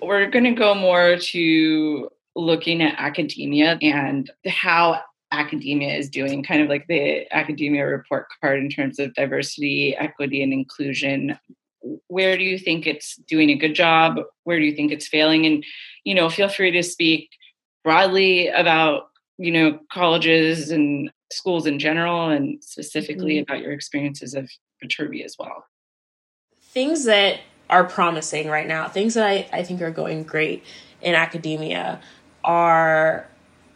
We're 0.01 0.29
going 0.31 0.45
to 0.45 0.53
go 0.53 0.75
more 0.75 1.17
to 1.17 2.11
looking 2.35 2.83
at 2.83 2.95
academia 2.99 3.79
and 3.81 4.31
how 4.47 5.01
academia 5.37 5.95
is 5.95 6.09
doing, 6.09 6.43
kind 6.43 6.63
of 6.63 6.69
like 6.69 6.87
the 6.87 7.27
academia 7.35 7.87
report 7.87 8.27
card 8.41 8.59
in 8.59 8.71
terms 8.71 8.99
of 8.99 9.15
diversity, 9.15 9.95
equity, 9.97 10.43
and 10.43 10.53
inclusion. 10.53 11.39
Where 12.09 12.37
do 12.37 12.45
you 12.45 12.59
think 12.59 12.87
it's 12.87 13.17
doing 13.17 13.51
a 13.51 13.55
good 13.55 13.75
job? 13.75 14.19
Where 14.45 14.59
do 14.59 14.65
you 14.65 14.75
think 14.75 14.93
it's 14.93 15.07
failing? 15.07 15.47
And, 15.47 15.65
you 16.05 16.15
know, 16.15 16.29
feel 16.29 16.49
free 16.49 16.71
to 16.73 16.83
speak 16.83 17.31
broadly 17.85 18.49
about, 18.49 19.11
you 19.39 19.53
know, 19.53 19.79
colleges 19.93 20.71
and 20.71 21.11
schools 21.33 21.67
in 21.67 21.79
general 21.79 22.29
and 22.31 22.63
specifically 22.63 23.35
mm-hmm. 23.35 23.43
about 23.43 23.63
your 23.63 23.73
experiences 23.73 24.35
of 24.35 24.51
Viterbi 24.83 25.25
as 25.25 25.37
well. 25.39 25.65
Things 26.61 27.05
that 27.05 27.41
are 27.71 27.85
promising 27.85 28.49
right 28.49 28.67
now, 28.67 28.89
things 28.89 29.15
that 29.15 29.27
I, 29.27 29.49
I 29.53 29.63
think 29.63 29.83
are 29.83 29.91
going 29.91 30.23
great 30.23 30.65
in 31.03 31.15
academia 31.15 32.01
are 32.45 33.29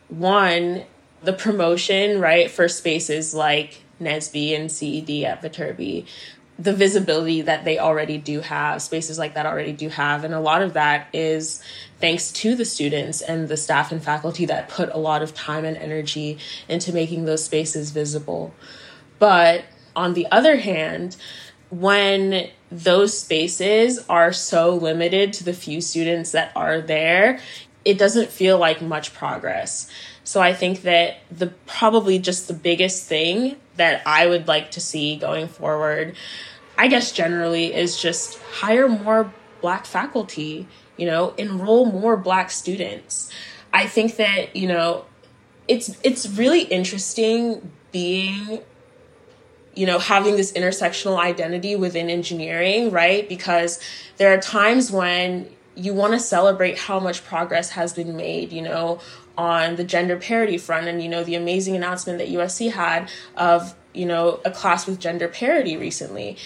one, 0.08 0.84
the 1.22 1.32
promotion, 1.32 2.20
right, 2.20 2.50
for 2.50 2.68
spaces 2.68 3.34
like 3.34 3.82
NSBE 4.00 4.58
and 4.58 4.72
CED 4.72 5.24
at 5.24 5.42
Viterbi, 5.42 6.06
the 6.58 6.72
visibility 6.74 7.40
that 7.42 7.64
they 7.64 7.78
already 7.78 8.18
do 8.18 8.40
have, 8.40 8.82
spaces 8.82 9.18
like 9.18 9.34
that 9.34 9.46
already 9.46 9.72
do 9.72 9.88
have. 9.88 10.24
And 10.24 10.34
a 10.34 10.40
lot 10.40 10.60
of 10.60 10.74
that 10.74 11.08
is 11.12 11.62
thanks 12.00 12.30
to 12.32 12.54
the 12.54 12.66
students 12.66 13.22
and 13.22 13.48
the 13.48 13.56
staff 13.56 13.92
and 13.92 14.02
faculty 14.02 14.44
that 14.46 14.68
put 14.68 14.92
a 14.92 14.98
lot 14.98 15.22
of 15.22 15.34
time 15.34 15.64
and 15.64 15.76
energy 15.76 16.38
into 16.68 16.92
making 16.92 17.24
those 17.24 17.44
spaces 17.44 17.90
visible. 17.90 18.54
But 19.18 19.64
on 19.96 20.12
the 20.12 20.26
other 20.30 20.56
hand, 20.56 21.16
when 21.70 22.50
those 22.70 23.18
spaces 23.18 23.98
are 24.08 24.32
so 24.32 24.74
limited 24.74 25.32
to 25.34 25.44
the 25.44 25.52
few 25.52 25.80
students 25.80 26.32
that 26.32 26.52
are 26.54 26.80
there, 26.80 27.40
it 27.84 27.98
doesn't 27.98 28.28
feel 28.28 28.58
like 28.58 28.82
much 28.82 29.14
progress. 29.14 29.90
So 30.30 30.40
I 30.40 30.52
think 30.52 30.82
that 30.82 31.16
the 31.28 31.48
probably 31.66 32.20
just 32.20 32.46
the 32.46 32.54
biggest 32.54 33.04
thing 33.04 33.56
that 33.74 34.00
I 34.06 34.28
would 34.28 34.46
like 34.46 34.70
to 34.70 34.80
see 34.80 35.16
going 35.16 35.48
forward, 35.48 36.14
I 36.78 36.86
guess 36.86 37.10
generally 37.10 37.74
is 37.74 38.00
just 38.00 38.38
hire 38.38 38.86
more 38.86 39.34
black 39.60 39.86
faculty, 39.86 40.68
you 40.96 41.06
know, 41.06 41.34
enroll 41.36 41.86
more 41.86 42.16
black 42.16 42.52
students. 42.52 43.32
I 43.72 43.88
think 43.88 44.18
that, 44.18 44.54
you 44.54 44.68
know, 44.68 45.04
it's 45.66 45.98
it's 46.04 46.28
really 46.28 46.62
interesting 46.62 47.72
being 47.90 48.60
you 49.74 49.86
know, 49.86 49.98
having 49.98 50.36
this 50.36 50.52
intersectional 50.52 51.18
identity 51.18 51.74
within 51.74 52.08
engineering, 52.08 52.92
right? 52.92 53.28
Because 53.28 53.80
there 54.18 54.32
are 54.32 54.40
times 54.40 54.92
when 54.92 55.48
you 55.74 55.94
want 55.94 56.12
to 56.12 56.20
celebrate 56.20 56.78
how 56.78 57.00
much 57.00 57.24
progress 57.24 57.70
has 57.70 57.92
been 57.92 58.16
made, 58.16 58.52
you 58.52 58.62
know, 58.62 59.00
on 59.40 59.76
the 59.76 59.84
gender 59.84 60.18
parity 60.18 60.58
front. 60.58 60.86
And, 60.86 61.02
you 61.02 61.08
know, 61.08 61.24
the 61.24 61.34
amazing 61.34 61.74
announcement 61.74 62.18
that 62.18 62.28
USC 62.28 62.70
had 62.70 63.10
of, 63.38 63.74
you 63.94 64.04
know, 64.04 64.38
a 64.44 64.50
class 64.50 64.86
with 64.86 65.00
gender 65.00 65.28
parity 65.28 65.78
recently. 65.78 66.36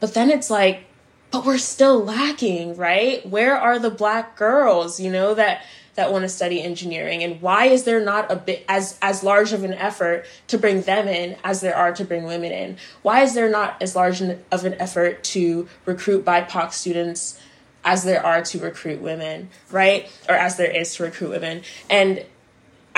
But 0.00 0.14
then 0.14 0.30
it's 0.30 0.50
like, 0.50 0.84
but 1.30 1.46
we're 1.46 1.58
still 1.58 2.02
lacking, 2.02 2.76
right? 2.76 3.24
Where 3.24 3.56
are 3.56 3.78
the 3.78 3.90
black 3.90 4.36
girls, 4.36 4.98
you 4.98 5.12
know, 5.12 5.32
that 5.34 5.62
that 5.94 6.10
want 6.10 6.22
to 6.22 6.28
study 6.28 6.60
engineering? 6.60 7.22
And 7.22 7.40
why 7.40 7.66
is 7.66 7.84
there 7.84 8.04
not 8.04 8.32
a 8.32 8.36
bit 8.36 8.64
as 8.68 8.98
as 9.00 9.22
large 9.22 9.52
of 9.52 9.62
an 9.62 9.74
effort 9.74 10.26
to 10.48 10.58
bring 10.58 10.82
them 10.82 11.06
in 11.06 11.36
as 11.44 11.60
there 11.60 11.76
are 11.76 11.92
to 11.92 12.04
bring 12.04 12.24
women 12.24 12.50
in? 12.50 12.78
Why 13.02 13.22
is 13.22 13.34
there 13.34 13.48
not 13.48 13.80
as 13.80 13.94
large 13.94 14.20
of 14.20 14.64
an 14.64 14.74
effort 14.74 15.22
to 15.24 15.68
recruit 15.86 16.24
bipoc 16.24 16.72
students 16.72 17.38
as 17.84 18.02
there 18.02 18.24
are 18.24 18.42
to 18.42 18.58
recruit 18.58 19.00
women 19.00 19.48
right? 19.70 20.10
Or 20.28 20.34
as 20.34 20.56
there 20.56 20.70
is 20.70 20.94
to 20.96 21.04
recruit 21.04 21.30
women. 21.30 21.62
And 21.88 22.24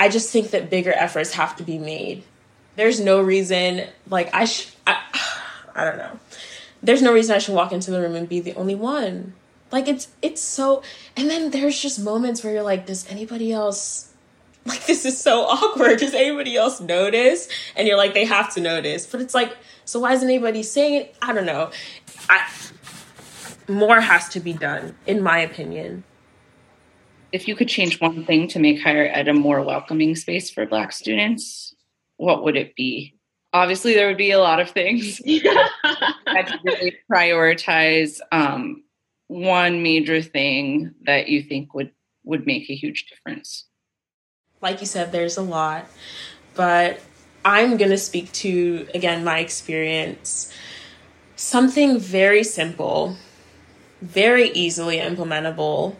i 0.03 0.09
just 0.09 0.31
think 0.31 0.51
that 0.51 0.69
bigger 0.69 0.93
efforts 0.93 1.33
have 1.33 1.55
to 1.55 1.63
be 1.63 1.77
made 1.77 2.23
there's 2.75 2.99
no 2.99 3.21
reason 3.21 3.87
like 4.09 4.29
i 4.33 4.45
sh- 4.45 4.71
I, 4.85 4.99
I 5.75 5.83
don't 5.85 5.97
know 5.97 6.19
there's 6.81 7.01
no 7.01 7.13
reason 7.13 7.35
i 7.35 7.39
should 7.39 7.55
walk 7.55 7.71
into 7.71 7.91
the 7.91 7.99
room 8.01 8.15
and 8.15 8.27
be 8.27 8.39
the 8.39 8.53
only 8.55 8.75
one 8.75 9.33
like 9.73 9.87
it's 9.87 10.07
it's 10.21 10.41
so 10.41 10.83
and 11.17 11.29
then 11.29 11.49
there's 11.49 11.81
just 11.81 11.99
moments 11.99 12.43
where 12.43 12.53
you're 12.53 12.63
like, 12.63 12.85
does 12.85 13.09
anybody 13.09 13.51
else 13.51 14.13
like 14.65 14.85
this 14.85 15.03
is 15.03 15.19
so 15.19 15.41
awkward. 15.41 15.99
Does 15.99 16.13
anybody 16.13 16.55
else 16.55 16.79
notice? 16.79 17.49
And 17.75 17.87
you're 17.87 17.97
like, 17.97 18.13
they 18.13 18.23
have 18.23 18.53
to 18.53 18.61
notice. 18.61 19.05
But 19.05 19.19
it's 19.19 19.33
like, 19.33 19.57
so 19.83 19.99
why 19.99 20.13
isn't 20.13 20.29
anybody 20.29 20.63
saying 20.63 20.93
it? 20.93 21.15
I 21.21 21.33
don't 21.33 21.45
know. 21.45 21.71
I 22.29 22.49
more 23.67 23.99
has 23.99 24.29
to 24.29 24.39
be 24.39 24.53
done, 24.53 24.95
in 25.07 25.23
my 25.23 25.39
opinion. 25.39 26.03
If 27.33 27.47
you 27.47 27.55
could 27.55 27.67
change 27.67 27.99
one 27.99 28.25
thing 28.25 28.47
to 28.49 28.59
make 28.59 28.81
higher 28.81 29.09
ed 29.11 29.27
a 29.27 29.33
more 29.33 29.61
welcoming 29.61 30.15
space 30.15 30.49
for 30.49 30.65
black 30.65 30.93
students, 30.93 31.75
what 32.17 32.43
would 32.43 32.55
it 32.55 32.75
be? 32.75 33.15
Obviously, 33.51 33.93
there 33.93 34.07
would 34.07 34.17
be 34.17 34.31
a 34.31 34.39
lot 34.39 34.61
of 34.61 34.69
things. 34.69 35.17
to 35.25 36.59
really 36.63 36.95
prioritize 37.11 38.19
um, 38.31 38.83
one 39.27 39.83
major 39.83 40.21
thing 40.21 40.93
that 41.05 41.27
you 41.27 41.43
think 41.43 41.73
would 41.73 41.91
would 42.23 42.45
make 42.45 42.69
a 42.69 42.75
huge 42.75 43.07
difference? 43.09 43.65
Like 44.61 44.79
you 44.79 44.85
said, 44.85 45.11
there's 45.11 45.37
a 45.37 45.41
lot, 45.41 45.87
but 46.55 47.01
I'm 47.43 47.77
going 47.77 47.91
to 47.91 47.97
speak 47.97 48.31
to 48.33 48.87
again 48.93 49.23
my 49.23 49.39
experience. 49.39 50.53
Something 51.35 51.99
very 51.99 52.43
simple, 52.43 53.17
very 54.01 54.49
easily 54.51 54.97
implementable. 54.97 55.95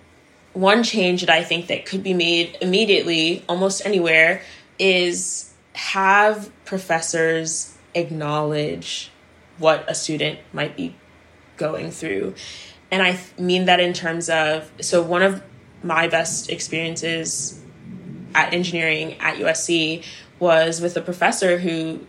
One 0.53 0.83
change 0.83 1.21
that 1.21 1.29
I 1.29 1.43
think 1.43 1.67
that 1.67 1.85
could 1.85 2.03
be 2.03 2.13
made 2.13 2.57
immediately 2.61 3.43
almost 3.49 3.85
anywhere 3.85 4.41
is 4.77 5.53
have 5.73 6.51
professors 6.65 7.75
acknowledge 7.95 9.11
what 9.57 9.85
a 9.89 9.95
student 9.95 10.39
might 10.51 10.75
be 10.75 10.95
going 11.57 11.91
through. 11.91 12.35
And 12.91 13.01
I 13.01 13.19
mean 13.37 13.65
that 13.65 13.79
in 13.79 13.93
terms 13.93 14.29
of 14.29 14.71
so 14.81 15.01
one 15.01 15.23
of 15.23 15.41
my 15.81 16.07
best 16.07 16.49
experiences 16.49 17.59
at 18.35 18.53
engineering 18.53 19.17
at 19.19 19.37
USC 19.37 20.03
was 20.39 20.81
with 20.81 20.95
a 20.97 21.01
professor 21.01 21.59
who 21.59 22.05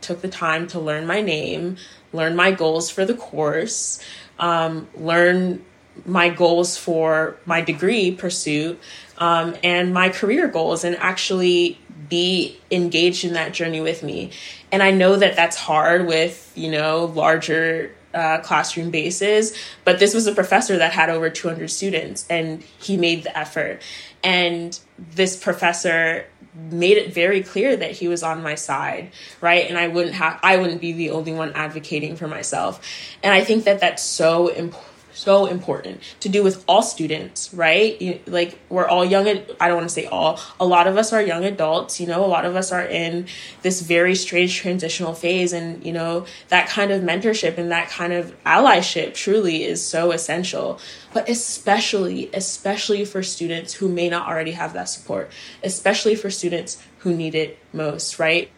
took 0.00 0.20
the 0.20 0.28
time 0.28 0.66
to 0.68 0.78
learn 0.78 1.06
my 1.06 1.20
name, 1.20 1.76
learn 2.12 2.36
my 2.36 2.50
goals 2.50 2.90
for 2.90 3.04
the 3.04 3.14
course, 3.14 4.00
um, 4.38 4.88
learn 4.94 5.64
my 6.04 6.28
goals 6.28 6.76
for 6.76 7.36
my 7.46 7.60
degree 7.60 8.14
pursuit, 8.14 8.80
um, 9.18 9.54
and 9.64 9.94
my 9.94 10.08
career 10.08 10.48
goals, 10.48 10.84
and 10.84 10.96
actually 10.96 11.78
be 12.08 12.58
engaged 12.70 13.24
in 13.24 13.32
that 13.32 13.52
journey 13.52 13.80
with 13.80 14.02
me. 14.02 14.30
And 14.70 14.82
I 14.82 14.90
know 14.90 15.16
that 15.16 15.36
that's 15.36 15.56
hard 15.56 16.06
with, 16.06 16.52
you 16.54 16.70
know, 16.70 17.06
larger 17.06 17.92
uh, 18.14 18.38
classroom 18.38 18.90
bases 18.90 19.54
but 19.84 19.98
this 19.98 20.14
was 20.14 20.26
a 20.26 20.34
professor 20.34 20.78
that 20.78 20.90
had 20.92 21.10
over 21.10 21.28
200 21.28 21.68
students 21.68 22.26
and 22.30 22.62
he 22.78 22.96
made 22.96 23.24
the 23.24 23.38
effort. 23.38 23.82
And 24.24 24.78
this 24.96 25.36
professor 25.36 26.24
made 26.70 26.96
it 26.96 27.12
very 27.12 27.42
clear 27.42 27.76
that 27.76 27.90
he 27.90 28.08
was 28.08 28.22
on 28.22 28.42
my 28.42 28.54
side 28.54 29.10
right 29.42 29.68
and 29.68 29.76
i 29.76 29.86
wouldn't 29.86 30.14
have 30.14 30.40
i 30.42 30.56
wouldn't 30.56 30.80
be 30.80 30.92
the 30.92 31.10
only 31.10 31.32
one 31.32 31.52
advocating 31.52 32.16
for 32.16 32.26
myself 32.26 32.80
and 33.22 33.34
i 33.34 33.44
think 33.44 33.64
that 33.64 33.78
that's 33.80 34.02
so 34.02 34.48
important 34.48 34.95
so 35.16 35.46
important 35.46 36.02
to 36.20 36.28
do 36.28 36.42
with 36.42 36.64
all 36.68 36.82
students, 36.82 37.52
right? 37.54 38.00
You, 38.00 38.20
like 38.26 38.58
we're 38.68 38.86
all 38.86 39.04
young. 39.04 39.26
I 39.26 39.68
don't 39.68 39.76
want 39.76 39.88
to 39.88 39.94
say 39.94 40.06
all. 40.06 40.38
A 40.60 40.66
lot 40.66 40.86
of 40.86 40.96
us 40.96 41.12
are 41.12 41.22
young 41.22 41.44
adults. 41.44 42.00
You 42.00 42.06
know, 42.06 42.24
a 42.24 42.26
lot 42.26 42.44
of 42.44 42.54
us 42.54 42.70
are 42.70 42.84
in 42.84 43.26
this 43.62 43.80
very 43.80 44.14
strange 44.14 44.56
transitional 44.56 45.14
phase, 45.14 45.52
and 45.52 45.84
you 45.84 45.92
know 45.92 46.26
that 46.48 46.68
kind 46.68 46.90
of 46.90 47.02
mentorship 47.02 47.58
and 47.58 47.70
that 47.70 47.88
kind 47.88 48.12
of 48.12 48.34
allyship 48.44 49.14
truly 49.14 49.64
is 49.64 49.84
so 49.84 50.12
essential. 50.12 50.78
But 51.12 51.28
especially, 51.28 52.30
especially 52.34 53.04
for 53.04 53.22
students 53.22 53.72
who 53.74 53.88
may 53.88 54.10
not 54.10 54.28
already 54.28 54.52
have 54.52 54.74
that 54.74 54.88
support, 54.88 55.30
especially 55.64 56.14
for 56.14 56.30
students 56.30 56.82
who 56.98 57.14
need 57.14 57.34
it 57.34 57.58
most, 57.72 58.18
right? 58.18 58.50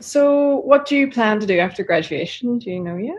So, 0.00 0.56
what 0.56 0.86
do 0.86 0.96
you 0.96 1.10
plan 1.10 1.38
to 1.38 1.46
do 1.46 1.58
after 1.60 1.84
graduation? 1.84 2.58
Do 2.58 2.70
you 2.70 2.80
know 2.80 2.96
yet? 2.96 3.18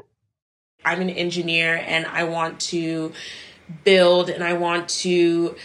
I'm 0.86 1.02
an 1.02 1.10
engineer 1.10 1.84
and 1.86 2.06
I 2.06 2.26
want 2.26 2.60
to 2.62 3.14
build 3.84 4.30
and 4.30 4.44
I 4.44 4.54
want 4.54 4.90
to 4.90 5.56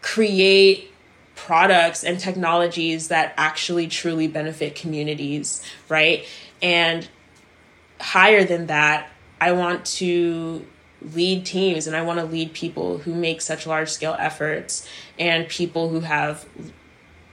create 0.00 0.92
products 1.34 2.04
and 2.04 2.18
technologies 2.18 3.08
that 3.08 3.34
actually 3.36 3.86
truly 3.88 4.28
benefit 4.28 4.74
communities, 4.74 5.62
right? 5.88 6.26
And 6.62 7.08
higher 8.00 8.44
than 8.44 8.66
that, 8.66 9.10
I 9.40 9.52
want 9.52 9.84
to 9.86 10.64
lead 11.12 11.44
teams 11.44 11.86
and 11.86 11.94
I 11.94 12.02
want 12.02 12.18
to 12.18 12.24
lead 12.24 12.54
people 12.54 12.98
who 12.98 13.14
make 13.14 13.40
such 13.42 13.66
large 13.66 13.90
scale 13.90 14.16
efforts 14.18 14.88
and 15.18 15.48
people 15.48 15.90
who 15.90 16.00
have 16.00 16.46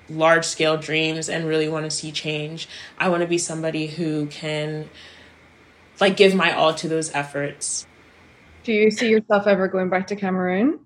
large 0.10 0.46
scale 0.46 0.78
dreams 0.78 1.30
and 1.30 1.48
really 1.48 1.70
want 1.70 1.86
to 1.86 1.92
see 1.92 2.12
change. 2.12 2.68
I 2.98 3.10
want 3.10 3.22
to 3.22 3.28
be 3.28 3.38
somebody 3.38 3.88
who 3.88 4.26
can 4.28 4.90
like 6.02 6.18
give 6.18 6.36
my 6.36 6.52
all 6.52 6.74
to 6.74 6.90
those 6.90 7.14
efforts. 7.14 7.86
Do 8.64 8.74
you 8.74 8.92
see 8.92 9.10
yourself 9.10 9.48
ever 9.48 9.68
going 9.68 9.90
back 9.90 10.08
to 10.08 10.16
Cameroon? 10.16 10.80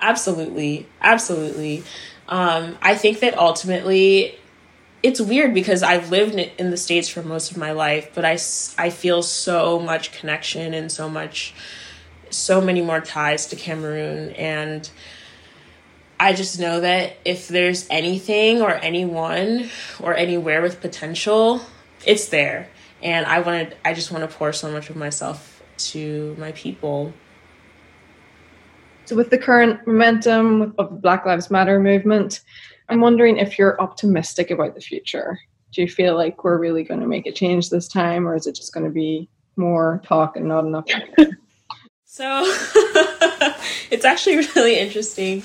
Absolutely. 0.00 0.86
Absolutely. 1.00 1.82
Um, 2.28 2.76
I 2.82 2.94
think 2.94 3.20
that 3.20 3.38
ultimately 3.38 4.38
it's 5.02 5.20
weird 5.20 5.54
because 5.54 5.82
I've 5.82 6.10
lived 6.10 6.34
in 6.34 6.70
the 6.70 6.76
States 6.76 7.08
for 7.08 7.22
most 7.22 7.50
of 7.50 7.56
my 7.56 7.72
life, 7.72 8.10
but 8.14 8.24
I, 8.24 8.32
I 8.76 8.90
feel 8.90 9.22
so 9.22 9.78
much 9.78 10.12
connection 10.12 10.74
and 10.74 10.90
so 10.90 11.08
much, 11.08 11.54
so 12.30 12.60
many 12.60 12.82
more 12.82 13.00
ties 13.00 13.46
to 13.46 13.56
Cameroon. 13.56 14.30
And 14.30 14.88
I 16.20 16.32
just 16.32 16.58
know 16.58 16.80
that 16.80 17.16
if 17.24 17.48
there's 17.48 17.86
anything 17.90 18.60
or 18.60 18.72
anyone 18.72 19.70
or 20.00 20.14
anywhere 20.14 20.62
with 20.62 20.80
potential, 20.80 21.60
it's 22.04 22.26
there. 22.26 22.68
And 23.02 23.26
I 23.26 23.40
wanted, 23.40 23.76
I 23.84 23.94
just 23.94 24.10
want 24.10 24.28
to 24.28 24.36
pour 24.36 24.52
so 24.52 24.70
much 24.70 24.90
of 24.90 24.96
myself 24.96 25.62
to 25.78 26.34
my 26.38 26.52
people. 26.52 27.12
So, 29.04 29.16
with 29.16 29.30
the 29.30 29.38
current 29.38 29.86
momentum 29.86 30.74
of 30.78 30.90
the 30.90 30.96
Black 30.96 31.24
Lives 31.24 31.50
Matter 31.50 31.80
movement, 31.80 32.40
I'm 32.88 33.00
wondering 33.00 33.38
if 33.38 33.58
you're 33.58 33.80
optimistic 33.80 34.50
about 34.50 34.74
the 34.74 34.80
future. 34.80 35.38
Do 35.72 35.82
you 35.82 35.88
feel 35.88 36.16
like 36.16 36.44
we're 36.44 36.58
really 36.58 36.82
going 36.82 37.00
to 37.00 37.06
make 37.06 37.26
a 37.26 37.32
change 37.32 37.70
this 37.70 37.88
time, 37.88 38.26
or 38.26 38.34
is 38.34 38.46
it 38.46 38.54
just 38.54 38.72
going 38.72 38.84
to 38.84 38.92
be 38.92 39.28
more 39.56 40.02
talk 40.04 40.36
and 40.36 40.48
not 40.48 40.64
enough? 40.64 40.86
so, 42.04 42.42
it's 43.90 44.04
actually 44.04 44.36
really 44.56 44.78
interesting 44.78 45.42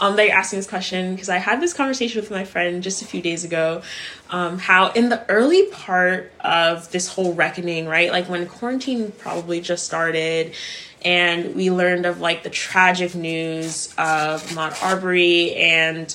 um, 0.00 0.16
that 0.16 0.26
you're 0.26 0.36
asking 0.36 0.58
this 0.58 0.66
question 0.66 1.14
because 1.14 1.28
I 1.28 1.36
had 1.36 1.60
this 1.60 1.74
conversation 1.74 2.20
with 2.20 2.30
my 2.30 2.44
friend 2.44 2.82
just 2.82 3.02
a 3.02 3.04
few 3.04 3.20
days 3.20 3.44
ago. 3.44 3.82
Um, 4.30 4.58
how 4.58 4.90
in 4.92 5.10
the 5.10 5.24
early 5.28 5.66
part 5.66 6.32
of 6.40 6.90
this 6.90 7.06
whole 7.06 7.34
reckoning, 7.34 7.86
right, 7.86 8.10
like 8.10 8.28
when 8.28 8.46
quarantine 8.46 9.12
probably 9.12 9.60
just 9.60 9.84
started, 9.84 10.54
and 11.02 11.54
we 11.54 11.70
learned 11.70 12.06
of 12.06 12.20
like 12.20 12.42
the 12.42 12.50
tragic 12.50 13.14
news 13.14 13.88
of 13.98 14.42
Ahmaud 14.44 14.82
Arbery 14.82 15.54
and 15.54 16.14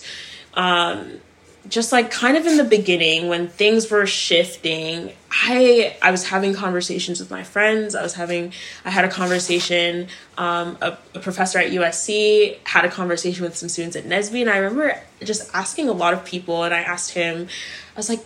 um, 0.56 1.22
just 1.70 1.92
like 1.92 2.12
kind 2.12 2.38
of 2.38 2.46
in 2.46 2.58
the 2.58 2.64
beginning 2.64 3.28
when 3.28 3.48
things 3.48 3.90
were 3.90 4.06
shifting 4.06 5.12
i 5.32 5.96
i 6.02 6.12
was 6.12 6.28
having 6.28 6.54
conversations 6.54 7.20
with 7.20 7.32
my 7.32 7.44
friends 7.44 7.96
i 7.96 8.02
was 8.02 8.14
having 8.14 8.52
i 8.84 8.90
had 8.90 9.06
a 9.06 9.10
conversation 9.10 10.08
um, 10.38 10.78
a, 10.82 10.98
a, 11.14 11.20
professor 11.20 11.60
at 11.60 11.72
usc 11.72 12.58
had 12.66 12.86
a 12.86 12.90
conversation 12.90 13.44
with 13.44 13.56
some 13.56 13.70
students 13.70 13.96
at 13.96 14.04
NSBE 14.04 14.42
and 14.42 14.50
i 14.50 14.58
remember 14.58 15.00
just 15.24 15.54
asking 15.54 15.90
a 15.90 15.94
lot 15.94 16.14
of 16.14 16.24
people 16.26 16.64
and 16.64 16.74
i 16.74 16.82
asked 16.82 17.12
him 17.12 17.48
i 17.96 18.00
was 18.00 18.10
like 18.10 18.24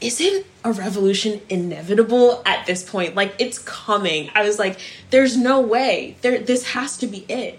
isn't 0.00 0.46
a 0.64 0.72
revolution 0.72 1.40
inevitable 1.48 2.42
at 2.44 2.66
this 2.66 2.88
point? 2.88 3.14
Like 3.14 3.34
it's 3.38 3.58
coming. 3.58 4.30
I 4.34 4.42
was 4.42 4.58
like, 4.58 4.78
there's 5.10 5.36
no 5.36 5.60
way. 5.60 6.16
There 6.20 6.38
this 6.38 6.72
has 6.72 6.98
to 6.98 7.06
be 7.06 7.24
it. 7.28 7.58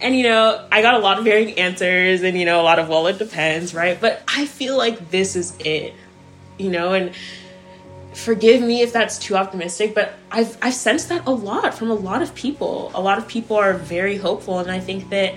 And 0.00 0.16
you 0.16 0.22
know, 0.22 0.66
I 0.72 0.82
got 0.82 0.94
a 0.94 0.98
lot 0.98 1.18
of 1.18 1.24
varying 1.24 1.58
answers 1.58 2.22
and 2.22 2.38
you 2.38 2.44
know, 2.44 2.60
a 2.60 2.64
lot 2.64 2.78
of 2.78 2.88
well 2.88 3.06
it 3.06 3.18
depends, 3.18 3.74
right? 3.74 4.00
But 4.00 4.22
I 4.28 4.46
feel 4.46 4.76
like 4.76 5.10
this 5.10 5.36
is 5.36 5.54
it. 5.58 5.94
You 6.58 6.70
know, 6.70 6.92
and 6.92 7.14
forgive 8.12 8.60
me 8.62 8.82
if 8.82 8.92
that's 8.92 9.18
too 9.18 9.36
optimistic, 9.36 9.94
but 9.94 10.14
I've 10.30 10.56
I've 10.62 10.74
sensed 10.74 11.08
that 11.10 11.26
a 11.26 11.30
lot 11.30 11.74
from 11.74 11.90
a 11.90 11.94
lot 11.94 12.22
of 12.22 12.34
people. 12.34 12.90
A 12.94 13.00
lot 13.00 13.18
of 13.18 13.28
people 13.28 13.56
are 13.56 13.74
very 13.74 14.16
hopeful 14.16 14.58
and 14.58 14.70
I 14.70 14.80
think 14.80 15.10
that 15.10 15.34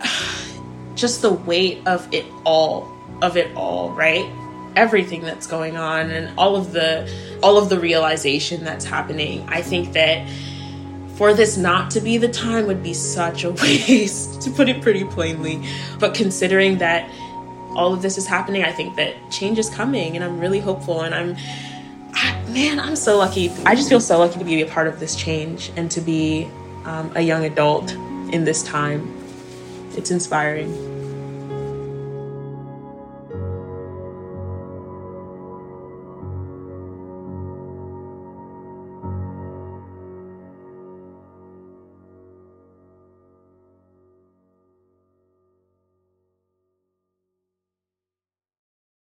just 0.94 1.22
the 1.22 1.32
weight 1.32 1.86
of 1.86 2.12
it 2.12 2.26
all, 2.44 2.90
of 3.22 3.36
it 3.36 3.54
all, 3.56 3.90
right? 3.92 4.28
everything 4.76 5.22
that's 5.22 5.46
going 5.46 5.76
on 5.76 6.10
and 6.10 6.38
all 6.38 6.56
of 6.56 6.72
the 6.72 7.10
all 7.42 7.58
of 7.58 7.68
the 7.68 7.78
realization 7.78 8.62
that's 8.64 8.84
happening 8.84 9.44
i 9.48 9.60
think 9.60 9.92
that 9.92 10.26
for 11.20 11.34
this 11.34 11.58
not 11.58 11.90
to 11.90 12.00
be 12.00 12.16
the 12.16 12.28
time 12.28 12.66
would 12.66 12.82
be 12.82 12.94
such 12.94 13.44
a 13.44 13.50
waste 13.62 14.40
to 14.40 14.50
put 14.50 14.70
it 14.70 14.80
pretty 14.80 15.04
plainly. 15.04 15.62
But 15.98 16.14
considering 16.14 16.78
that 16.78 17.10
all 17.76 17.92
of 17.92 18.00
this 18.02 18.18
is 18.18 18.26
happening 18.26 18.64
i 18.64 18.72
think 18.72 18.96
that 18.96 19.14
change 19.30 19.56
is 19.58 19.70
coming 19.70 20.16
and 20.16 20.24
i'm 20.24 20.40
really 20.40 20.58
hopeful 20.58 21.02
and 21.02 21.14
i'm 21.14 21.36
I, 22.12 22.42
man 22.48 22.80
i'm 22.80 22.96
so 22.96 23.16
lucky. 23.16 23.50
I 23.64 23.76
just 23.76 23.88
feel 23.88 24.00
so 24.00 24.18
lucky 24.18 24.38
to 24.38 24.44
be 24.44 24.60
a 24.62 24.66
part 24.66 24.88
of 24.88 24.98
this 24.98 25.14
change 25.14 25.70
and 25.76 25.90
to 25.92 26.00
be 26.00 26.48
um, 26.84 27.12
a 27.14 27.20
young 27.20 27.44
adult 27.44 27.92
in 28.32 28.44
this 28.44 28.64
time. 28.64 29.16
It's 29.96 30.10
inspiring 30.10 30.89